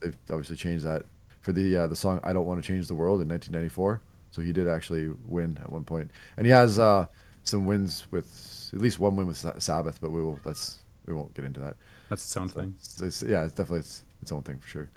They've 0.00 0.16
obviously 0.30 0.56
changed 0.56 0.84
that 0.84 1.04
for 1.40 1.52
the 1.52 1.76
uh, 1.76 1.86
the 1.86 1.96
song 1.96 2.20
"I 2.24 2.32
Don't 2.32 2.44
Want 2.44 2.62
to 2.62 2.66
Change 2.66 2.88
the 2.88 2.94
World" 2.94 3.22
in 3.22 3.28
1994. 3.28 4.00
So 4.32 4.42
he 4.42 4.52
did 4.52 4.66
actually 4.66 5.10
win 5.26 5.58
at 5.62 5.70
one 5.70 5.84
point. 5.84 6.08
point, 6.08 6.10
and 6.36 6.46
he 6.46 6.52
has 6.52 6.78
uh, 6.78 7.06
some 7.44 7.66
wins 7.66 8.06
with 8.10 8.70
at 8.72 8.80
least 8.80 8.98
one 8.98 9.14
win 9.14 9.26
with 9.26 9.44
Sabbath, 9.62 10.00
but 10.00 10.10
we 10.10 10.22
will 10.22 10.38
that's 10.44 10.78
we 11.06 11.14
won't 11.14 11.32
get 11.34 11.44
into 11.44 11.60
that. 11.60 11.76
That's 12.12 12.26
its 12.26 12.36
own 12.36 12.50
thing. 12.50 12.74
It's, 12.78 12.96
it's- 13.00 13.22
yeah, 13.22 13.42
it's 13.44 13.54
definitely 13.54 13.78
its, 13.78 14.04
its 14.20 14.32
own 14.32 14.42
thing 14.42 14.58
for 14.58 14.68
sure. 14.68 14.90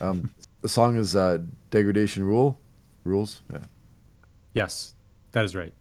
Um, 0.00 0.30
the 0.62 0.70
song 0.70 0.96
is 0.96 1.14
uh, 1.14 1.36
"Degradation 1.70 2.24
Rule," 2.24 2.58
rules. 3.04 3.42
Yeah, 3.52 3.58
Yes, 4.54 4.94
that 5.32 5.44
is 5.44 5.54
right. 5.54 5.74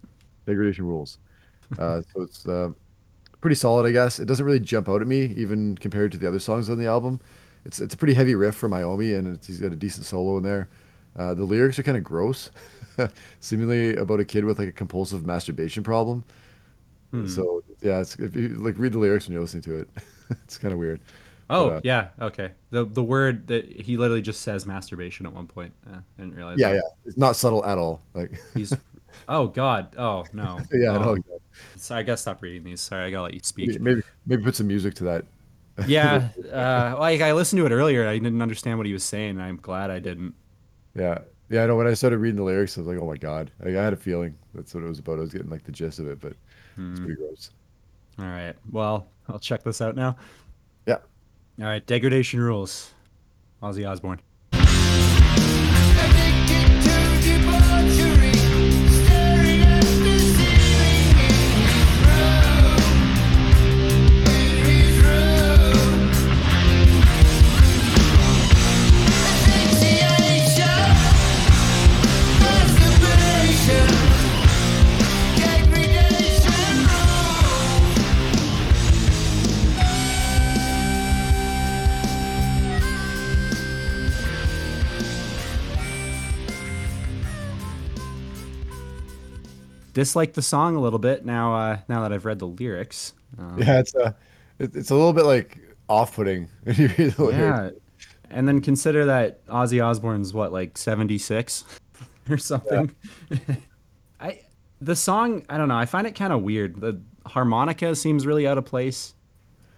degradation 0.45 0.85
rules. 0.85 1.19
Uh, 1.79 2.01
so 2.13 2.23
it's 2.23 2.45
uh, 2.45 2.71
pretty 3.39 3.55
solid, 3.55 3.85
I 3.85 3.93
guess. 3.93 4.19
It 4.19 4.25
doesn't 4.25 4.45
really 4.45 4.59
jump 4.59 4.89
out 4.89 4.99
at 5.01 5.07
me, 5.07 5.33
even 5.37 5.77
compared 5.77 6.11
to 6.11 6.17
the 6.17 6.27
other 6.27 6.39
songs 6.39 6.69
on 6.69 6.77
the 6.77 6.87
album. 6.87 7.21
It's 7.63 7.79
it's 7.79 7.93
a 7.93 7.97
pretty 7.97 8.13
heavy 8.13 8.35
riff 8.35 8.55
from 8.55 8.73
Iommi, 8.73 9.17
and 9.17 9.33
it's, 9.33 9.47
he's 9.47 9.61
got 9.61 9.71
a 9.71 9.77
decent 9.77 10.05
solo 10.05 10.35
in 10.35 10.43
there. 10.43 10.67
Uh, 11.15 11.33
the 11.33 11.45
lyrics 11.45 11.79
are 11.79 11.83
kind 11.83 11.97
of 11.97 12.03
gross, 12.03 12.51
seemingly 13.39 13.95
about 13.95 14.19
a 14.19 14.25
kid 14.25 14.43
with 14.43 14.59
like 14.59 14.67
a 14.67 14.73
compulsive 14.73 15.25
masturbation 15.25 15.83
problem. 15.83 16.25
So 17.27 17.63
yeah, 17.81 18.01
it's, 18.01 18.17
if 18.17 18.35
you 18.35 18.49
like 18.49 18.77
read 18.77 18.91
the 18.91 18.99
lyrics 18.99 19.25
when 19.25 19.31
you're 19.31 19.41
listening 19.41 19.63
to 19.63 19.75
it, 19.79 19.89
it's 20.43 20.57
kind 20.57 20.73
of 20.73 20.79
weird. 20.79 20.99
Oh 21.49 21.69
But, 21.69 21.75
uh, 21.75 21.81
yeah, 21.83 22.07
okay. 22.19 22.51
The 22.71 22.85
the 22.85 23.03
word 23.03 23.47
that 23.47 23.71
he 23.71 23.97
literally 23.97 24.21
just 24.21 24.41
says 24.41 24.65
masturbation 24.65 25.25
at 25.25 25.33
one 25.33 25.47
point. 25.47 25.73
Uh, 25.87 25.97
I 25.97 26.21
didn't 26.21 26.35
realize. 26.35 26.57
yeah, 26.59 26.69
that. 26.69 26.75
yeah, 26.75 26.81
it's 27.05 27.17
not 27.17 27.35
subtle 27.35 27.63
at 27.65 27.77
all. 27.77 28.01
Like 28.13 28.39
He's. 28.53 28.73
Oh 29.29 29.47
God. 29.47 29.95
Oh 29.97 30.25
no. 30.33 30.59
yeah, 30.73 30.97
Oh, 30.97 31.15
no, 31.15 31.23
So 31.77 31.95
I 31.95 32.03
gotta 32.03 32.17
stop 32.17 32.41
reading 32.41 32.63
these. 32.63 32.81
Sorry, 32.81 33.05
I 33.05 33.11
gotta 33.11 33.23
let 33.23 33.33
you 33.33 33.39
speak. 33.43 33.79
maybe, 33.79 34.01
maybe 34.25 34.43
put 34.43 34.55
some 34.55 34.67
music 34.67 34.95
to 34.95 35.03
that. 35.05 35.25
Yeah. 35.87 36.29
Uh, 36.51 36.95
like 36.99 37.21
I 37.21 37.33
listened 37.33 37.59
to 37.59 37.65
it 37.65 37.71
earlier. 37.71 38.07
I 38.07 38.17
didn't 38.17 38.41
understand 38.41 38.77
what 38.77 38.87
he 38.87 38.93
was 38.93 39.03
saying. 39.03 39.39
I'm 39.39 39.57
glad 39.57 39.91
I 39.91 39.99
didn't. 39.99 40.33
Yeah. 40.95 41.19
Yeah, 41.49 41.63
I 41.63 41.67
know 41.67 41.75
when 41.75 41.85
I 41.85 41.93
started 41.93 42.17
reading 42.17 42.37
the 42.37 42.43
lyrics, 42.43 42.75
I 42.77 42.81
was 42.81 42.87
like, 42.87 42.97
oh 42.99 43.05
my 43.05 43.17
God. 43.17 43.51
Like, 43.59 43.75
I 43.75 43.83
had 43.83 43.93
a 43.93 43.97
feeling 43.97 44.35
that's 44.55 44.73
what 44.73 44.83
it 44.83 44.87
was 44.87 44.97
about. 44.97 45.19
I 45.19 45.21
was 45.21 45.31
getting 45.31 45.49
like 45.49 45.63
the 45.63 45.71
gist 45.71 45.99
of 45.99 46.07
it, 46.07 46.19
but 46.19 46.33
it's 46.77 46.99
pretty 46.99 47.15
gross. 47.15 47.51
All 48.17 48.25
right. 48.25 48.55
Well, 48.71 49.05
I'll 49.29 49.39
check 49.39 49.63
this 49.63 49.81
out 49.81 49.95
now. 49.95 50.15
Yeah. 50.85 50.97
All 51.59 51.65
right. 51.65 51.85
Degradation 51.85 52.39
rules. 52.39 52.91
Ozzy 53.61 53.89
Osbourne. 53.89 54.21
Dislike 89.95 90.33
the 90.33 90.41
song 90.43 90.75
a 90.75 90.79
little 90.81 90.99
bit 90.99 91.25
now. 91.25 91.55
Uh, 91.55 91.77
now 91.87 92.01
that 92.03 92.11
I've 92.13 92.25
read 92.25 92.37
the 92.39 92.47
lyrics. 92.47 93.13
Um, 93.39 93.57
Yeah, 93.57 93.79
it's 93.79 93.95
a, 93.95 94.15
it's 94.59 94.91
a 94.91 94.93
little 94.95 95.13
bit 95.13 95.25
like 95.25 95.57
off 95.89 96.15
putting 96.15 96.47
when 96.63 96.75
you 96.75 96.87
read 96.97 97.11
the 97.13 97.23
lyrics. 97.23 97.37
yeah. 97.39 97.69
And 98.29 98.47
then 98.47 98.59
consider 98.59 99.05
that 99.05 99.45
Ozzy 99.47 99.83
Osbourne's 99.83 100.33
what, 100.33 100.51
like 100.51 100.77
76 100.77 101.63
or 102.29 102.37
something. 102.37 102.93
I 104.19 104.41
the 104.81 104.95
song, 104.95 105.45
I 105.49 105.57
don't 105.57 105.69
know. 105.69 105.77
I 105.77 105.85
find 105.85 106.05
it 106.05 106.15
kind 106.15 106.33
of 106.33 106.41
weird. 106.41 106.81
The 106.81 106.99
harmonica 107.25 107.95
seems 107.95 108.25
really 108.27 108.45
out 108.47 108.57
of 108.57 108.65
place. 108.65 109.13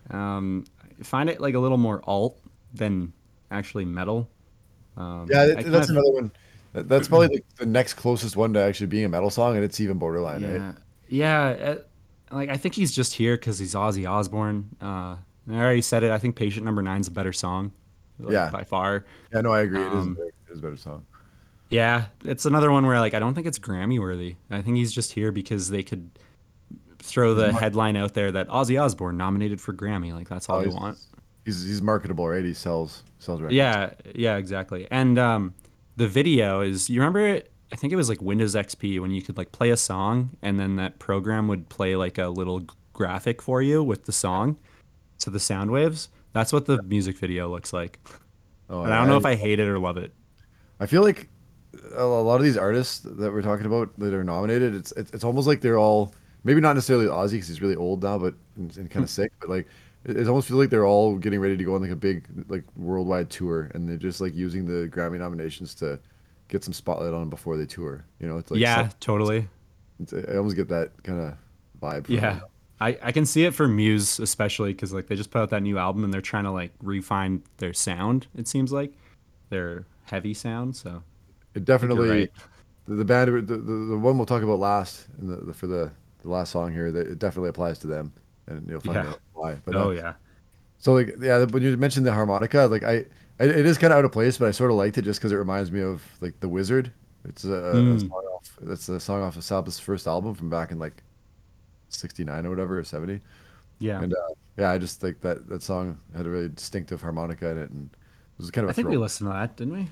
Um, 0.09 0.65
I 0.99 1.03
find 1.03 1.29
it 1.29 1.39
like 1.39 1.53
a 1.53 1.59
little 1.59 1.77
more 1.77 2.01
alt 2.05 2.39
than 2.73 3.13
actually 3.51 3.85
metal. 3.85 4.27
Um, 4.97 5.27
Yeah, 5.29 5.45
that, 5.45 5.65
that's 5.65 5.89
of- 5.89 5.95
another 5.97 6.11
one. 6.11 6.31
That- 6.77 6.87
That's 6.89 7.07
probably 7.07 7.27
the, 7.27 7.43
the 7.57 7.65
next 7.65 7.95
closest 7.95 8.35
one 8.35 8.53
to 8.53 8.59
actually 8.59 8.87
being 8.87 9.05
a 9.05 9.09
metal 9.09 9.29
song, 9.29 9.55
and 9.55 9.63
it's 9.63 9.79
even 9.79 9.97
borderline, 9.97 10.41
Yeah, 10.41 10.57
right? 10.57 10.75
yeah. 11.07 11.47
uh, 11.49 11.75
like 12.35 12.49
I 12.49 12.57
think 12.57 12.75
he's 12.75 12.91
just 12.93 13.13
here 13.13 13.35
because 13.37 13.57
he's 13.59 13.73
Ozzy 13.73 14.09
Osbourne. 14.09 14.69
Uh, 14.81 15.15
I 15.49 15.53
already 15.55 15.81
said 15.81 16.03
it. 16.03 16.11
I 16.11 16.17
think 16.19 16.35
Patient 16.35 16.65
Number 16.65 16.81
Nine's 16.81 17.07
a 17.07 17.11
better 17.11 17.33
song. 17.33 17.71
like, 18.19 18.33
Yeah. 18.33 18.49
by 18.51 18.63
far. 18.63 19.05
Yeah, 19.33 19.41
no, 19.41 19.51
I 19.53 19.61
agree. 19.61 19.81
It 19.81 19.87
is, 19.87 19.93
a 19.93 19.97
Um, 19.97 20.13
better- 20.15 20.27
it 20.27 20.51
is 20.51 20.59
a 20.59 20.61
better 20.61 20.77
song. 20.77 21.05
Yeah, 21.69 22.05
it's 22.25 22.45
another 22.45 22.71
one 22.71 22.85
where 22.85 22.99
like 22.99 23.13
I 23.13 23.19
don't 23.19 23.33
think 23.33 23.45
it's 23.47 23.59
Grammy 23.59 23.99
worthy. 23.99 24.35
I 24.49 24.61
think 24.61 24.77
he's 24.77 24.91
just 24.93 25.11
here 25.13 25.31
because 25.33 25.69
they 25.69 25.83
could 25.83 26.09
throw 26.99 27.33
the 27.33 27.53
headline 27.53 27.95
out 27.95 28.13
there 28.13 28.31
that 28.31 28.47
Ozzy 28.49 28.81
Osbourne 28.81 29.17
nominated 29.17 29.59
for 29.61 29.73
Grammy. 29.73 30.13
Like 30.13 30.27
that's 30.29 30.49
all 30.49 30.57
Oh, 30.57 30.59
they 30.61 30.69
he's- 30.69 30.79
want. 30.81 30.97
He's 31.45 31.63
he's 31.63 31.81
marketable, 31.81 32.27
right? 32.27 32.43
He 32.43 32.53
sells 32.53 33.03
sells 33.19 33.39
records. 33.41 33.55
Yeah, 33.55 33.91
yeah, 34.15 34.35
exactly. 34.37 34.85
And 34.91 35.17
um, 35.17 35.53
the 35.97 36.07
video 36.07 36.61
is 36.61 36.89
you 36.89 37.01
remember 37.01 37.27
it? 37.27 37.51
I 37.73 37.75
think 37.75 37.91
it 37.91 37.97
was 37.97 38.07
like 38.07 38.21
Windows 38.21 38.55
XP 38.55 39.01
when 39.01 39.11
you 39.11 39.21
could 39.21 39.35
like 39.35 39.51
play 39.51 39.71
a 39.71 39.77
song 39.77 40.29
and 40.41 40.57
then 40.57 40.77
that 40.77 40.99
program 40.99 41.49
would 41.49 41.67
play 41.67 41.97
like 41.97 42.17
a 42.17 42.27
little 42.27 42.63
graphic 42.93 43.41
for 43.41 43.61
you 43.61 43.83
with 43.83 44.05
the 44.05 44.13
song, 44.13 44.57
so 45.17 45.29
the 45.29 45.39
sound 45.39 45.71
waves. 45.71 46.07
That's 46.31 46.53
what 46.53 46.65
the 46.65 46.81
music 46.83 47.17
video 47.17 47.49
looks 47.49 47.73
like. 47.73 47.99
Oh, 48.69 48.83
And 48.83 48.93
I 48.93 48.99
don't 48.99 49.07
know 49.07 49.17
if 49.17 49.25
I 49.25 49.35
hate 49.35 49.59
it 49.59 49.67
or 49.67 49.79
love 49.79 49.97
it. 49.97 50.13
I 50.79 50.85
feel 50.85 51.01
like 51.01 51.27
a 51.95 52.03
a 52.03 52.03
lot 52.03 52.35
of 52.35 52.43
these 52.43 52.57
artists 52.57 52.99
that 52.99 53.33
we're 53.33 53.41
talking 53.41 53.65
about 53.65 53.97
that 53.99 54.13
are 54.13 54.23
nominated, 54.23 54.75
it's 54.75 54.91
it's, 54.93 55.11
it's 55.11 55.23
almost 55.23 55.47
like 55.47 55.61
they're 55.61 55.79
all 55.79 56.13
maybe 56.43 56.61
not 56.61 56.73
necessarily 56.73 57.07
Ozzy 57.07 57.31
because 57.31 57.47
he's 57.47 57.61
really 57.61 57.75
old 57.75 58.03
now, 58.03 58.17
but 58.17 58.35
and, 58.55 58.75
and 58.77 58.89
kind 58.89 59.03
of 59.03 59.09
hmm. 59.09 59.21
sick. 59.21 59.31
But 59.39 59.49
like 59.49 59.67
it, 60.07 60.27
almost 60.27 60.47
feels 60.47 60.59
like 60.59 60.69
they're 60.69 60.85
all 60.85 61.17
getting 61.17 61.39
ready 61.39 61.57
to 61.57 61.63
go 61.63 61.75
on 61.75 61.81
like 61.81 61.91
a 61.91 61.95
big 61.95 62.25
like 62.49 62.63
worldwide 62.75 63.29
tour, 63.29 63.69
and 63.73 63.87
they're 63.87 63.97
just 63.97 64.21
like 64.21 64.33
using 64.35 64.65
the 64.65 64.87
Grammy 64.87 65.19
nominations 65.19 65.75
to 65.75 65.99
get 66.47 66.63
some 66.63 66.73
spotlight 66.73 67.13
on 67.13 67.19
them 67.21 67.29
before 67.29 67.57
they 67.57 67.65
tour. 67.65 68.05
You 68.19 68.27
know, 68.27 68.37
it's 68.37 68.51
like 68.51 68.59
yeah, 68.59 68.89
totally. 68.99 69.47
it's, 69.99 70.13
I 70.13 70.37
almost 70.37 70.55
get 70.55 70.69
that 70.69 70.91
kind 71.03 71.19
of 71.21 71.33
vibe. 71.81 72.09
Yeah. 72.09 72.39
I, 72.79 72.97
I 73.01 73.11
can 73.11 73.25
see 73.25 73.43
it 73.43 73.55
for 73.55 73.67
Muse 73.67 74.19
especially 74.19 74.71
because 74.71 74.93
like 74.93 75.07
they 75.07 75.15
just 75.15 75.31
put 75.31 75.39
out 75.41 75.49
that 75.49 75.63
new 75.63 75.79
album 75.79 76.03
and 76.03 76.13
they're 76.13 76.21
trying 76.21 76.43
to 76.43 76.51
like 76.51 76.71
refine 76.83 77.41
their 77.57 77.73
sound. 77.73 78.27
It 78.35 78.47
seems 78.47 78.71
like 78.71 78.93
their 79.49 79.85
heavy 80.03 80.35
sound. 80.35 80.75
So 80.75 81.01
It 81.55 81.65
definitely 81.65 82.09
right. 82.09 82.31
the, 82.87 82.95
the 82.95 83.05
band 83.05 83.33
the, 83.47 83.55
the, 83.57 83.57
the 83.57 83.97
one 83.97 84.17
we'll 84.17 84.27
talk 84.27 84.43
about 84.43 84.59
last 84.59 85.07
in 85.19 85.27
the, 85.27 85.37
the 85.37 85.53
for 85.55 85.65
the, 85.65 85.91
the 86.21 86.29
last 86.29 86.51
song 86.51 86.71
here 86.71 86.91
that 86.91 87.07
it 87.07 87.17
definitely 87.17 87.49
applies 87.49 87.79
to 87.79 87.87
them 87.87 88.13
and 88.45 88.67
you'll 88.69 88.79
find 88.79 89.01
Yeah. 89.03 89.09
out 89.09 89.19
why. 89.37 89.55
But 89.65 89.75
oh 89.75 89.89
uh, 89.89 89.93
yeah, 89.93 90.13
So 90.79 90.93
like 90.93 91.15
yeah, 91.21 91.45
when 91.45 91.63
you 91.63 91.75
mentioned 91.77 92.05
the 92.05 92.13
harmonica, 92.13 92.67
like 92.71 92.83
I, 92.83 93.05
it 93.39 93.65
is 93.65 93.77
kind 93.77 93.93
of 93.93 93.99
out 93.99 94.05
of 94.05 94.11
place, 94.11 94.37
but 94.37 94.47
I 94.47 94.51
sort 94.51 94.71
of 94.71 94.77
liked 94.77 94.97
it 94.97 95.03
just 95.03 95.19
because 95.19 95.31
it 95.31 95.35
reminds 95.35 95.71
me 95.71 95.81
of 95.81 96.01
like 96.21 96.39
the 96.39 96.49
Wizard. 96.49 96.91
It's 97.25 97.43
a, 97.43 97.53
a 97.53 97.73
Mm. 97.75 97.99
song 98.01 98.23
off. 98.33 98.57
That's 98.61 98.89
a 98.89 98.99
song 98.99 99.21
off 99.21 99.35
of 99.37 99.43
Sabbath's 99.43 99.79
first 99.79 100.07
album 100.07 100.33
from 100.33 100.49
back 100.49 100.71
in 100.71 100.79
like 100.79 101.03
'69 101.89 102.45
or 102.45 102.49
whatever 102.49 102.79
or 102.79 102.83
'70. 102.83 103.21
yeah. 103.79 104.01
And 104.01 104.13
uh, 104.13 104.17
yeah, 104.57 104.71
I 104.71 104.77
just 104.77 104.99
think 105.01 105.21
that 105.21 105.47
that 105.49 105.61
song 105.63 105.99
had 106.15 106.25
a 106.25 106.29
really 106.29 106.49
distinctive 106.49 107.01
harmonica 107.01 107.49
in 107.49 107.57
it, 107.57 107.69
and 107.69 107.89
it 107.93 108.39
was 108.41 108.51
kind 108.51 108.63
of 108.65 108.69
a 108.69 108.71
I 108.71 108.73
think 108.73 108.87
we 108.89 108.97
listened 108.97 109.29
to 109.29 109.33
that, 109.33 109.55
didn't 109.57 109.73
we? 109.73 109.87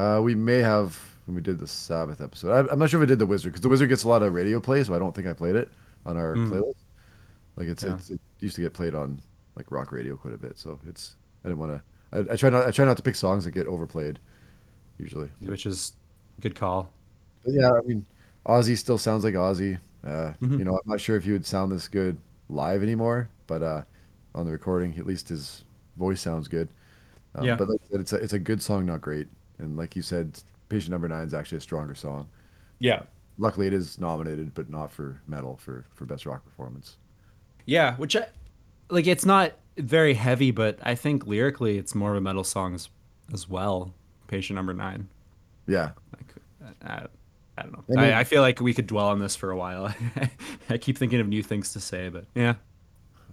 uh, 0.00 0.20
we 0.22 0.34
may 0.34 0.58
have 0.58 0.98
when 1.26 1.36
we 1.36 1.42
did 1.42 1.58
the 1.58 1.66
Sabbath 1.68 2.20
episode. 2.20 2.50
I, 2.68 2.72
I'm 2.72 2.78
not 2.78 2.90
sure 2.90 3.00
if 3.02 3.06
I 3.06 3.08
did 3.08 3.18
the 3.20 3.26
Wizard 3.26 3.52
because 3.52 3.60
the 3.62 3.68
Wizard 3.68 3.88
gets 3.88 4.02
a 4.04 4.08
lot 4.08 4.22
of 4.22 4.32
radio 4.34 4.58
play, 4.60 4.82
so 4.82 4.94
I 4.94 4.98
don't 4.98 5.14
think 5.14 5.28
I 5.28 5.32
played 5.34 5.54
it 5.56 5.70
on 6.04 6.16
our 6.16 6.34
playlist. 6.36 6.74
Like 7.56 7.68
it's, 7.68 7.84
Yeah. 7.84 7.94
it's 7.94 8.10
it 8.10 8.20
used 8.42 8.56
to 8.56 8.62
get 8.62 8.72
played 8.72 8.94
on 8.94 9.20
like 9.56 9.70
rock 9.70 9.92
radio 9.92 10.16
quite 10.16 10.34
a 10.34 10.38
bit, 10.38 10.58
so 10.58 10.78
it's 10.88 11.16
I 11.44 11.48
didn't 11.48 11.60
want 11.60 11.72
to 11.72 11.82
I, 12.12 12.32
I 12.32 12.36
try 12.36 12.50
not 12.50 12.66
I 12.66 12.70
try 12.70 12.84
not 12.84 12.96
to 12.96 13.02
pick 13.02 13.16
songs 13.16 13.44
that 13.44 13.52
get 13.52 13.66
overplayed, 13.66 14.18
usually. 14.98 15.28
which 15.40 15.66
is 15.66 15.92
good 16.40 16.54
call. 16.54 16.90
But 17.44 17.54
yeah, 17.54 17.72
I 17.72 17.80
mean, 17.82 18.04
Ozzy 18.46 18.76
still 18.76 18.98
sounds 18.98 19.24
like 19.24 19.34
Ozzy. 19.34 19.78
Uh, 20.04 20.32
Mm-hmm. 20.42 20.58
You 20.58 20.64
know, 20.64 20.72
I'm 20.72 20.90
not 20.90 21.00
sure 21.00 21.16
if 21.16 21.24
he 21.24 21.32
would 21.32 21.46
sound 21.46 21.70
this 21.70 21.88
good 21.88 22.16
live 22.48 22.82
anymore, 22.82 23.28
but 23.46 23.62
uh, 23.62 23.82
on 24.34 24.46
the 24.46 24.52
recording, 24.52 24.96
at 24.98 25.06
least 25.06 25.28
his 25.28 25.64
voice 25.96 26.20
sounds 26.20 26.48
good. 26.48 26.68
Um, 27.34 27.44
Yeah. 27.44 27.56
But 27.56 27.68
like 27.68 27.80
said, 27.90 28.00
it's 28.00 28.12
a 28.12 28.16
it's 28.16 28.32
a 28.32 28.38
good 28.38 28.60
song, 28.62 28.86
not 28.86 29.00
great. 29.00 29.28
And 29.58 29.76
like 29.76 29.94
you 29.96 30.02
said, 30.02 30.38
Patient 30.68 30.90
Number 30.90 31.08
Nine 31.08 31.26
is 31.26 31.34
actually 31.34 31.58
a 31.58 31.62
stronger 31.62 31.94
song. 31.94 32.28
Yeah. 32.78 33.02
Luckily, 33.38 33.66
it 33.66 33.72
is 33.72 33.98
nominated, 33.98 34.54
but 34.54 34.68
not 34.68 34.90
for 34.92 35.20
metal 35.26 35.56
for 35.56 35.84
for 35.94 36.04
best 36.04 36.26
rock 36.26 36.44
performance. 36.44 36.96
Yeah, 37.66 37.96
which 37.96 38.16
I, 38.16 38.26
like 38.90 39.06
it's 39.06 39.24
not 39.24 39.52
very 39.78 40.14
heavy, 40.14 40.50
but 40.50 40.78
I 40.82 40.94
think 40.94 41.26
lyrically 41.26 41.78
it's 41.78 41.94
more 41.94 42.10
of 42.12 42.16
a 42.16 42.20
metal 42.20 42.44
song 42.44 42.74
as, 42.74 42.88
as 43.32 43.48
well. 43.48 43.94
Patient 44.28 44.56
number 44.56 44.74
nine. 44.74 45.08
Yeah, 45.66 45.90
Like, 46.16 46.34
I, 46.84 47.06
I 47.56 47.62
don't 47.62 47.72
know. 47.72 47.84
I 47.96 48.00
mean- 48.04 48.12
I, 48.14 48.20
I 48.20 48.24
feel 48.24 48.42
like 48.42 48.60
we 48.60 48.74
could 48.74 48.86
dwell 48.86 49.08
on 49.08 49.20
this 49.20 49.36
for 49.36 49.50
a 49.50 49.56
while. 49.56 49.94
I 50.70 50.78
keep 50.78 50.98
thinking 50.98 51.20
of 51.20 51.28
new 51.28 51.42
things 51.42 51.72
to 51.74 51.80
say, 51.80 52.08
but 52.08 52.24
yeah. 52.34 52.54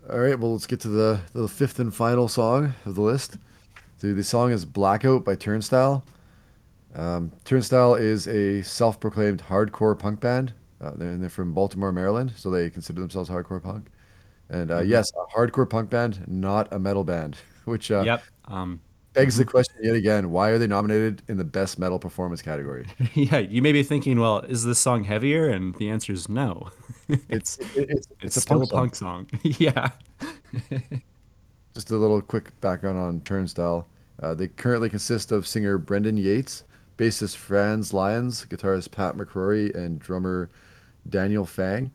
All 0.09 0.19
right, 0.19 0.39
well, 0.39 0.53
let's 0.53 0.65
get 0.67 0.79
to 0.81 0.87
the, 0.89 1.19
the 1.33 1.47
fifth 1.47 1.79
and 1.79 1.93
final 1.93 2.27
song 2.27 2.73
of 2.85 2.95
the 2.95 3.01
list. 3.01 3.37
The, 3.99 4.13
the 4.13 4.23
song 4.23 4.51
is 4.51 4.65
Blackout 4.65 5.23
by 5.25 5.35
Turnstile. 5.35 6.03
Um, 6.95 7.31
Turnstile 7.45 7.95
is 7.95 8.27
a 8.27 8.61
self 8.63 8.99
proclaimed 8.99 9.43
hardcore 9.43 9.97
punk 9.97 10.19
band. 10.19 10.53
Uh, 10.81 10.91
they're, 10.95 11.17
they're 11.17 11.29
from 11.29 11.53
Baltimore, 11.53 11.91
Maryland, 11.91 12.33
so 12.35 12.49
they 12.49 12.69
consider 12.69 13.01
themselves 13.01 13.29
hardcore 13.29 13.61
punk. 13.61 13.87
And 14.49 14.71
uh, 14.71 14.79
yes, 14.79 15.11
a 15.13 15.37
hardcore 15.37 15.69
punk 15.69 15.89
band, 15.89 16.27
not 16.27 16.71
a 16.73 16.79
metal 16.79 17.03
band, 17.03 17.37
which 17.65 17.91
uh, 17.91 18.01
Yep. 18.01 18.23
Um, 18.47 18.81
begs 19.13 19.37
the 19.37 19.45
question 19.45 19.75
yet 19.81 19.95
again 19.95 20.29
why 20.31 20.49
are 20.49 20.57
they 20.59 20.67
nominated 20.67 21.21
in 21.27 21.37
the 21.37 21.43
best 21.43 21.77
metal 21.79 21.99
performance 21.99 22.41
category? 22.41 22.85
yeah, 23.13 23.37
you 23.39 23.61
may 23.61 23.71
be 23.71 23.83
thinking, 23.83 24.19
well, 24.19 24.39
is 24.41 24.63
this 24.63 24.79
song 24.79 25.03
heavier? 25.03 25.49
And 25.49 25.75
the 25.75 25.89
answer 25.89 26.13
is 26.13 26.29
no. 26.29 26.69
It's, 27.27 27.57
it, 27.57 27.67
it's, 27.75 27.91
It's, 27.91 28.07
it's 28.21 28.37
a 28.37 28.41
still 28.41 28.59
punk 28.59 28.71
a 28.71 28.75
punk 28.75 28.95
song. 28.95 29.27
yeah. 29.43 29.89
Just 31.73 31.89
a 31.91 31.95
little 31.95 32.21
quick 32.21 32.59
background 32.61 32.99
on 32.99 33.21
Turnstile. 33.21 33.87
Uh, 34.21 34.33
they 34.35 34.47
currently 34.47 34.89
consist 34.89 35.31
of 35.31 35.47
singer 35.47 35.77
Brendan 35.79 36.17
Yates, 36.17 36.63
bassist 36.97 37.35
Franz 37.37 37.93
Lyons, 37.93 38.45
guitarist 38.49 38.91
Pat 38.91 39.15
McCrory, 39.15 39.73
and 39.75 39.99
drummer 39.99 40.49
Daniel 41.07 41.45
Fang. 41.45 41.91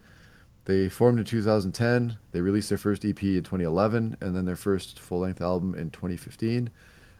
They 0.67 0.89
formed 0.89 1.19
in 1.19 1.25
2010. 1.25 2.19
They 2.33 2.41
released 2.41 2.69
their 2.71 2.79
first 2.79 3.05
EP 3.05 3.23
in 3.23 3.43
2011, 3.43 4.17
and 4.21 4.35
then 4.37 4.45
their 4.47 4.57
first 4.57 4.99
full-length 5.01 5.41
album 5.41 5.75
in 5.75 5.91
2015. 5.91 6.71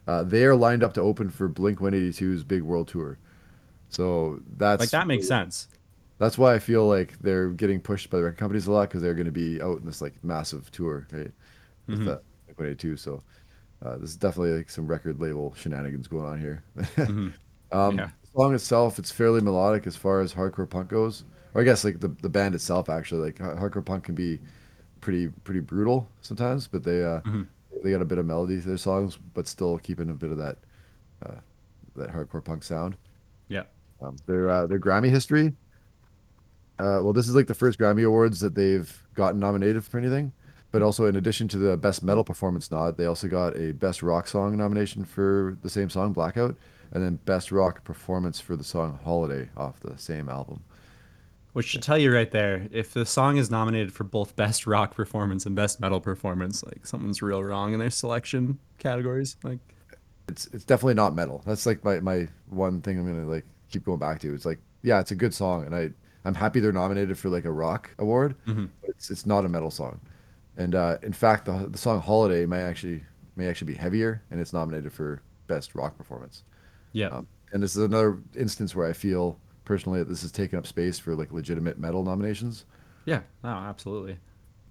Uh, 0.07 0.23
they 0.23 0.45
are 0.45 0.55
lined 0.55 0.83
up 0.83 0.93
to 0.93 1.01
open 1.01 1.29
for 1.29 1.47
Blink 1.47 1.79
182's 1.79 2.43
big 2.43 2.63
world 2.63 2.87
tour. 2.87 3.19
So 3.89 4.41
that's 4.57 4.79
Like 4.79 4.89
that 4.91 5.07
makes 5.07 5.27
sense. 5.27 5.67
that's 6.17 6.37
why 6.37 6.53
I 6.53 6.59
feel 6.59 6.87
like 6.87 7.19
they're 7.19 7.49
getting 7.49 7.79
pushed 7.81 8.09
by 8.09 8.17
the 8.17 8.23
record 8.23 8.37
companies 8.37 8.67
a 8.67 8.71
lot 8.71 8.89
because 8.89 9.01
they're 9.01 9.13
going 9.13 9.25
to 9.25 9.31
be 9.31 9.61
out 9.61 9.79
in 9.79 9.85
this 9.85 10.01
like 10.01 10.13
massive 10.23 10.71
tour, 10.71 11.07
right? 11.11 11.31
With 11.89 11.99
Mm-hmm. 11.99 12.05
the 12.05 12.21
Blink-182. 12.57 12.99
So 12.99 13.23
uh, 13.85 13.97
this 13.97 14.11
is 14.11 14.17
definitely 14.17 14.53
like 14.57 14.69
some 14.69 14.87
record 14.87 15.19
label 15.19 15.53
shenanigans 15.55 16.07
going 16.07 16.25
on 16.25 16.39
here. 16.39 16.63
um, 16.97 17.35
Mm-hmm. 17.73 17.97
Yeah. 17.97 18.09
The 18.21 18.27
song 18.41 18.53
itself, 18.55 18.99
it's 18.99 19.11
fairly 19.11 19.41
melodic 19.41 19.87
as 19.87 19.95
far 19.95 20.21
as 20.21 20.33
hardcore 20.33 20.69
punk 20.69 20.89
goes. 20.89 21.23
Or 21.55 21.61
I 21.61 21.63
guess 21.63 21.83
like 21.83 21.99
the, 22.01 22.09
the 22.21 22.29
band 22.29 22.53
itself 22.53 22.89
actually, 22.89 23.21
like 23.21 23.39
ha- 23.39 23.55
hardcore 23.55 23.83
punk 23.83 24.03
can 24.03 24.13
be 24.13 24.39
pretty 25.01 25.29
pretty 25.43 25.61
brutal 25.61 26.07
sometimes, 26.21 26.67
but 26.67 26.83
they 26.83 27.03
uh, 27.03 27.21
Mm-hmm. 27.21 27.43
they 27.83 27.91
got 27.91 28.01
a 28.01 28.05
bit 28.05 28.17
of 28.19 28.25
melody 28.27 28.61
to 28.61 28.67
their 28.67 28.77
songs, 28.77 29.17
but 29.33 29.47
still 29.47 29.77
keeping 29.79 30.09
a 30.11 30.13
bit 30.13 30.31
of 30.31 30.37
that 30.37 30.57
uh, 31.25 31.35
that 31.95 32.11
hardcore 32.11 32.43
punk 32.43 32.63
sound. 32.63 32.97
Yeah. 33.47 33.63
Um, 34.01 34.17
their 34.27 34.49
uh, 34.49 34.67
their 34.67 34.79
Grammy 34.79 35.09
history. 35.09 35.53
Uh, 36.77 36.99
well, 37.01 37.13
this 37.13 37.29
is 37.29 37.35
like 37.35 37.47
the 37.47 37.53
first 37.53 37.79
Grammy 37.79 38.05
awards 38.05 38.41
that 38.41 38.53
they've 38.53 39.03
gotten 39.15 39.39
nominated 39.39 39.83
for 39.85 39.97
anything. 39.97 40.33
But 40.73 40.81
also, 40.81 41.05
in 41.05 41.15
addition 41.15 41.47
to 41.49 41.57
the 41.57 41.77
best 41.77 42.03
metal 42.03 42.25
performance 42.25 42.69
nod, 42.69 42.97
they 42.97 43.05
also 43.05 43.29
got 43.29 43.55
a 43.55 43.71
best 43.71 44.03
rock 44.03 44.27
song 44.27 44.57
nomination 44.57 45.05
for 45.05 45.57
the 45.61 45.69
same 45.69 45.89
song, 45.89 46.11
Blackout, 46.11 46.57
and 46.91 47.01
then 47.01 47.15
best 47.23 47.49
rock 47.49 47.85
performance 47.85 48.41
for 48.41 48.57
the 48.57 48.63
song 48.65 48.99
Holiday 49.05 49.47
off 49.55 49.79
the 49.79 49.97
same 49.97 50.27
album. 50.27 50.61
Which 51.55 51.67
should 51.67 51.81
tell 51.81 51.97
you 51.97 52.13
right 52.13 52.29
there, 52.29 52.67
if 52.71 52.91
the 52.93 53.05
song 53.05 53.37
is 53.37 53.49
nominated 53.49 53.93
for 53.93 54.03
both 54.03 54.35
best 54.35 54.67
rock 54.67 54.93
performance 54.93 55.45
and 55.45 55.55
best 55.55 55.79
metal 55.79 56.01
performance, 56.01 56.63
like 56.65 56.85
something's 56.85 57.21
real 57.21 57.41
wrong 57.41 57.71
in 57.71 57.79
their 57.79 57.89
selection 57.89 58.59
categories. 58.77 59.37
Like, 59.41 59.59
It's 60.27 60.47
it's 60.47 60.65
definitely 60.65 60.95
not 60.95 61.15
metal. 61.15 61.41
That's 61.45 61.65
like 61.65 61.81
my, 61.83 62.01
my 62.01 62.27
one 62.49 62.81
thing 62.81 62.99
I'm 62.99 63.07
gonna 63.07 63.25
like 63.29 63.45
keep 63.69 63.85
going 63.85 63.99
back 63.99 64.19
to. 64.19 64.33
It's 64.33 64.45
like 64.45 64.59
yeah, 64.83 64.99
it's 64.99 65.11
a 65.11 65.15
good 65.15 65.33
song, 65.33 65.65
and 65.65 65.73
I 65.73 65.91
I'm 66.25 66.33
happy 66.35 66.59
they're 66.59 66.73
nominated 66.73 67.17
for 67.17 67.29
like 67.29 67.45
a 67.45 67.51
rock 67.51 67.89
award. 67.99 68.35
But 68.81 68.89
it's 68.89 69.09
it's 69.09 69.25
not 69.25 69.45
a 69.45 69.49
metal 69.49 69.71
song, 69.71 70.01
and 70.57 70.75
uh, 70.75 70.97
in 71.03 71.13
fact 71.13 71.45
the 71.45 71.67
the 71.69 71.77
song 71.77 72.01
Holiday 72.01 72.45
may 72.45 72.61
actually 72.63 73.03
may 73.37 73.47
actually 73.47 73.71
be 73.71 73.79
heavier, 73.79 74.21
and 74.29 74.41
it's 74.41 74.51
nominated 74.51 74.91
for 74.91 75.21
best 75.47 75.73
rock 75.73 75.97
performance. 75.97 76.43
yeah, 76.91 77.07
Um, 77.07 77.27
and 77.53 77.63
this 77.63 77.75
is 77.77 77.83
another 77.83 78.17
instance 78.35 78.75
where 78.75 78.87
I 78.89 78.93
feel 78.93 79.39
personally 79.65 79.99
that 79.99 80.09
this 80.09 80.23
is 80.23 80.31
taking 80.31 80.57
up 80.57 80.65
space 80.67 80.97
for 80.99 81.15
like 81.15 81.31
legitimate 81.31 81.77
metal 81.77 82.03
nominations. 82.03 82.65
yeah, 83.05 83.21
no, 83.43 83.49
absolutely. 83.49 84.17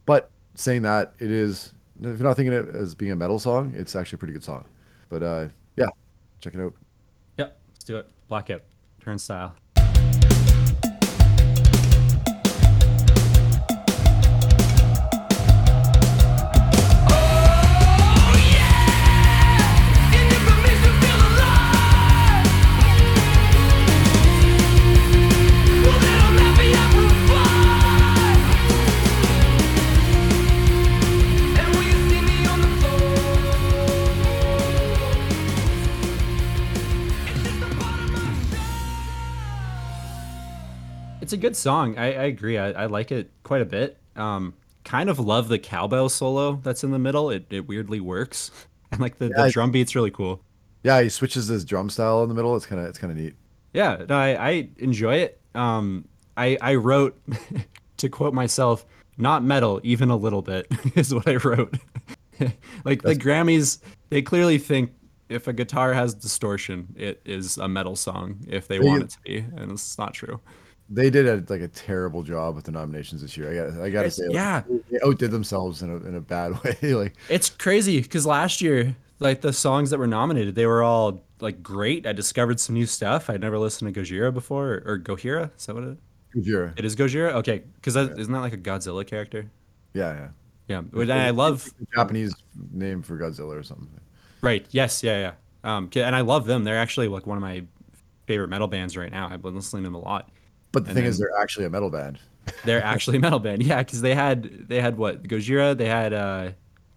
But 0.07 0.31
saying 0.55 0.83
that, 0.83 1.15
it 1.19 1.31
is 1.31 1.75
if 2.01 2.19
you're 2.19 2.29
not 2.29 2.37
thinking 2.37 2.55
of 2.55 2.69
it 2.69 2.75
as 2.75 2.95
being 2.95 3.13
a 3.13 3.17
metal 3.17 3.39
song, 3.39 3.73
it's 3.77 3.95
actually 3.95 4.17
a 4.17 4.19
pretty 4.19 4.33
good 4.33 4.45
song. 4.45 4.65
But 5.09 5.23
uh, 5.23 5.49
yeah, 5.77 5.87
check 6.41 6.55
it 6.55 6.61
out. 6.61 6.75
Yep, 7.39 7.59
let's 7.73 7.85
do 7.85 7.97
it. 7.99 8.09
Blackout, 8.29 8.63
turnstile. 9.01 9.55
Good 41.45 41.57
song. 41.57 41.99
I, 41.99 42.07
I 42.07 42.25
agree. 42.25 42.57
I, 42.57 42.71
I 42.71 42.87
like 42.87 43.13
it 43.13 43.31
quite 43.43 43.61
a 43.61 43.67
bit. 43.67 43.99
Um, 44.17 44.55
kind 44.85 45.11
of 45.11 45.19
love 45.19 45.49
the 45.49 45.59
cowbell 45.59 46.09
solo 46.09 46.57
that's 46.63 46.83
in 46.85 46.91
the 46.91 46.99
middle. 46.99 47.29
It, 47.29 47.45
it 47.51 47.69
weirdly 47.69 48.01
works, 48.01 48.51
and 48.93 49.01
like 49.01 49.19
the, 49.19 49.27
Yeah, 49.37 49.45
the 49.45 49.51
drum 49.51 49.71
beat's 49.71 49.95
really 49.95 50.11
cool. 50.11 50.41
Yeah, 50.83 51.03
he 51.03 51.11
switches 51.11 51.47
his 51.49 51.65
drum 51.65 51.91
style 51.91 52.23
in 52.23 52.31
the 52.31 52.35
middle. 52.35 52.57
It's 52.57 52.65
kind 52.65 52.81
of 52.81 52.89
it's 52.89 52.99
kind 52.99 53.11
of 53.11 53.19
neat. 53.19 53.35
Yeah, 53.75 54.05
no, 54.09 54.17
I, 54.17 54.49
I 54.49 54.69
enjoy 54.79 55.17
it. 55.17 55.41
Um, 55.55 56.07
I 56.37 56.57
I 56.63 56.77
wrote 56.77 57.21
to 57.99 58.09
quote 58.09 58.33
myself, 58.33 58.87
not 59.19 59.45
metal, 59.45 59.81
even 59.85 60.09
a 60.09 60.17
little 60.17 60.43
bit 60.43 60.67
is 60.95 61.13
what 61.15 61.29
I 61.29 61.37
wrote. 61.37 61.75
like 62.87 63.03
the 63.03 63.15
Grammys, 63.15 63.81
they 64.09 64.23
clearly 64.23 64.57
think 64.57 64.93
if 65.29 65.47
a 65.47 65.53
guitar 65.53 65.93
has 65.93 66.15
distortion, 66.15 66.95
it 66.97 67.21
is 67.27 67.59
a 67.59 67.69
metal 67.69 67.97
song 67.97 68.39
if 68.49 68.67
they 68.67 68.79
They- 68.79 68.87
want 68.87 69.03
it 69.03 69.11
to 69.11 69.21
be, 69.21 69.39
and 69.57 69.73
it's 69.73 69.99
not 69.99 70.15
true. 70.15 70.41
They 70.91 71.09
did 71.09 71.27
a, 71.27 71.43
like 71.51 71.63
a 71.63 71.69
terrible 71.69 72.23
job 72.23 72.57
with 72.57 72.65
the 72.65 72.73
nominations 72.73 73.23
this 73.23 73.37
year. 73.37 73.51
I 73.51 73.71
got 73.71 73.83
I 73.83 73.91
got 73.91 74.03
to 74.03 74.11
say, 74.11 74.27
like, 74.27 74.35
yeah. 74.35 74.63
they 74.91 74.99
outdid 75.05 75.31
themselves 75.31 75.83
in 75.83 75.91
a 75.91 75.97
in 75.97 76.15
a 76.15 76.21
bad 76.21 76.63
way. 76.83 76.95
like 76.95 77.15
It's 77.29 77.49
crazy 77.51 78.01
because 78.01 78.27
last 78.27 78.61
year, 78.61 78.95
like 79.19 79.41
the 79.41 79.53
songs 79.53 79.91
that 79.91 79.99
were 79.99 80.07
nominated, 80.07 80.55
they 80.55 80.67
were 80.67 80.83
all 80.83 81.25
like 81.41 81.63
great. 81.63 82.07
I 82.07 82.13
discovered 82.13 82.61
some 82.61 82.75
new 82.75 82.87
stuff. 82.87 83.31
I'd 83.31 83.41
never 83.41 83.59
listened 83.59 83.95
to 83.95 84.01
Gojira 84.01 84.33
before, 84.33 84.67
or, 84.67 84.83
or 84.87 84.99
Gohira. 84.99 85.51
Is 85.57 85.67
that 85.67 85.75
what 85.75 85.85
it? 85.85 85.99
Gojira. 86.37 86.79
It 86.79 86.85
is 86.85 86.97
Gojira. 86.97 87.33
Okay, 87.35 87.63
because 87.77 87.97
isn't 87.97 88.33
that 88.33 88.41
like 88.41 88.53
a 88.53 88.59
Godzilla 88.59 89.07
character? 89.07 89.51
Yeah, 89.95 90.15
yeah. 90.15 90.29
Yeah, 90.67 90.79
and 90.79 91.13
I 91.13 91.31
love 91.31 91.69
Japanese 91.95 92.35
name 92.73 93.03
for 93.03 93.19
Godzilla 93.19 93.59
or 93.59 93.63
something. 93.63 93.89
Right. 94.41 94.67
Yes. 94.71 95.03
Yeah. 95.03 95.19
Yeah. 95.65 95.77
Um, 95.77 95.91
and 95.95 96.17
I 96.17 96.23
love 96.23 96.47
them. 96.47 96.65
They're 96.65 96.79
actually 96.79 97.09
like 97.09 97.27
one 97.27 97.37
of 97.37 97.43
my 97.43 97.65
favorite 98.27 98.49
metal 98.49 98.67
bands 98.67 98.97
right 98.97 99.11
now. 99.11 99.29
I've 99.31 99.43
been 99.43 99.55
listening 99.55 99.83
to 99.83 99.89
them 99.89 99.95
a 99.95 99.99
lot. 99.99 100.31
But 100.75 100.85
the 100.85 100.91
And 100.91 100.97
thing 100.99 101.05
is, 101.07 101.19
they're 101.19 101.37
actually 101.41 101.65
a 101.65 101.71
metal 101.71 101.89
band. 101.89 102.19
They're 102.67 102.85
actually 102.85 103.17
a 103.17 103.21
metal 103.21 103.39
band. 103.39 103.63
Yeah, 103.63 103.79
because 103.83 104.03
they 104.03 104.15
had 104.15 104.69
they 104.69 104.81
had 104.81 104.99
what 104.99 105.23
Gojira. 105.23 105.75
They 105.77 105.89
had 105.89 106.13
uh, 106.13 106.51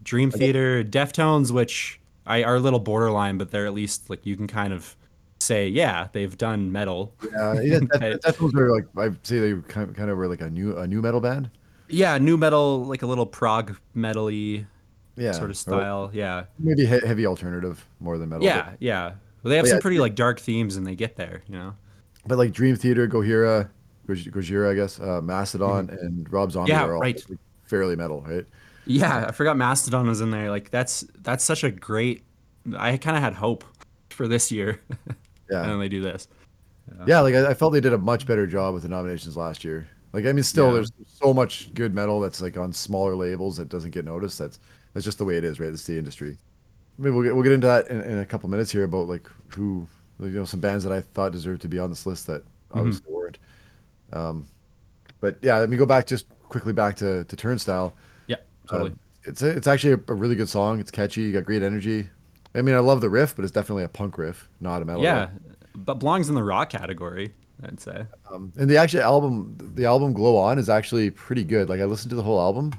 Dream 0.03 0.29
Theater, 0.31 0.83
Deftones, 0.83 1.51
which 1.51 2.01
I 2.25 2.43
are 2.43 2.55
a 2.55 2.59
little 2.59 2.79
borderline, 2.79 3.37
but 3.37 3.51
they're 3.51 3.65
at 3.65 3.73
least 3.73 4.09
like 4.09 4.25
you 4.25 4.35
can 4.35 4.47
kind 4.47 4.73
of 4.73 4.95
say, 5.39 5.67
yeah, 5.69 6.07
they've 6.11 6.37
done 6.37 6.71
metal. 6.73 7.13
Yeah, 7.23 7.61
yeah 7.61 7.79
that, 7.79 8.19
I- 8.25 8.43
what 8.43 8.53
they're 8.53 8.71
like. 8.71 8.85
I'd 8.97 9.25
say 9.25 9.39
they 9.39 9.61
kind 9.61 9.89
of, 9.89 9.95
kind 9.95 10.09
of 10.09 10.17
were 10.17 10.27
like 10.27 10.41
a 10.41 10.49
new 10.49 10.75
a 10.77 10.85
nu 10.85 11.01
metal 11.01 11.21
band. 11.21 11.49
Yeah, 11.87 12.17
nu 12.17 12.35
metal, 12.35 12.83
like 12.83 13.01
a 13.03 13.07
little 13.07 13.25
prog 13.25 13.77
metally. 13.95 14.65
Yeah, 15.15 15.31
sort 15.31 15.49
of 15.49 15.57
style. 15.57 16.11
Yeah, 16.13 16.43
Maybe 16.59 16.85
heavy 16.85 17.25
alternative 17.25 17.83
more 17.99 18.17
than 18.17 18.29
metal. 18.29 18.45
yeah, 18.45 18.73
yeah. 18.79 19.13
Well, 19.41 19.49
they 19.49 19.55
have 19.55 19.63
But 19.63 19.69
some 19.69 19.77
yeah, 19.77 19.81
pretty 19.81 19.99
like 19.99 20.13
dark 20.15 20.39
themes, 20.39 20.75
and 20.75 20.85
they 20.85 20.95
get 20.95 21.15
there. 21.15 21.41
You 21.47 21.55
know. 21.55 21.75
But, 22.27 22.37
like 22.37 22.51
Dream 22.51 22.75
Theater, 22.75 23.07
Gojira, 23.07 23.69
Gojira, 24.07 24.71
I 24.71 24.75
guess, 24.75 24.99
uh, 24.99 25.21
Mastodon, 25.21 25.89
and 26.01 26.31
Rob 26.31 26.51
Zombie 26.51 26.71
Mm-hmm. 26.71 26.79
Yeah, 26.81 26.87
are 26.87 26.95
all 26.95 27.01
right. 27.01 27.29
like, 27.29 27.39
fairly 27.65 27.95
metal, 27.95 28.21
right? 28.27 28.45
Yeah, 28.85 29.25
I 29.27 29.31
forgot 29.31 29.57
Mastodon 29.57 30.07
was 30.07 30.21
in 30.21 30.31
there. 30.31 30.49
Like 30.49 30.69
that's 30.71 31.01
that's 31.21 31.43
such 31.43 31.63
a 31.65 31.71
great. 31.71 32.23
I 32.77 32.95
kind 32.97 33.17
of 33.17 33.23
had 33.23 33.33
hope 33.33 33.65
for 34.09 34.27
this 34.27 34.51
year, 34.51 34.81
Yeah. 35.51 35.61
and 35.63 35.71
then 35.71 35.79
they 35.79 35.89
do 35.89 36.01
this. 36.01 36.27
Yeah, 37.05 37.19
like 37.19 37.35
I, 37.35 37.49
I 37.49 37.53
felt 37.53 37.73
they 37.73 37.81
did 37.81 37.91
a 37.91 37.97
much 37.97 38.25
better 38.25 38.47
job 38.47 38.73
with 38.73 38.83
the 38.83 38.89
nominations 38.89 39.35
last 39.35 39.65
year. 39.65 39.87
Like 40.13 40.25
I 40.25 40.31
mean, 40.31 40.43
still 40.43 40.67
Yeah. 40.67 40.73
there's 40.75 40.91
so 41.05 41.33
much 41.33 41.73
good 41.73 41.93
metal 41.93 42.21
that's 42.21 42.39
like 42.41 42.55
on 42.57 42.71
smaller 42.71 43.13
labels 43.15 43.57
that 43.57 43.67
doesn't 43.67 43.91
get 43.91 44.05
noticed. 44.05 44.39
That's 44.39 44.59
that's 44.93 45.03
just 45.03 45.17
the 45.17 45.25
way 45.25 45.35
it 45.37 45.43
is, 45.43 45.59
right? 45.59 45.69
It's 45.69 45.83
the 45.85 45.97
industry. 45.97 46.37
Maybe 46.97 47.11
we'll 47.13 47.23
get 47.23 47.35
we'll 47.35 47.43
get 47.43 47.51
into 47.51 47.67
that 47.67 47.89
in, 47.89 48.01
in 48.03 48.19
a 48.19 48.25
couple 48.25 48.49
minutes 48.49 48.71
here 48.71 48.85
about 48.85 49.09
like 49.09 49.29
who 49.49 49.85
you 50.19 50.29
know 50.29 50.45
some 50.45 50.59
bands 50.59 50.83
that 50.83 50.91
I 50.93 51.01
thought 51.01 51.31
deserved 51.31 51.61
to 51.63 51.67
be 51.67 51.79
on 51.79 51.89
this 51.89 52.05
list 52.05 52.27
that 52.27 52.43
Mm-hmm. 52.69 52.79
obviously 52.79 53.13
weren't. 53.13 53.37
Um, 54.11 54.45
but 55.21 55.37
yeah, 55.41 55.57
let 55.57 55.69
me 55.69 55.77
go 55.77 55.85
back 55.85 56.05
just 56.05 56.25
quickly 56.49 56.73
back 56.73 56.95
to 56.97 57.23
to 57.23 57.35
Turnstile. 57.35 57.93
Yeah, 58.27 58.35
Uh, 58.67 58.71
totally. 58.71 58.93
it's 59.23 59.41
a, 59.41 59.47
it's 59.49 59.67
actually 59.67 59.93
a, 59.93 59.99
a 60.09 60.13
really 60.13 60.35
good 60.35 60.49
song. 60.49 60.79
It's 60.81 60.91
catchy. 60.91 61.21
You 61.21 61.31
got 61.31 61.45
great 61.45 61.63
energy. 61.63 62.09
I 62.55 62.61
mean, 62.61 62.75
I 62.75 62.79
love 62.79 62.99
the 63.01 63.09
riff, 63.09 63.35
but 63.35 63.43
it's 63.45 63.51
definitely 63.53 63.83
a 63.85 63.87
punk 63.89 64.17
riff, 64.17 64.49
not 64.59 64.81
a 64.81 64.85
metal. 64.85 65.01
yeah, 65.03 65.21
riff. 65.21 65.29
but 65.75 65.95
belongs 65.95 66.27
in 66.29 66.35
the 66.35 66.43
rock 66.43 66.69
category. 66.69 67.33
I'd 67.63 67.79
say. 67.79 68.05
Um, 68.31 68.51
and 68.57 68.69
the 68.69 68.77
actual 68.77 69.01
album, 69.01 69.55
the 69.75 69.85
album 69.85 70.11
"Glow 70.13 70.35
On" 70.37 70.59
is 70.59 70.67
actually 70.69 71.09
pretty 71.11 71.43
good. 71.45 71.69
Like 71.69 71.79
I 71.79 71.85
listened 71.85 72.09
to 72.09 72.15
the 72.17 72.23
whole 72.23 72.39
album, 72.41 72.73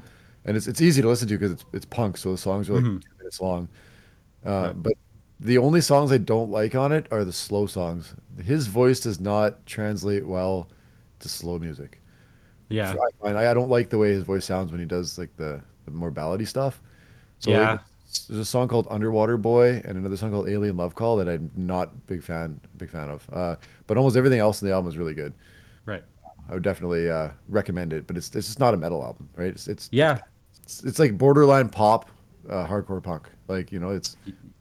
and 0.45 0.55
it's 0.57 0.67
it's 0.69 0.81
easy 0.83 1.01
to 1.03 1.09
listen 1.09 1.29
to 1.29 1.35
because 1.39 1.53
it's 1.53 1.65
it's 1.73 1.87
punk, 1.87 2.17
so 2.19 2.31
the 2.31 2.39
songs 2.39 2.69
are 2.69 2.75
like 2.75 2.85
two 2.85 3.01
minutes 3.19 3.41
long. 3.41 3.69
Uh, 4.45 4.73
But 4.75 4.93
the 5.41 5.59
only 5.59 5.81
songs 5.81 6.11
I 6.13 6.19
don't 6.19 6.51
like 6.51 6.75
on 6.75 6.93
it 6.93 7.07
are 7.11 7.25
the 7.25 7.33
slow 7.33 7.67
songs. 7.67 8.15
His 8.43 8.67
voice 8.67 9.01
does 9.01 9.21
not 9.21 9.65
translate 9.67 10.27
well 10.27 10.69
to 11.21 11.29
slow 11.29 11.59
music. 11.59 12.01
Yeah. 12.69 12.93
So 12.93 12.99
I, 13.01 13.23
find- 13.25 13.39
I 13.39 13.55
don't 13.55 13.71
like 13.71 13.89
the 13.91 13.99
way 13.99 14.11
his 14.11 14.25
voice 14.25 14.45
sounds 14.45 14.71
when 14.73 14.81
he 14.81 14.87
does 14.87 15.19
like 15.19 15.35
the, 15.37 15.61
the 15.85 15.91
more 15.91 16.11
ballady 16.11 16.47
stuff. 16.47 16.81
So 17.39 17.51
like, 17.53 17.59
Yeah. 17.61 17.79
there's 18.29 18.41
a 18.41 18.45
song 18.45 18.69
called 18.69 18.87
Underwater 18.91 19.37
Boy 19.37 19.81
and 19.85 19.97
another 19.97 20.17
song 20.17 20.33
called 20.33 20.49
Alien 20.49 20.77
Love 20.77 20.95
Call 20.95 21.17
that 21.17 21.29
I'm 21.29 21.51
not 21.57 22.07
big 22.07 22.23
fan 22.23 22.61
big 22.77 22.91
fan 22.91 23.09
of. 23.09 23.27
Uh, 23.33 23.57
but 23.87 23.97
almost 23.97 24.17
everything 24.17 24.41
else 24.41 24.61
in 24.61 24.69
the 24.69 24.75
album 24.75 24.89
is 24.91 24.99
really 24.99 25.15
good. 25.15 25.33
Right. 25.87 26.03
I 26.49 26.55
would 26.55 26.63
definitely 26.63 27.11
uh, 27.11 27.29
recommend 27.49 27.93
it, 27.93 28.07
but 28.07 28.17
it's 28.17 28.35
it's 28.35 28.47
just 28.49 28.59
not 28.59 28.75
a 28.75 28.77
metal 28.77 29.03
album, 29.05 29.29
right? 29.37 29.49
It's 29.49 29.69
it's 29.69 29.89
Yeah. 29.93 30.19
it's, 30.63 30.83
it's 30.85 30.99
like 30.99 31.17
borderline 31.17 31.69
pop, 31.69 32.11
uh, 32.51 32.67
hardcore 32.67 33.03
punk. 33.03 33.29
Like 33.47 33.71
you 33.73 33.79
know, 33.79 33.91
it's 33.91 34.17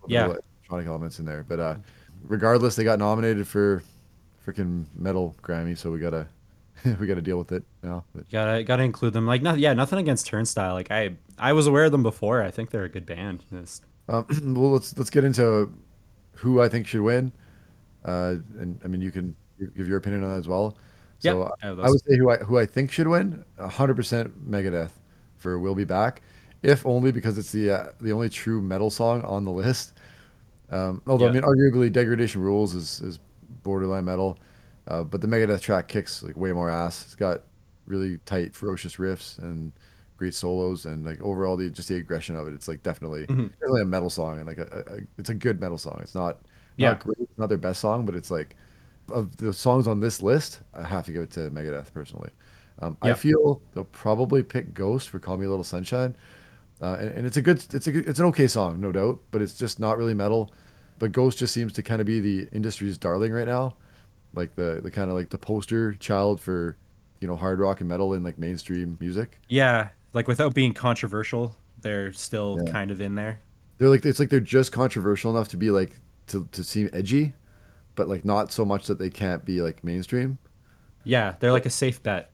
Yeah. 0.07 0.33
Electronic 0.69 0.87
elements 0.87 1.19
in 1.19 1.25
there. 1.25 1.45
But 1.47 1.59
uh, 1.59 1.75
regardless, 2.23 2.75
they 2.75 2.83
got 2.83 2.99
nominated 2.99 3.47
for 3.47 3.83
freaking 4.45 4.85
metal 4.95 5.35
Grammy, 5.41 5.77
so 5.77 5.91
we 5.91 5.99
gotta 5.99 6.27
we 6.99 7.07
gotta 7.07 7.21
deal 7.21 7.37
with 7.37 7.51
it 7.51 7.63
now. 7.83 8.03
But, 8.13 8.29
Gotta 8.29 8.63
gotta 8.63 8.83
include 8.83 9.13
them. 9.13 9.25
Like, 9.25 9.41
not 9.41 9.59
yeah, 9.59 9.73
nothing 9.73 9.99
against 9.99 10.27
Turnstile. 10.27 10.73
Like, 10.73 10.91
I 10.91 11.15
I 11.37 11.53
was 11.53 11.67
aware 11.67 11.85
of 11.85 11.91
them 11.91 12.03
before. 12.03 12.41
I 12.41 12.51
think 12.51 12.69
they're 12.71 12.83
a 12.83 12.89
good 12.89 13.05
band. 13.05 13.43
It's- 13.51 13.81
um, 14.09 14.25
well, 14.55 14.71
let's 14.71 14.97
let's 14.97 15.09
get 15.09 15.23
into 15.23 15.71
who 16.33 16.61
I 16.61 16.69
think 16.69 16.87
should 16.87 17.01
win. 17.01 17.31
Uh, 18.05 18.35
and 18.59 18.79
I 18.83 18.87
mean, 18.87 19.01
you 19.01 19.11
can 19.11 19.35
give 19.75 19.87
your 19.87 19.97
opinion 19.97 20.23
on 20.23 20.29
that 20.31 20.37
as 20.37 20.47
well. 20.47 20.77
Yeah, 21.21 21.31
So 21.31 21.53
I 21.63 21.67
I 21.67 21.89
would 21.89 22.01
say 22.05 22.15
who 22.17 22.29
I 22.29 22.37
who 22.37 22.57
I 22.59 22.65
think 22.65 22.91
should 22.91 23.07
win, 23.07 23.43
hundred 23.59 23.95
percent 23.95 24.49
Megadeth 24.49 24.91
for 25.37 25.59
"We'll 25.59 25.75
Be 25.75 25.83
Back," 25.83 26.21
if 26.61 26.85
only 26.85 27.11
because 27.11 27.37
it's 27.37 27.51
the 27.51 27.71
uh, 27.71 27.87
the 27.99 28.11
only 28.13 28.29
true 28.29 28.61
metal 28.61 28.89
song 28.89 29.23
on 29.23 29.43
the 29.43 29.51
list. 29.51 29.93
Um, 30.69 31.01
although 31.07 31.27
I 31.27 31.31
mean, 31.31 31.43
arguably, 31.43 31.91
"Degradation 31.91 32.41
Rules" 32.41 32.75
is 32.75 33.01
is 33.01 33.19
borderline 33.63 34.05
metal, 34.05 34.39
uh, 34.87 35.03
but 35.03 35.21
the 35.21 35.27
Megadeth 35.27 35.61
track 35.61 35.87
kicks 35.87 36.23
like 36.23 36.35
way 36.37 36.51
more 36.51 36.69
ass. 36.69 37.03
It's 37.05 37.15
got 37.15 37.43
really 37.85 38.17
tight, 38.25 38.53
ferocious 38.55 38.97
riffs 38.97 39.37
and 39.39 39.71
great 40.17 40.33
solos, 40.33 40.85
and 40.85 41.05
like 41.05 41.21
overall, 41.21 41.55
the 41.57 41.69
just 41.69 41.87
the 41.89 41.95
aggression 41.95 42.35
of 42.35 42.47
it. 42.47 42.53
It's 42.53 42.67
like 42.67 42.83
definitely 42.83 43.29
Mm-hmm. 43.29 43.47
definitely 43.61 43.81
a 43.83 43.85
metal 43.85 44.09
song, 44.09 44.37
and 44.39 44.47
like 44.47 44.57
a, 44.59 44.83
a, 44.87 44.97
it's 45.17 45.29
a 45.29 45.33
good 45.35 45.59
metal 45.61 45.77
song. 45.77 45.99
It's 46.01 46.15
not 46.15 46.39
Yeah. 46.77 46.89
not 46.89 46.99
great, 46.99 47.17
it's 47.19 47.37
not 47.37 47.49
their 47.49 47.57
best 47.57 47.79
song, 47.81 48.05
but 48.05 48.15
it's 48.15 48.31
like 48.31 48.55
of 49.11 49.35
the 49.37 49.53
songs 49.53 49.87
on 49.87 49.99
this 49.99 50.21
list, 50.21 50.61
I 50.73 50.83
have 50.83 51.05
to 51.05 51.11
give 51.11 51.21
it 51.23 51.31
to 51.31 51.49
Megadeth 51.51 51.93
personally. 51.93 52.29
Um, 52.79 52.97
I 53.01 53.13
feel 53.13 53.61
they'll 53.73 53.85
probably 53.85 54.43
pick 54.43 54.73
Ghost 54.73 55.09
for 55.09 55.19
"Call 55.19 55.37
Me 55.37 55.45
a 55.45 55.49
Little 55.49 55.63
Sunshine," 55.63 56.15
uh, 56.81 56.97
and, 56.99 57.09
and 57.09 57.27
it's 57.27 57.37
a 57.37 57.41
good, 57.41 57.63
it's 57.73 57.87
a 57.87 57.91
good, 57.91 58.07
it's 58.07 58.19
an 58.19 58.25
okay 58.27 58.47
song, 58.47 58.79
no 58.79 58.91
doubt, 58.91 59.19
but 59.31 59.41
it's 59.41 59.53
just 59.55 59.79
not 59.79 59.97
really 59.97 60.13
metal. 60.13 60.51
But 60.99 61.11
Ghost 61.11 61.37
just 61.39 61.53
seems 61.53 61.73
to 61.73 61.83
kind 61.83 62.01
of 62.01 62.07
be 62.07 62.19
the 62.19 62.47
industry's 62.51 62.97
darling 62.97 63.31
right 63.31 63.47
now, 63.47 63.75
like 64.33 64.55
the 64.55 64.79
the 64.83 64.91
kind 64.91 65.09
of 65.09 65.15
like 65.15 65.29
the 65.29 65.37
poster 65.37 65.93
child 65.95 66.41
for, 66.41 66.77
you 67.21 67.27
know, 67.27 67.35
hard 67.35 67.59
rock 67.59 67.81
and 67.81 67.89
metal 67.89 68.13
in 68.13 68.23
like 68.23 68.37
mainstream 68.39 68.97
music. 68.99 69.39
yeah, 69.49 69.89
like 70.13 70.27
without 70.27 70.53
being 70.55 70.73
controversial, 70.73 71.55
they're 71.81 72.13
still 72.13 72.59
Yeah. 72.65 72.71
kind 72.71 72.91
of 72.91 73.01
in 73.01 73.15
there. 73.15 73.39
They're 73.77 73.89
like 73.89 74.05
it's 74.05 74.19
like 74.19 74.29
they're 74.29 74.39
just 74.39 74.71
controversial 74.71 75.31
enough 75.31 75.49
to 75.49 75.57
be 75.57 75.69
like 75.71 75.99
to 76.27 76.47
to 76.51 76.63
seem 76.63 76.89
edgy, 76.93 77.33
but 77.95 78.07
like 78.07 78.25
not 78.25 78.51
so 78.51 78.65
much 78.65 78.87
that 78.87 78.99
they 78.99 79.09
can't 79.09 79.45
be 79.45 79.61
like 79.61 79.83
mainstream. 79.83 80.39
Yeah, 81.03 81.35
they're 81.39 81.51
like 81.51 81.65
a 81.65 81.69
safe 81.71 82.01
bet. 82.03 82.31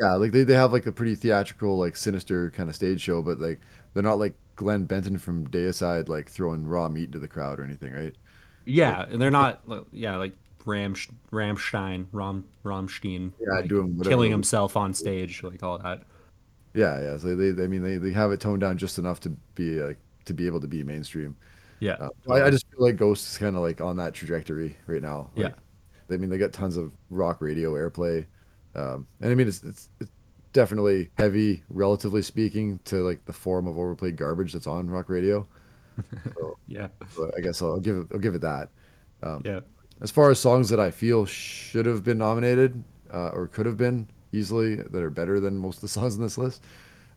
Yeah, 0.00 0.14
like 0.14 0.32
they, 0.32 0.44
they 0.44 0.54
have 0.54 0.72
like 0.72 0.86
a 0.86 0.92
pretty 0.92 1.14
theatrical, 1.14 1.78
like 1.78 1.96
sinister 1.96 2.50
kind 2.50 2.68
of 2.68 2.74
stage 2.76 3.00
show, 3.00 3.22
but 3.22 3.38
like 3.40 3.60
they're 3.94 4.02
not 4.02 4.18
like 4.18 4.34
Glenn 4.56 4.84
Benton 4.84 5.18
from 5.18 5.48
Deicide 5.48 6.08
like 6.08 6.28
throwing 6.30 6.66
raw 6.66 6.88
meat 6.88 7.12
to 7.12 7.18
the 7.18 7.28
crowd 7.28 7.58
or 7.60 7.64
anything, 7.64 7.92
right? 7.92 8.14
Yeah, 8.64 9.04
and 9.08 9.20
they're 9.20 9.30
not. 9.30 9.68
li- 9.68 9.84
Yeah, 9.92 10.16
like 10.16 10.34
Ram 10.64 10.94
Rammstein, 11.32 12.06
Ram 12.12 12.44
Rammstein. 12.64 13.32
Yeah, 13.40 13.60
like, 13.60 13.68
doing 13.68 13.96
whatever 13.96 14.10
killing 14.10 14.30
himself 14.30 14.76
on 14.76 14.94
stage, 14.94 15.42
like 15.42 15.62
all 15.62 15.78
that. 15.78 16.02
Yeah, 16.74 17.00
yeah. 17.00 17.16
So 17.18 17.34
they, 17.34 17.50
they 17.52 17.64
I 17.64 17.66
mean, 17.66 17.82
they, 17.82 17.96
they 17.98 18.12
have 18.12 18.32
it 18.32 18.40
toned 18.40 18.60
down 18.60 18.76
just 18.78 18.98
enough 18.98 19.20
to 19.20 19.30
be 19.54 19.80
like 19.82 19.98
to 20.26 20.34
be 20.34 20.46
able 20.46 20.60
to 20.60 20.68
be 20.68 20.82
mainstream. 20.82 21.36
Yeah, 21.80 21.98
Uh, 21.98 22.10
I, 22.30 22.44
I 22.44 22.50
just 22.50 22.66
feel 22.70 22.82
like 22.84 22.96
Ghost 22.96 23.28
is 23.28 23.38
kind 23.38 23.56
of 23.56 23.62
like 23.62 23.80
on 23.80 23.96
that 23.98 24.14
trajectory 24.14 24.76
right 24.86 25.02
now. 25.02 25.30
Like, 25.36 25.54
Yeah. 25.54 25.54
I 26.10 26.16
mean, 26.18 26.30
they 26.30 26.38
got 26.38 26.52
tons 26.52 26.76
of 26.76 26.92
rock 27.10 27.40
radio 27.42 27.74
airplay, 27.74 28.26
um, 28.76 29.06
and 29.20 29.32
I 29.32 29.34
mean, 29.34 29.48
it's, 29.48 29.62
it's 29.64 29.88
it's 30.00 30.10
definitely 30.52 31.10
heavy, 31.18 31.62
relatively 31.68 32.22
speaking, 32.22 32.78
to 32.86 33.02
like 33.02 33.24
the 33.24 33.32
form 33.32 33.66
of 33.66 33.78
overplayed 33.78 34.16
garbage 34.16 34.52
that's 34.52 34.66
on 34.66 34.88
rock 34.90 35.08
radio. 35.08 35.46
So, 36.34 36.58
yeah, 36.66 36.88
so 37.08 37.30
I 37.36 37.40
guess 37.40 37.62
I'll 37.62 37.80
give 37.80 37.96
it 37.96 38.06
I'll 38.12 38.20
give 38.20 38.34
it 38.34 38.42
that. 38.42 38.68
yeah. 39.44 39.60
As 40.02 40.10
far 40.10 40.30
as 40.30 40.38
songs 40.38 40.68
that 40.68 40.78
I 40.78 40.90
feel 40.90 41.24
should 41.24 41.86
have 41.86 42.04
been 42.04 42.18
nominated 42.18 42.84
uh, 43.12 43.28
or 43.30 43.48
could 43.48 43.64
have 43.64 43.78
been 43.78 44.06
easily 44.32 44.76
that 44.76 45.02
are 45.02 45.08
better 45.10 45.40
than 45.40 45.56
most 45.56 45.76
of 45.76 45.80
the 45.82 45.88
songs 45.96 46.16
on 46.16 46.20
this 46.22 46.36
list, 46.36 46.62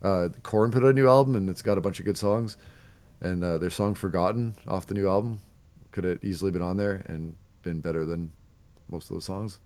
uh, 0.02 0.30
Korn 0.42 0.70
put 0.70 0.82
out 0.82 0.90
a 0.90 0.92
new 0.94 1.08
album 1.08 1.36
and 1.36 1.50
it's 1.50 1.60
got 1.62 1.76
a 1.76 1.80
bunch 1.82 1.98
of 1.98 2.06
good 2.06 2.16
songs, 2.16 2.56
and 3.20 3.44
uh, 3.44 3.58
their 3.58 3.68
song 3.70 3.94
"Forgotten" 3.94 4.56
off 4.66 4.86
the 4.86 4.94
new 4.94 5.08
album 5.08 5.40
could 5.90 6.04
have 6.04 6.24
easily 6.24 6.50
been 6.50 6.62
on 6.62 6.78
there 6.78 7.02
and 7.06 7.36
been 7.62 7.80
better 7.80 8.06
than 8.06 8.32
most 8.90 9.10
of 9.10 9.16
those 9.16 9.26
songs. 9.26 9.58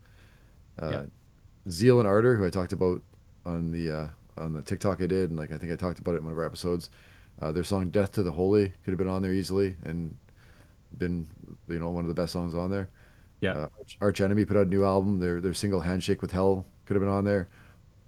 Uh, 0.83 0.91
Yeah. 0.91 1.03
Zeal 1.71 1.99
and 1.99 2.09
Ardor, 2.09 2.37
who 2.37 2.47
I 2.47 2.51
talked 2.51 2.73
about 2.73 3.03
on 3.45 3.71
the 3.71 3.91
uh, 3.91 4.09
on 4.39 4.53
the 4.53 4.63
TikTok 4.63 5.01
I 5.01 5.07
did, 5.07 5.31
and 5.31 5.39
like 5.39 5.53
I 5.53 5.59
think 5.59 5.73
I 5.73 5.77
talked 5.77 5.99
about 5.99 6.15
it 6.15 6.19
in 6.19 6.25
one 6.25 6.33
of 6.33 6.39
our 6.39 6.45
episodes. 6.45 6.91
Uh, 7.41 7.53
their 7.53 7.65
song 7.65 7.91
"Death 7.91 8.13
to 8.13 8.23
the 8.23 8.33
Holy" 8.33 8.69
could 8.85 8.91
have 8.93 8.99
been 8.99 9.09
on 9.09 9.23
there 9.23 9.33
easily 9.33 9.77
and 9.85 10.17
been 10.99 11.27
you 11.69 11.79
know 11.79 11.91
one 11.91 12.05
of 12.05 12.09
the 12.09 12.15
best 12.15 12.33
songs 12.33 12.55
on 12.55 12.71
there. 12.71 12.89
Yeah. 13.41 13.53
Uh, 13.53 13.69
Arch- 14.01 14.21
Enemy 14.21 14.45
put 14.45 14.57
out 14.57 14.67
a 14.67 14.71
new 14.71 14.85
album. 14.85 15.19
Their 15.21 15.41
their 15.41 15.55
single 15.55 15.81
"Handshake 15.81 16.23
with 16.23 16.33
Hell" 16.33 16.67
could 16.87 16.95
have 16.95 17.03
been 17.03 17.13
on 17.13 17.25
there. 17.25 17.49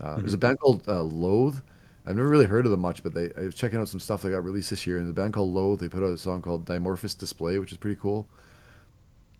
Uh, 0.00 0.16
There's 0.16 0.34
a 0.34 0.38
band 0.38 0.60
called 0.60 0.82
uh, 0.88 1.02
Loathe. 1.02 1.58
I've 2.06 2.16
never 2.16 2.28
really 2.28 2.46
heard 2.46 2.66
of 2.66 2.70
them 2.70 2.80
much, 2.80 3.02
but 3.02 3.14
they 3.14 3.32
I 3.36 3.42
was 3.42 3.54
checking 3.54 3.78
out 3.78 3.88
some 3.88 4.00
stuff 4.00 4.22
that 4.22 4.30
got 4.30 4.44
released 4.44 4.70
this 4.70 4.86
year. 4.86 4.98
And 4.98 5.08
the 5.08 5.12
band 5.12 5.32
called 5.34 5.52
Loathe, 5.52 5.80
they 5.80 5.88
put 5.88 6.02
out 6.02 6.10
a 6.12 6.18
song 6.18 6.42
called 6.42 6.66
"Dimorphous 6.66 7.18
Display," 7.18 7.58
which 7.58 7.72
is 7.72 7.78
pretty 7.78 7.98
cool. 8.00 8.28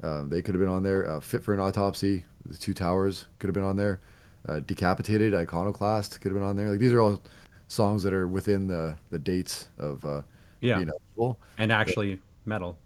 Uh, 0.03 0.25
they 0.25 0.43
could 0.43 0.55
have 0.55 0.61
been 0.61 0.71
on 0.71 0.83
there. 0.83 1.09
Uh, 1.11 1.21
"Fit 1.21 1.43
for 1.43 1.55
an 1.55 1.61
Autopsy," 1.61 2.25
"The 2.45 2.57
Two 2.57 2.75
Towers" 2.75 3.27
could 3.39 3.49
have 3.49 3.55
been 3.55 3.63
on 3.65 3.77
there. 3.77 4.01
Uh, 4.49 4.61
"Decapitated," 4.61 5.35
"Iconoclast" 5.35 6.21
could 6.21 6.31
have 6.33 6.39
been 6.39 6.47
on 6.49 6.57
there. 6.57 6.71
Like 6.71 6.79
these 6.81 6.93
are 6.93 7.01
all 7.01 7.23
songs 7.69 8.03
that 8.03 8.13
are 8.13 8.29
within 8.29 8.67
the 8.67 8.95
the 9.11 9.19
dates 9.19 9.69
of 9.79 10.05
uh, 10.05 10.23
Yeah. 10.61 10.77
being 10.77 10.91
eligible 10.91 11.39
And 11.59 11.73
actually, 11.73 12.21
metal. 12.45 12.77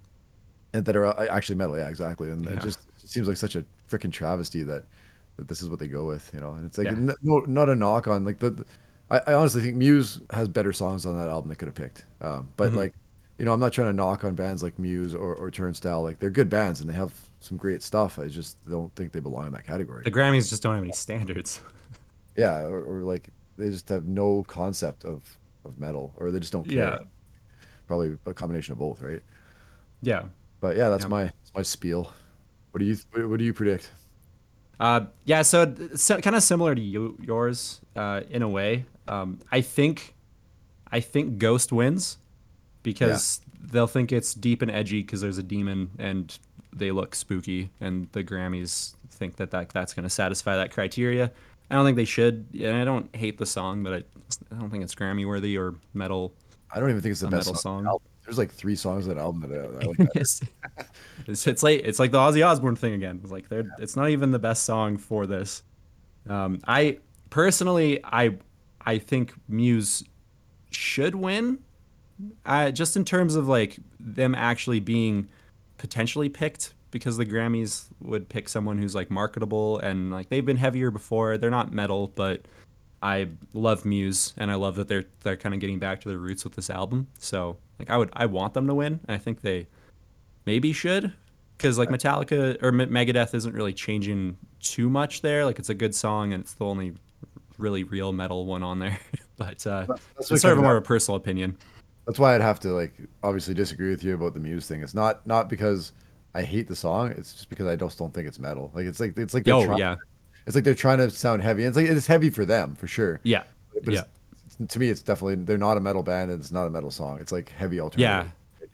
and 0.73 0.85
that 0.85 0.97
are 0.97 1.07
uh, 1.07 1.27
actually 1.29 1.57
metal. 1.57 1.77
Yeah, 1.77 1.89
exactly. 1.89 2.31
And 2.31 2.45
Yeah. 2.45 2.53
it 2.53 2.61
just 2.63 2.81
seems 2.97 3.27
like 3.29 3.37
such 3.37 3.57
a 3.57 3.65
freaking 3.91 4.13
travesty 4.13 4.63
that 4.63 4.85
that 5.37 5.49
this 5.49 5.63
is 5.63 5.69
what 5.69 5.79
they 5.81 5.89
go 5.89 6.05
with, 6.07 6.31
you 6.33 6.41
know. 6.41 6.53
And 6.53 6.65
it's 6.65 6.79
like 6.79 6.87
Yeah. 6.87 6.93
n- 6.93 7.15
no, 7.23 7.41
not 7.41 7.69
a 7.69 7.75
knock 7.75 8.07
on 8.09 8.25
like 8.25 8.39
the. 8.39 8.51
the- 8.51 8.65
I, 9.11 9.21
I 9.27 9.35
honestly 9.35 9.61
think 9.61 9.77
Muse 9.77 10.21
has 10.31 10.47
better 10.47 10.73
songs 10.73 11.05
on 11.05 11.19
that 11.19 11.29
album 11.29 11.49
they 11.49 11.57
could 11.57 11.67
have 11.67 11.75
picked. 11.75 12.05
Um, 12.21 12.49
but 12.57 12.71
Mhm. 12.73 12.77
like, 12.77 12.95
you 13.41 13.47
know, 13.47 13.55
I'm 13.55 13.59
not 13.59 13.73
trying 13.73 13.89
to 13.89 13.95
knock 13.95 14.23
on 14.23 14.35
bands 14.35 14.63
like 14.63 14.79
Muse 14.79 15.15
or, 15.15 15.35
or 15.35 15.51
Turnstile. 15.51 16.03
Like 16.03 16.19
they're 16.19 16.29
good 16.29 16.51
bands 16.51 16.83
and 16.83 16.91
they 16.91 16.93
have 16.93 17.15
some 17.41 17.57
great 17.57 17.83
stuff. 17.83 18.19
I 18.19 18.29
just 18.29 18.59
don't 18.69 18.95
think 18.95 19.13
they 19.13 19.21
belong 19.21 19.47
in 19.47 19.53
that 19.55 19.67
category. 19.67 20.03
The 20.05 20.11
Grammys 20.11 20.51
just 20.51 20.63
don't 20.63 20.75
have 20.75 20.85
any 20.85 20.93
standards. 20.93 21.63
yeah, 22.37 22.61
or, 22.61 22.85
or 22.85 23.01
like 23.01 23.31
they 23.57 23.71
just 23.71 23.89
have 23.89 24.05
no 24.05 24.45
concept 24.47 25.07
of 25.07 25.23
of 25.65 25.79
metal, 25.79 26.13
or 26.19 26.31
they 26.31 26.39
just 26.39 26.53
don't 26.53 26.69
care. 26.69 26.77
Yeah. 26.77 26.99
probably 27.87 28.19
a 28.27 28.35
combination 28.35 28.73
of 28.73 28.79
both, 28.79 29.01
right? 29.01 29.23
Yeah. 30.03 30.25
But 30.61 30.77
yeah, 30.77 30.91
that's 30.91 31.05
Yeah. 31.05 31.09
my 31.09 31.25
that's 31.25 31.55
my 31.55 31.63
spiel. 31.63 32.13
What 32.73 32.81
do 32.81 32.85
you 32.85 32.99
what, 33.13 33.27
what 33.27 33.39
do 33.39 33.45
you 33.47 33.55
predict? 33.55 33.91
Uh, 34.79 35.07
yeah, 35.25 35.43
so, 35.43 35.75
so 35.95 36.19
kind 36.21 36.35
of 36.37 36.43
similar 36.43 36.75
to 36.75 36.81
you, 36.81 37.17
yours 37.23 37.81
uh, 37.97 38.23
in 38.31 38.41
a 38.43 38.49
way. 38.49 38.87
Um, 39.09 39.39
I 39.53 39.61
think, 39.61 40.15
I 40.91 41.01
think 41.01 41.37
Ghost 41.37 41.71
wins 41.71 42.17
because 42.83 43.41
they'll 43.61 43.87
think 43.87 44.13
it's 44.13 44.35
deep 44.35 44.63
and 44.63 44.71
edgy 44.71 45.03
because 45.03 45.21
there's 45.21 45.39
a 45.39 45.43
demon 45.43 45.91
and 45.99 46.39
they 46.73 46.91
look 46.91 47.15
spooky, 47.15 47.71
and 47.81 48.09
the 48.13 48.23
Grammys 48.23 48.95
think 49.11 49.37
that, 49.37 49.51
that 49.51 49.71
that's 49.71 49.93
going 49.95 50.05
to 50.05 50.11
satisfy 50.11 50.57
that 50.57 50.73
criteria. 50.73 51.31
I 51.71 51.75
don't 51.75 51.85
think 51.85 51.97
they 51.97 52.05
should, 52.05 52.47
and 52.61 52.77
I 52.77 52.85
don't 52.85 53.15
hate 53.15 53.39
the 53.39 53.47
song, 53.47 53.83
but 53.83 53.93
I, 53.93 53.97
I 54.55 54.59
don't 54.59 54.71
think 54.71 54.83
it's 54.83 54.95
Grammy 54.95 55.27
worthy 55.27 55.57
or 55.57 55.75
metal. 55.95 56.35
I 56.73 56.81
don't 56.81 56.91
even 56.91 57.01
think 57.01 57.13
it's 57.13 57.21
the 57.21 57.29
best 57.29 57.47
metal 57.47 57.55
song. 57.55 57.85
song. 57.85 57.99
There's 58.25 58.39
like 58.39 58.53
three 58.53 58.77
songs 58.77 59.09
on 59.09 59.15
that 59.15 59.21
album 59.21 59.49
that 59.49 59.53
I, 59.53 59.65
I 59.65 59.87
like. 59.87 60.11
it's, 60.15 60.41
it's 61.27 61.47
it's 61.47 61.63
like 61.63 61.81
it's 61.85 61.99
like 61.99 62.11
the 62.11 62.19
Ozzy 62.19 62.47
Osbourne 62.47 62.77
thing 62.77 62.95
again. 62.95 63.21
It's 63.23 63.33
like 63.33 63.49
they're 63.49 63.71
it's 63.79 63.97
not 63.97 64.11
even 64.11 64.31
the 64.31 64.39
best 64.39 64.65
song 64.65 64.97
for 64.97 65.27
this. 65.27 65.63
Um, 66.29 66.61
I 66.67 66.99
personally 67.31 68.01
I 68.05 68.37
I 68.81 68.99
think 68.99 69.33
Muse 69.49 70.05
should 70.71 71.15
win. 71.15 71.59
Uh, 72.45 72.71
just 72.71 72.97
in 72.97 73.05
terms 73.05 73.35
of 73.35 73.49
like 73.49 73.79
them 73.99 74.35
actually 74.35 74.81
being 74.81 75.29
potentially 75.79 76.29
picked 76.29 76.75
because 76.91 77.17
the 77.17 77.27
Grammys 77.27 77.87
would 78.01 78.29
pick 78.29 78.49
someone 78.49 78.79
who's 78.79 78.95
like 78.95 79.11
marketable 79.11 79.79
and 79.79 80.11
like 80.11 80.29
they've 80.29 80.45
been 80.45 80.57
heavier 80.57 80.91
before. 80.91 81.39
They're 81.39 81.51
not 81.51 81.73
metal, 81.73 82.09
but 82.15 82.43
I 83.03 83.29
love 83.55 83.85
Muse 83.85 84.35
and 84.37 84.51
I 84.51 84.55
love 84.55 84.77
that 84.77 84.89
they're 84.89 85.05
they're 85.21 85.37
kind 85.37 85.55
of 85.55 85.61
getting 85.61 85.79
back 85.79 86.01
to 86.03 86.09
their 86.09 86.19
roots 86.19 86.45
with 86.45 86.55
this 86.55 86.71
album. 86.71 87.07
So 87.19 87.57
like 87.79 87.91
I 87.91 87.97
would 87.97 88.11
I 88.13 88.27
want 88.27 88.55
them 88.55 88.67
to 88.67 88.75
win. 88.75 89.01
And 89.07 89.15
I 89.15 89.19
think 89.19 89.41
they 89.41 89.67
maybe 90.47 90.73
should 90.73 91.13
because 91.57 91.79
like 91.79 91.89
Metallica 91.89 92.63
or 92.63 92.73
Megadeth 92.73 93.35
isn't 93.35 93.55
really 93.55 93.73
changing 93.73 94.37
too 94.61 94.89
much 94.89 95.23
there. 95.23 95.45
Like 95.45 95.59
it's 95.59 95.71
a 95.71 95.75
good 95.75 95.95
song 95.95 96.33
and 96.33 96.43
it's 96.43 96.55
the 96.55 96.65
only 96.65 96.95
really 97.59 97.85
real 97.85 98.13
metal 98.13 98.47
one 98.47 98.63
on 98.63 98.79
there. 98.79 98.99
but 99.37 99.67
uh, 99.67 99.87
That's 100.17 100.31
it's 100.31 100.43
sort 100.43 100.57
of 100.57 100.63
more 100.63 100.77
of 100.77 100.83
a 100.83 100.87
personal 100.87 101.17
opinion. 101.17 101.57
That's 102.07 102.19
why 102.19 102.35
I'd 102.35 102.41
have 102.41 102.61
to 102.61 102.69
like 102.69 102.95
obviously 103.23 103.55
disagree 103.55 103.91
with 103.91 104.03
you 104.03 104.15
about 104.15 104.35
the 104.35 104.41
Muse 104.41 104.67
thing. 104.67 104.83
It's 104.83 104.95
not 104.95 105.27
not 105.27 105.49
because 105.49 105.93
I 106.35 106.43
hate 106.43 106.69
the 106.69 106.77
song. 106.77 107.11
It's 107.13 107.33
just 107.35 107.49
because 107.49 107.67
I 107.67 107.77
just 107.77 107.99
don't 107.99 108.13
think 108.13 108.27
it's 108.27 108.39
metal. 108.39 108.71
Like 108.75 108.87
it's 108.87 109.01
like 109.01 109.17
it's 109.17 109.35
like 109.35 109.45
they're 109.45 109.55
Oh 109.55 109.65
trying- 109.67 109.79
yeah, 109.79 109.97
It's 110.47 110.55
like 110.55 110.65
they're 110.65 110.75
trying 110.75 110.99
to 110.99 111.11
sound 111.11 111.43
heavy. 111.43 111.65
It's 111.65 111.77
like 111.77 111.87
it's 111.87 112.07
heavy 112.07 112.31
for 112.31 112.45
them 112.45 112.75
for 112.75 112.87
sure. 112.87 113.21
yeah, 113.23 113.43
But 113.85 113.95
yeah. 113.95 114.03
it's, 114.47 114.73
to 114.73 114.79
me, 114.79 114.89
it's 114.89 115.03
definitely 115.03 115.37
they're 115.45 115.59
not 115.59 115.77
a 115.77 115.81
metal 115.81 116.03
band. 116.03 116.31
and 116.31 116.41
It's 116.41 116.53
not 116.53 116.67
a 116.67 116.71
metal 116.71 116.91
song. 116.91 117.19
It's 117.21 117.33
like 117.33 117.51
heavy 117.51 117.79
alternative. 117.81 118.01
Yeah. 118.27 118.31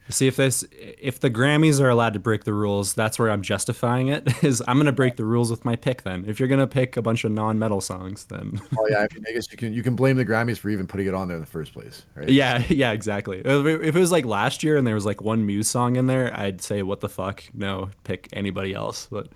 See 0.09 0.29
if 0.29 0.37
this 0.37 0.65
if 0.71 1.19
the 1.19 1.31
Grammys 1.31 1.81
are 1.81 1.89
allowed 1.89 2.13
to 2.13 2.21
break 2.21 2.45
the 2.45 2.53
rules, 2.53 2.95
that's 2.95 3.19
where 3.19 3.31
I'm 3.31 3.43
justifying 3.43 4.09
it. 4.09 4.27
Is 4.45 4.63
I'm 4.69 4.79
gonna 4.79 4.93
break 4.93 5.17
the 5.17 5.25
rules 5.25 5.51
with 5.51 5.65
my 5.65 5.75
pick. 5.75 6.03
Then, 6.03 6.25
if 6.29 6.39
you're 6.39 6.49
gonna 6.49 6.67
pick 6.67 6.97
a 6.97 7.03
bunch 7.03 7.25
of 7.25 7.33
non-metal 7.33 7.81
songs, 7.81 8.25
then 8.25 8.61
Oh 8.79 8.87
yeah. 8.89 8.99
I, 8.99 9.15
mean, 9.15 9.25
I 9.29 9.33
guess 9.33 9.51
you 9.51 9.57
can 9.57 9.73
you 9.73 9.83
can 9.83 9.97
blame 9.97 10.17
the 10.17 10.25
Grammys 10.25 10.59
for 10.59 10.71
even 10.71 10.87
putting 10.87 11.07
it 11.07 11.15
on 11.15 11.27
there 11.27 11.37
in 11.37 11.41
the 11.41 11.47
first 11.47 11.73
place, 11.73 12.05
right? 12.15 12.29
yeah, 12.29 12.63
yeah, 12.69 12.93
exactly. 12.93 13.43
If 13.45 13.97
it 13.97 13.99
was 13.99 14.13
like 14.13 14.25
last 14.25 14.63
year 14.63 14.77
and 14.77 14.87
there 14.87 14.95
was 14.95 15.07
like 15.07 15.21
one 15.21 15.45
Muse 15.45 15.69
song 15.69 15.97
in 15.97 16.07
there, 16.07 16.33
I'd 16.39 16.63
say 16.63 16.83
what 16.83 17.01
the 17.01 17.09
fuck, 17.09 17.43
no, 17.53 17.91
pick 18.05 18.29
anybody 18.33 18.75
else. 18.75 19.09
But 19.11 19.29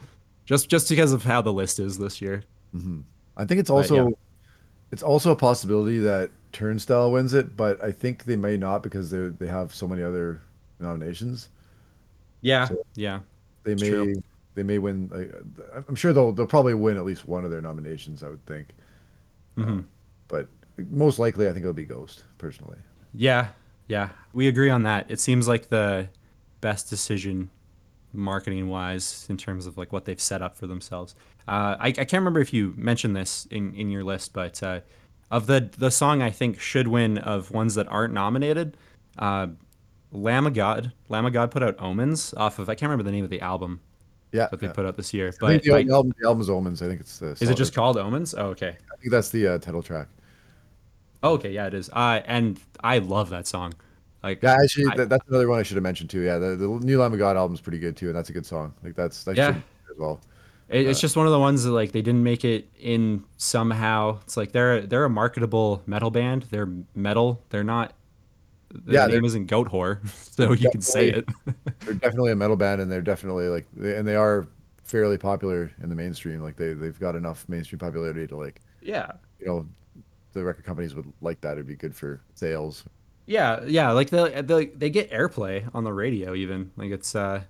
just 0.44 0.68
just 0.68 0.88
because 0.88 1.12
of 1.12 1.24
how 1.24 1.42
the 1.42 1.52
list 1.52 1.80
is 1.80 1.98
this 1.98 2.22
year. 2.22 2.44
Mm-hmm. 2.74 3.00
I 3.36 3.44
think 3.44 3.58
it's 3.58 3.70
But, 3.70 3.76
also 3.76 4.08
yeah. 4.08 4.14
it's 4.92 5.02
also 5.02 5.32
a 5.32 5.36
possibility 5.36 5.98
that 5.98 6.30
Turnstile 6.52 7.10
wins 7.10 7.34
it, 7.34 7.56
but 7.56 7.82
I 7.82 7.90
think 7.90 8.24
they 8.24 8.36
may 8.36 8.56
not 8.56 8.84
because 8.84 9.10
they 9.10 9.28
they 9.28 9.48
have 9.48 9.74
so 9.74 9.88
many 9.88 10.04
other 10.04 10.40
nominations. 10.80 11.48
Yeah, 12.42 12.68
yeah, 12.94 13.20
They 13.64 13.74
may 13.74 13.90
true. 13.90 14.22
they 14.54 14.62
may 14.62 14.78
win. 14.78 15.10
Like, 15.12 15.84
I'm 15.88 15.94
sure 15.94 16.12
they'll 16.12 16.32
they'll 16.32 16.46
probably 16.46 16.74
win 16.74 16.96
at 16.96 17.04
least 17.04 17.28
one 17.28 17.44
of 17.44 17.50
their 17.50 17.60
nominations. 17.60 18.22
I 18.22 18.28
would 18.30 18.44
think, 18.46 18.68
Mm-hmm. 19.58 19.80
but 20.28 20.48
most 20.90 21.18
likely 21.18 21.46
I 21.46 21.52
think 21.52 21.62
it'll 21.64 21.72
be 21.74 21.84
Ghost 21.84 22.24
personally. 22.38 22.78
yeah, 23.14 23.48
yeah. 23.88 24.08
We 24.32 24.48
agree 24.48 24.70
on 24.70 24.84
that. 24.84 25.06
It 25.10 25.20
seems 25.20 25.46
like 25.48 25.68
the 25.68 26.08
best 26.60 26.88
decision 26.88 27.50
marketing 28.12 28.68
wise 28.68 29.26
in 29.28 29.36
terms 29.36 29.66
of 29.66 29.76
like 29.78 29.92
what 29.92 30.04
they've 30.04 30.20
set 30.20 30.40
up 30.42 30.56
for 30.56 30.66
themselves. 30.66 31.14
Uh, 31.46 31.76
I, 31.78 31.88
I 31.88 31.92
can't 31.92 32.12
remember 32.14 32.40
if 32.40 32.52
you 32.52 32.74
mentioned 32.76 33.14
this 33.16 33.46
in, 33.50 33.74
in 33.74 33.90
your 33.90 34.04
list, 34.04 34.32
but 34.32 34.62
uh, 34.62 34.80
of 35.30 35.46
the 35.46 35.68
the 35.76 35.90
song 35.90 36.22
I 36.22 36.30
think 36.30 36.58
should 36.60 36.88
win 36.88 37.18
of 37.18 37.50
ones 37.50 37.74
that 37.74 37.86
aren't 37.88 38.14
nominated, 38.14 38.76
uh, 39.18 39.48
Lamb 40.12 40.46
of 40.46 40.54
God, 40.54 40.92
Lamb 41.08 41.26
of 41.26 41.32
God 41.32 41.50
put 41.50 41.62
out 41.62 41.76
Omens 41.78 42.34
off 42.36 42.58
of 42.58 42.68
I 42.68 42.74
can't 42.74 42.90
remember 42.90 43.04
the 43.04 43.12
name 43.12 43.24
of 43.24 43.30
the 43.30 43.40
album 43.40 43.80
Yeah, 44.32 44.48
that 44.50 44.60
they 44.60 44.66
yeah. 44.66 44.72
put 44.72 44.86
out 44.86 44.96
this 44.96 45.14
year, 45.14 45.32
but 45.40 45.62
the, 45.62 45.70
like, 45.70 45.88
album, 45.88 46.12
the 46.20 46.26
album's 46.26 46.50
Omens. 46.50 46.82
I 46.82 46.88
think 46.88 47.00
it's 47.00 47.18
the. 47.18 47.28
is 47.32 47.42
it 47.42 47.56
just 47.56 47.74
called 47.74 47.96
Omens? 47.96 48.34
Oh, 48.36 48.46
okay. 48.48 48.68
I 48.92 48.96
think 48.96 49.10
that's 49.12 49.30
the 49.30 49.46
uh, 49.46 49.58
title 49.58 49.82
track. 49.82 50.08
Oh, 51.22 51.34
okay, 51.34 51.52
yeah, 51.52 51.66
it 51.66 51.74
is. 51.74 51.90
Uh, 51.92 52.20
and 52.24 52.58
I 52.80 52.98
love 52.98 53.30
that 53.30 53.46
song. 53.46 53.74
Like, 54.22 54.42
Yeah, 54.42 54.56
actually, 54.62 54.86
I- 54.92 54.96
that, 54.96 55.08
that's 55.08 55.28
another 55.28 55.48
one 55.48 55.58
I 55.58 55.62
should 55.62 55.76
have 55.76 55.82
mentioned 55.84 56.10
too. 56.10 56.20
Yeah, 56.20 56.38
the, 56.38 56.56
the 56.56 56.66
new 56.66 56.98
Lamb 57.00 57.12
of 57.12 57.18
God 57.18 57.36
album's 57.36 57.60
pretty 57.60 57.78
good 57.78 57.96
too, 57.96 58.08
and 58.08 58.16
that's 58.16 58.30
a 58.30 58.32
good 58.32 58.46
song. 58.46 58.74
Like 58.82 58.94
that's 58.94 59.24
that 59.24 59.36
Yeah. 59.36 59.50
as 59.90 59.98
well. 59.98 60.20
It, 60.68 60.86
it's 60.86 61.00
just 61.00 61.16
one 61.16 61.26
of 61.26 61.32
the 61.32 61.38
ones 61.38 61.64
that 61.64 61.72
like 61.72 61.92
they 61.92 62.02
didn't 62.02 62.22
make 62.22 62.44
it 62.44 62.68
in 62.78 63.24
somehow. 63.38 64.18
It's 64.22 64.36
like 64.36 64.52
they're 64.52 64.82
they're 64.82 65.04
a 65.04 65.10
marketable 65.10 65.82
metal 65.86 66.10
band. 66.10 66.44
They're 66.50 66.68
metal. 66.94 67.42
They're 67.50 67.64
not. 67.64 67.92
Their 68.72 69.00
Yeah, 69.00 69.06
name 69.06 69.24
isn't 69.24 69.48
Goatwhore, 69.50 70.06
so 70.34 70.52
you 70.52 70.68
can 70.68 70.80
say 70.80 71.08
it. 71.08 71.28
They're 71.84 71.94
definitely 71.94 72.32
a 72.32 72.36
metal 72.36 72.56
band, 72.56 72.80
and 72.80 72.90
they're 72.90 73.02
definitely 73.02 73.48
like, 73.48 73.66
they, 73.72 73.96
and 73.96 74.06
they 74.06 74.16
are 74.16 74.48
fairly 74.84 75.18
popular 75.18 75.70
in 75.82 75.88
the 75.88 75.94
mainstream. 75.94 76.40
Like 76.40 76.56
they 76.56 76.74
they've 76.74 76.98
got 76.98 77.14
enough 77.16 77.48
mainstream 77.48 77.78
popularity 77.78 78.26
to 78.28 78.36
like, 78.36 78.60
yeah, 78.80 79.12
you 79.40 79.46
know, 79.46 79.66
the 80.32 80.44
record 80.44 80.64
companies 80.64 80.94
would 80.94 81.12
like 81.22 81.40
that. 81.42 81.52
It'd 81.54 81.66
be 81.66 81.76
good 81.76 81.94
for 81.96 82.22
sales. 82.34 82.84
yeah, 83.26 83.60
yeah. 83.64 83.92
Like 83.92 84.10
they 84.10 84.42
they 84.42 84.66
they 84.66 84.90
get 84.90 85.10
airplay 85.10 85.68
on 85.74 85.84
the 85.84 85.92
radio 85.92 86.34
even. 86.34 86.72
Like 86.76 86.90
it's 86.90 87.14
uh, 87.14 87.42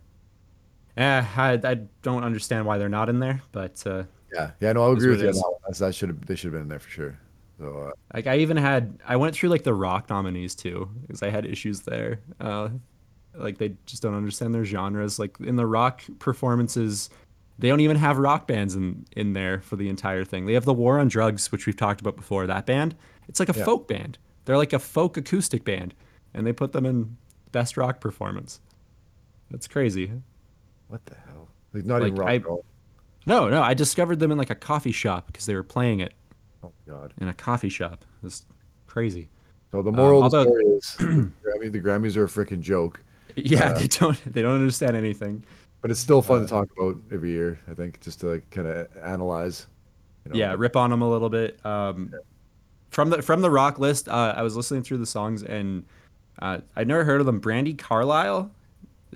eh, 0.96 1.24
I 1.36 1.52
I 1.64 1.74
don't 2.02 2.24
understand 2.24 2.66
why 2.66 2.78
they're 2.78 2.88
not 2.88 3.08
in 3.08 3.18
there, 3.20 3.42
but 3.52 3.84
uh, 3.86 4.04
Yeah, 4.32 4.52
yeah. 4.60 4.72
No, 4.72 4.88
I 4.88 4.92
agree 4.92 5.10
with 5.10 5.22
you. 5.22 5.32
that 5.32 5.76
that 5.78 5.94
should 5.94 6.08
have 6.08 6.26
they 6.26 6.34
should 6.36 6.46
have 6.46 6.52
been 6.54 6.62
in 6.62 6.68
there 6.68 6.78
for 6.78 6.90
sure. 6.90 7.18
So 7.60 7.88
uh, 7.88 7.92
Like 8.14 8.26
I 8.26 8.38
even 8.38 8.56
had 8.56 8.98
I 9.06 9.16
went 9.16 9.34
through 9.34 9.50
like 9.50 9.64
the 9.64 9.74
rock 9.74 10.08
nominees 10.08 10.54
too 10.54 10.90
because 11.02 11.22
I 11.22 11.30
had 11.30 11.44
issues 11.44 11.80
there. 11.80 12.20
Uh, 12.40 12.70
like 13.34 13.58
they 13.58 13.74
just 13.86 14.02
don't 14.02 14.14
understand 14.14 14.54
their 14.54 14.64
genres. 14.64 15.18
Like 15.18 15.38
in 15.40 15.56
the 15.56 15.66
rock 15.66 16.02
performances, 16.18 17.10
they 17.58 17.68
don't 17.68 17.80
even 17.80 17.96
have 17.98 18.18
rock 18.18 18.46
bands 18.48 18.74
in 18.74 19.04
in 19.12 19.34
there 19.34 19.60
for 19.60 19.76
the 19.76 19.88
entire 19.88 20.24
thing. 20.24 20.46
They 20.46 20.54
have 20.54 20.64
the 20.64 20.72
War 20.72 20.98
on 20.98 21.08
Drugs, 21.08 21.52
which 21.52 21.66
we've 21.66 21.76
talked 21.76 22.00
about 22.00 22.16
before. 22.16 22.46
That 22.46 22.64
band, 22.66 22.96
it's 23.28 23.38
like 23.38 23.50
a 23.50 23.56
Yeah. 23.56 23.64
folk 23.64 23.86
band. 23.86 24.16
They're 24.46 24.56
like 24.56 24.72
a 24.72 24.78
folk 24.78 25.16
acoustic 25.18 25.64
band, 25.64 25.94
and 26.34 26.46
they 26.46 26.52
put 26.52 26.72
them 26.72 26.86
in 26.86 27.16
best 27.52 27.76
rock 27.76 28.00
performance. 28.00 28.60
That's 29.50 29.68
crazy. 29.68 30.10
what 30.88 31.04
the 31.06 31.14
hell? 31.14 31.48
Like 31.72 31.84
not 31.84 32.00
Like, 32.00 32.08
even 32.12 32.18
rock 32.18 32.28
I-. 32.28 32.42
No, 33.26 33.48
no, 33.48 33.62
I 33.62 33.74
discovered 33.74 34.18
them 34.18 34.32
in 34.32 34.38
like 34.38 34.50
a 34.50 34.54
coffee 34.56 34.90
shop 34.92 35.26
because 35.28 35.46
they 35.46 35.54
were 35.54 35.62
playing 35.62 36.00
it 36.00 36.14
Oh 36.62 36.72
god. 36.88 37.14
in 37.20 37.28
a 37.28 37.34
coffee 37.34 37.68
shop. 37.68 38.04
It's 38.22 38.44
crazy. 38.86 39.28
So 39.72 39.82
the 39.82 39.92
moral 39.92 40.24
of 40.24 40.30
the 40.32 40.38
although- 40.38 40.50
story 40.50 40.64
is, 40.66 40.96
Grammy, 40.98 41.70
the 41.72 41.80
Grammys 41.80 42.16
are 42.16 42.24
a 42.24 42.28
freaking 42.28 42.60
joke, 42.60 43.02
Yeah, 43.36 43.70
Uh, 43.70 43.78
they 43.78 43.86
don't 43.86 44.32
they 44.34 44.42
don't 44.42 44.54
understand 44.56 44.96
anything. 44.96 45.44
but 45.80 45.90
it's 45.90 46.00
still 46.00 46.18
Uh, 46.18 46.22
fun 46.22 46.40
to 46.42 46.46
talk 46.46 46.68
about 46.76 46.96
every 47.12 47.30
year. 47.30 47.58
I 47.70 47.74
think 47.74 48.00
just 48.00 48.20
to 48.20 48.26
like 48.28 48.50
kind 48.50 48.66
of 48.66 48.88
analyze. 49.02 49.66
You 50.26 50.32
know, 50.32 50.38
yeah, 50.38 50.54
rip 50.58 50.76
on 50.76 50.90
them 50.90 51.00
a 51.02 51.08
little 51.08 51.30
bit. 51.30 51.64
Um, 51.64 52.12
from 52.90 53.08
the 53.10 53.22
from 53.22 53.40
the 53.40 53.50
rock 53.50 53.78
list, 53.78 54.08
uh, 54.08 54.34
I 54.36 54.42
was 54.42 54.56
listening 54.56 54.82
through 54.82 54.98
the 54.98 55.06
songs 55.06 55.42
and 55.42 55.84
uh, 56.42 56.58
I'd 56.76 56.88
never 56.88 57.04
heard 57.04 57.20
of 57.20 57.26
them. 57.26 57.40
Brandi 57.40 57.78
Carlile, 57.78 58.50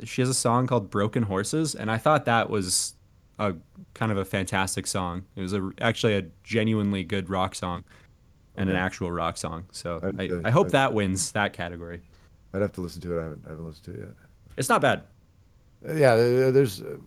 she 0.05 0.22
has 0.22 0.28
a 0.28 0.34
song 0.34 0.66
called 0.66 0.88
"Broken 0.90 1.24
Horses," 1.24 1.74
and 1.74 1.90
I 1.90 1.99
thought 1.99 2.24
that 2.26 2.49
was 2.49 2.95
a 3.39 3.55
kind 3.95 4.12
of 4.12 4.18
a 4.18 4.24
fantastic 4.24 4.87
song. 4.87 5.24
It 5.37 5.41
was 5.43 5.53
a 5.53 5.70
actually 5.80 6.14
a 6.16 6.22
genuinely 6.45 7.05
good 7.05 7.28
rock 7.30 7.55
song 7.55 7.85
and 8.57 8.70
an 8.70 8.76
actual 8.76 9.11
rock 9.11 9.37
song. 9.37 9.64
So 9.72 10.01
I, 10.18 10.28
uh, 10.28 10.41
I 10.45 10.51
hope 10.51 10.66
I'd- 10.66 10.72
that 10.72 10.95
wins 10.95 11.32
that 11.32 11.53
category. 11.53 12.03
I'd 12.53 12.62
have 12.62 12.72
to 12.72 12.80
listen 12.80 13.01
to 13.03 13.16
it. 13.16 13.20
I 13.20 13.24
haven't, 13.24 13.43
I 13.47 13.49
haven't 13.51 13.66
listened 13.66 13.85
to 13.87 13.91
it 13.95 13.99
yet. 14.07 14.14
It's 14.57 14.68
not 14.68 14.80
bad. 14.80 15.03
Uh, 15.89 15.95
Yeah, 15.95 16.14
there's, 16.16 16.82
uh, 16.82 16.99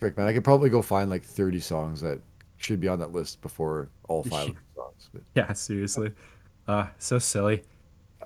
frick 0.00 0.16
man, 0.16 0.26
I 0.26 0.32
could 0.32 0.44
probably 0.44 0.70
go 0.70 0.80
find 0.80 1.10
like 1.10 1.22
30 1.22 1.60
songs 1.60 2.00
that 2.00 2.18
should 2.56 2.80
be 2.80 2.88
on 2.88 2.98
that 3.00 3.12
list 3.12 3.42
before 3.42 3.88
all 4.08 4.22
five 4.24 4.48
of 4.48 4.54
the 4.54 4.60
songs. 4.74 5.10
But 5.12 5.22
Yeah, 5.34 5.52
seriously. 5.52 6.12
Uh, 6.66 6.86
so 6.98 7.18
silly. 7.18 7.62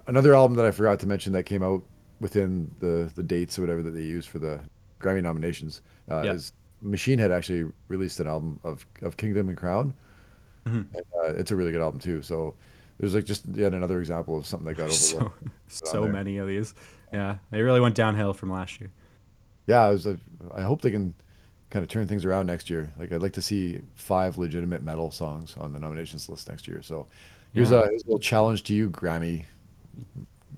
another 0.07 0.35
album 0.35 0.57
that 0.57 0.65
I 0.65 0.71
forgot 0.71 1.01
to 1.01 1.07
mention 1.09 1.33
that 1.33 1.43
came 1.43 1.63
out 1.65 1.83
within 2.21 2.71
the 2.81 3.11
the 3.17 3.23
dates 3.23 3.59
or 3.59 3.63
whatever 3.63 3.83
that 3.83 3.91
they 3.93 4.03
use 4.03 4.27
for 4.27 4.39
the 4.39 4.61
Grammy 5.01 5.23
nominations 5.23 5.83
uh, 6.11 6.23
Yeah. 6.25 6.33
is 6.35 6.53
Machine 6.83 7.19
Head 7.19 7.31
actually 7.31 7.71
released 7.89 8.21
an 8.21 8.27
album 8.27 8.59
of 8.65 8.87
of 9.03 9.17
Kingdom 9.17 9.49
and 9.49 9.57
Crown. 9.57 9.95
Mm-hmm. 10.67 10.97
And, 10.97 11.05
uh, 11.19 11.35
it's 11.39 11.51
a 11.51 11.57
really 11.57 11.73
good 11.73 11.81
album 11.81 12.01
too. 12.01 12.23
So 12.23 12.55
there's 12.99 13.15
like 13.15 13.25
just 13.25 13.45
yet 13.55 13.73
another 13.75 13.99
example 14.01 14.37
of 14.37 14.47
something 14.47 14.67
that 14.69 14.77
got 14.77 14.91
overlooked. 14.91 15.45
So 15.69 15.87
so 15.87 16.07
many 16.09 16.39
of 16.39 16.47
these. 16.49 16.75
Yeah, 17.13 17.37
they 17.51 17.63
really 17.63 17.81
went 17.81 17.95
downhill 17.95 18.33
from 18.35 18.51
last 18.51 18.81
year. 18.81 18.91
Yeah, 19.67 19.81
I 19.83 19.91
was. 19.91 20.07
uh, 20.07 20.17
I 20.55 20.63
hope 20.63 20.83
they 20.83 20.91
can 20.91 21.15
kind 21.71 21.83
of 21.83 21.89
turn 21.89 22.07
things 22.09 22.25
around 22.25 22.47
next 22.47 22.69
year. 22.71 22.91
Like 22.99 23.13
I'd 23.13 23.23
like 23.23 23.33
to 23.35 23.43
see 23.43 23.81
five 23.95 24.39
legitimate 24.39 24.83
metal 24.83 25.11
songs 25.11 25.55
on 25.59 25.73
the 25.73 25.79
nominations 25.79 26.29
list 26.29 26.49
next 26.49 26.67
year. 26.67 26.83
So 26.83 27.07
here's, 27.53 27.71
Yeah. 27.71 27.79
a, 27.83 27.89
here's 27.89 28.03
a 28.03 28.07
little 28.07 28.19
challenge 28.19 28.65
to 28.65 28.75
you, 28.75 28.91
Grammy 28.91 29.45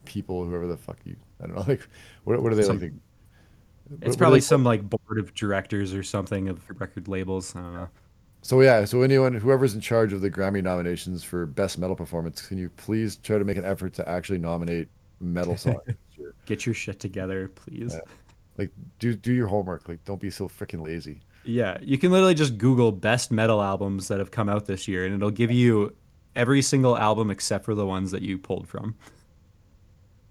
people, 0.04 0.44
whoever 0.44 0.66
the 0.66 0.76
fuck 0.76 0.98
you. 1.04 1.16
I 1.42 1.46
don't 1.46 1.56
know. 1.56 1.64
Like, 1.68 1.86
what, 2.24 2.42
what 2.42 2.50
do 2.50 2.56
they 2.56 2.62
Some- 2.62 2.80
like? 2.80 2.92
To, 3.92 3.96
It's 3.96 4.00
what- 4.00 4.08
what 4.08 4.12
do 4.12 4.18
probably 4.18 4.38
they- 4.40 4.44
some 4.44 4.64
like 4.64 4.88
board 4.88 5.18
of 5.18 5.34
directors 5.34 5.94
or 5.94 6.02
something 6.02 6.48
of 6.48 6.60
record 6.80 7.08
labels. 7.08 7.54
I 7.56 7.60
don't 7.60 7.74
know. 7.74 7.88
So 8.44 8.60
yeah, 8.60 8.84
so 8.84 9.02
anyone, 9.02 9.34
whoever's 9.34 9.74
in 9.74 9.80
charge 9.80 10.12
of 10.12 10.20
the 10.20 10.30
Grammy 10.30 10.62
nominations 10.62 11.22
for 11.22 11.46
best 11.46 11.78
metal 11.78 11.94
performance, 11.94 12.42
can 12.46 12.58
you 12.58 12.70
please 12.70 13.16
try 13.16 13.38
to 13.38 13.44
make 13.44 13.56
an 13.56 13.64
effort 13.64 13.92
to 13.94 14.08
actually 14.08 14.38
nominate 14.38 14.88
metal 15.20 15.56
songs? 15.56 15.78
Get 16.46 16.66
your 16.66 16.74
shit 16.74 16.98
together, 16.98 17.48
please. 17.54 17.94
Like, 18.58 18.70
do 18.98 19.14
do 19.14 19.32
your 19.32 19.46
homework. 19.46 19.88
Like, 19.88 20.04
don't 20.04 20.20
be 20.20 20.30
so 20.30 20.48
freaking 20.48 20.84
lazy. 20.84 21.20
Yeah, 21.44 21.78
you 21.80 21.98
can 21.98 22.10
literally 22.10 22.34
just 22.34 22.58
Google 22.58 22.90
best 22.92 23.30
metal 23.30 23.62
albums 23.62 24.08
that 24.08 24.18
have 24.18 24.30
come 24.30 24.48
out 24.48 24.66
this 24.66 24.86
year, 24.88 25.04
and 25.06 25.14
it'll 25.14 25.30
give 25.30 25.50
you 25.50 25.94
every 26.34 26.62
single 26.62 26.96
album 26.98 27.30
except 27.30 27.64
for 27.64 27.74
the 27.74 27.86
ones 27.86 28.10
that 28.10 28.22
you 28.22 28.38
pulled 28.38 28.66
from. 28.68 28.94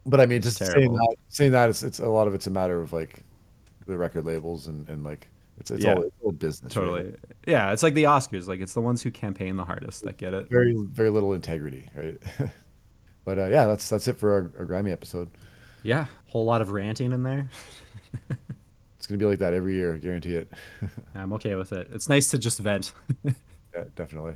But 0.06 0.20
I 0.20 0.26
mean, 0.26 0.42
just 0.42 0.58
saying 0.58 0.94
that, 0.94 1.16
saying 1.30 1.52
that, 1.52 1.70
it's, 1.70 1.84
it's 1.84 2.00
a 2.00 2.08
lot 2.10 2.28
of 2.28 2.34
it's 2.34 2.48
a 2.48 2.52
matter 2.52 2.82
of 2.82 2.92
like 2.92 3.24
the 3.92 3.98
record 3.98 4.26
labels 4.26 4.68
and, 4.68 4.88
and 4.90 5.04
like 5.04 5.28
it's 5.60 5.70
it's 5.70 5.84
Yeah. 5.84 5.94
all 5.96 6.02
it's 6.04 6.16
all 6.24 6.32
business. 6.32 6.76
right? 6.76 6.84
Totally. 6.86 7.14
Yeah, 7.46 7.72
it's 7.72 7.84
like 7.84 7.94
the 7.94 8.06
Oscars. 8.06 8.48
Like 8.48 8.60
it's 8.62 8.74
the 8.74 8.82
ones 8.82 9.02
who 9.04 9.12
campaign 9.12 9.56
the 9.58 9.66
hardest 9.66 10.04
that 10.06 10.18
get 10.18 10.34
it. 10.34 10.50
Very 10.50 10.74
very 10.92 11.10
little 11.10 11.34
integrity, 11.34 11.88
right? 11.96 12.18
but 13.26 13.38
uh, 13.38 13.48
yeah, 13.48 13.66
that's 13.66 13.88
that's 13.90 14.08
it 14.08 14.18
for 14.18 14.32
our, 14.34 14.52
our 14.60 14.66
Grammy 14.66 14.92
episode. 14.92 15.30
Yeah, 15.84 16.06
whole 16.28 16.46
lot 16.46 16.62
of 16.62 16.72
ranting 16.72 17.12
in 17.12 17.24
there. 17.24 17.50
It's 18.98 19.08
gonna 19.08 19.18
be 19.18 19.26
like 19.26 19.40
that 19.40 19.56
every 19.56 19.74
year, 19.74 19.98
guarantee 19.98 20.36
it. 20.36 20.52
I'm 21.16 21.34
okay 21.34 21.56
with 21.56 21.74
it. 21.74 21.88
It's 21.92 22.08
nice 22.08 22.30
to 22.30 22.38
just 22.38 22.60
vent. 22.60 22.94
yeah, 23.24 23.84
definitely. 23.96 24.36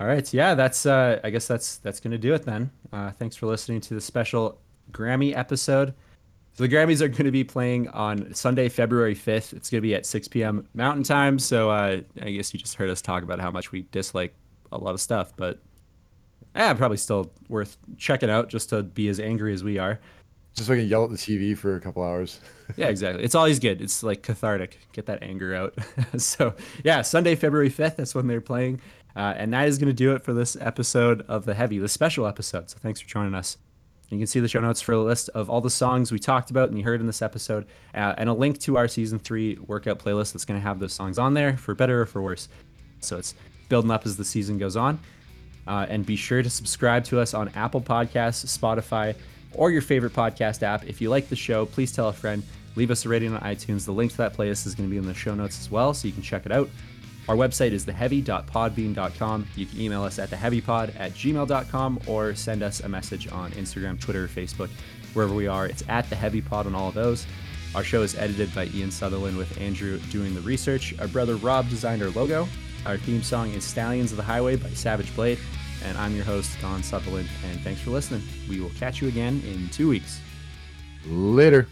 All 0.00 0.08
right, 0.08 0.34
yeah, 0.34 0.56
that's 0.56 0.86
uh 0.86 1.20
I 1.22 1.30
guess 1.30 1.46
that's 1.46 1.76
that's 1.76 2.00
gonna 2.00 2.18
do 2.18 2.34
it 2.34 2.42
then. 2.44 2.72
Uh 2.92 3.12
thanks 3.12 3.36
for 3.36 3.46
listening 3.46 3.80
to 3.82 3.94
the 3.94 4.00
special 4.00 4.58
Grammy 4.90 5.36
episode. 5.36 5.94
So 6.60 6.66
the 6.66 6.76
Grammys 6.76 7.00
are 7.00 7.08
gonna 7.08 7.30
be 7.30 7.42
playing 7.42 7.88
on 7.88 8.34
Sunday, 8.34 8.68
February 8.68 9.14
fifth. 9.14 9.54
It's 9.54 9.70
gonna 9.70 9.80
be 9.80 9.94
at 9.94 10.04
six 10.04 10.28
PM 10.28 10.68
Mountain 10.74 11.04
Time. 11.04 11.38
So 11.38 11.70
uh 11.70 12.02
I 12.20 12.30
guess 12.32 12.52
you 12.52 12.60
just 12.60 12.74
heard 12.74 12.90
us 12.90 13.00
talk 13.00 13.22
about 13.22 13.40
how 13.40 13.50
much 13.50 13.72
we 13.72 13.86
dislike 13.92 14.34
a 14.70 14.76
lot 14.76 14.92
of 14.92 15.00
stuff, 15.00 15.32
but 15.36 15.58
yeah, 16.54 16.74
probably 16.74 16.98
still 16.98 17.32
worth 17.48 17.78
checking 17.96 18.28
out 18.28 18.50
just 18.50 18.68
to 18.68 18.82
be 18.82 19.08
as 19.08 19.18
angry 19.18 19.54
as 19.54 19.64
we 19.64 19.78
are. 19.78 20.00
Just 20.54 20.66
so 20.66 20.74
I 20.74 20.76
can 20.76 20.86
yell 20.86 21.04
at 21.04 21.08
the 21.08 21.16
TV 21.16 21.56
for 21.56 21.76
a 21.76 21.80
couple 21.80 22.02
hours. 22.02 22.40
Yeah, 22.76 22.88
exactly. 22.88 23.24
It's 23.24 23.34
always 23.34 23.58
good. 23.58 23.80
It's 23.80 24.02
like 24.02 24.22
cathartic. 24.22 24.78
Get 24.92 25.06
that 25.06 25.24
anger 25.24 25.56
out. 25.56 25.74
so, 26.18 26.54
yeah, 26.84 27.02
Sunday, 27.02 27.34
February 27.34 27.68
5th, 27.68 27.96
that's 27.96 28.14
when 28.14 28.28
they're 28.28 28.40
playing. 28.40 28.80
Uh, 29.16 29.34
and 29.36 29.52
that 29.52 29.66
is 29.66 29.76
going 29.76 29.88
to 29.88 29.92
do 29.92 30.14
it 30.14 30.22
for 30.22 30.32
this 30.32 30.56
episode 30.60 31.22
of 31.22 31.46
The 31.46 31.54
Heavy, 31.54 31.80
the 31.80 31.88
special 31.88 32.28
episode. 32.28 32.70
So, 32.70 32.78
thanks 32.80 33.00
for 33.00 33.08
joining 33.08 33.34
us. 33.34 33.58
You 34.10 34.18
can 34.18 34.26
see 34.26 34.40
the 34.40 34.48
show 34.48 34.60
notes 34.60 34.80
for 34.80 34.92
a 34.92 35.00
list 35.00 35.28
of 35.30 35.48
all 35.48 35.60
the 35.60 35.70
songs 35.70 36.10
we 36.10 36.18
talked 36.18 36.50
about 36.50 36.68
and 36.68 36.76
you 36.76 36.84
heard 36.84 37.00
in 37.00 37.06
this 37.06 37.22
episode, 37.22 37.66
uh, 37.94 38.14
and 38.18 38.28
a 38.28 38.32
link 38.32 38.58
to 38.60 38.76
our 38.76 38.88
season 38.88 39.18
three 39.20 39.56
workout 39.66 40.00
playlist 40.00 40.32
that's 40.32 40.44
going 40.44 40.58
to 40.58 40.62
have 40.62 40.80
those 40.80 40.92
songs 40.92 41.18
on 41.18 41.34
there 41.34 41.56
for 41.56 41.74
better 41.74 42.02
or 42.02 42.06
for 42.06 42.20
worse. 42.20 42.48
So, 42.98 43.16
it's 43.16 43.34
building 43.68 43.90
up 43.90 44.04
as 44.04 44.16
the 44.16 44.24
season 44.24 44.58
goes 44.58 44.76
on. 44.76 44.98
Uh, 45.66 45.86
and 45.88 46.04
be 46.04 46.16
sure 46.16 46.42
to 46.42 46.50
subscribe 46.50 47.04
to 47.04 47.20
us 47.20 47.34
on 47.34 47.48
Apple 47.50 47.80
Podcasts, 47.80 48.44
Spotify, 48.58 49.14
or 49.54 49.70
your 49.70 49.82
favorite 49.82 50.12
podcast 50.12 50.62
app. 50.62 50.84
If 50.84 51.00
you 51.00 51.10
like 51.10 51.28
the 51.28 51.36
show, 51.36 51.66
please 51.66 51.92
tell 51.92 52.08
a 52.08 52.12
friend. 52.12 52.42
Leave 52.76 52.90
us 52.90 53.04
a 53.04 53.08
rating 53.08 53.34
on 53.34 53.40
iTunes. 53.40 53.84
The 53.84 53.92
link 53.92 54.10
to 54.12 54.16
that 54.18 54.34
playlist 54.34 54.66
is 54.66 54.74
going 54.74 54.88
to 54.88 54.90
be 54.90 54.96
in 54.96 55.06
the 55.06 55.14
show 55.14 55.34
notes 55.34 55.60
as 55.60 55.70
well, 55.70 55.94
so 55.94 56.08
you 56.08 56.14
can 56.14 56.22
check 56.22 56.46
it 56.46 56.52
out. 56.52 56.68
Our 57.28 57.36
website 57.36 57.72
is 57.72 57.86
theheavy.podbean.com. 57.86 59.46
You 59.54 59.66
can 59.66 59.80
email 59.80 60.02
us 60.02 60.18
at 60.18 60.30
theheavypod 60.30 60.98
at 60.98 61.12
gmail.com 61.12 62.00
or 62.06 62.34
send 62.34 62.62
us 62.62 62.80
a 62.80 62.88
message 62.88 63.30
on 63.30 63.52
Instagram, 63.52 64.00
Twitter, 64.00 64.26
Facebook, 64.26 64.70
wherever 65.12 65.34
we 65.34 65.46
are. 65.46 65.66
It's 65.66 65.84
at 65.88 66.08
theheavypod 66.10 66.66
on 66.66 66.74
all 66.74 66.88
of 66.88 66.94
those. 66.94 67.26
Our 67.74 67.84
show 67.84 68.02
is 68.02 68.16
edited 68.16 68.52
by 68.52 68.66
Ian 68.66 68.90
Sutherland 68.90 69.36
with 69.36 69.60
Andrew 69.60 69.98
doing 70.10 70.34
the 70.34 70.40
research. 70.40 70.98
Our 70.98 71.06
brother 71.06 71.36
Rob 71.36 71.68
designed 71.68 72.02
our 72.02 72.10
logo. 72.10 72.48
Our 72.84 72.96
theme 72.96 73.22
song 73.22 73.52
is 73.52 73.62
Stallions 73.62 74.10
of 74.10 74.16
the 74.16 74.24
Highway 74.24 74.56
by 74.56 74.70
Savage 74.70 75.14
Blade. 75.14 75.38
And 75.84 75.96
I'm 75.96 76.14
your 76.14 76.24
host, 76.24 76.60
Don 76.60 76.82
Sutherland, 76.82 77.28
and 77.48 77.60
thanks 77.60 77.80
for 77.80 77.90
listening. 77.90 78.22
We 78.48 78.60
will 78.60 78.70
catch 78.70 79.00
you 79.00 79.08
again 79.08 79.42
in 79.46 79.68
two 79.68 79.88
weeks. 79.88 80.20
Later. 81.06 81.68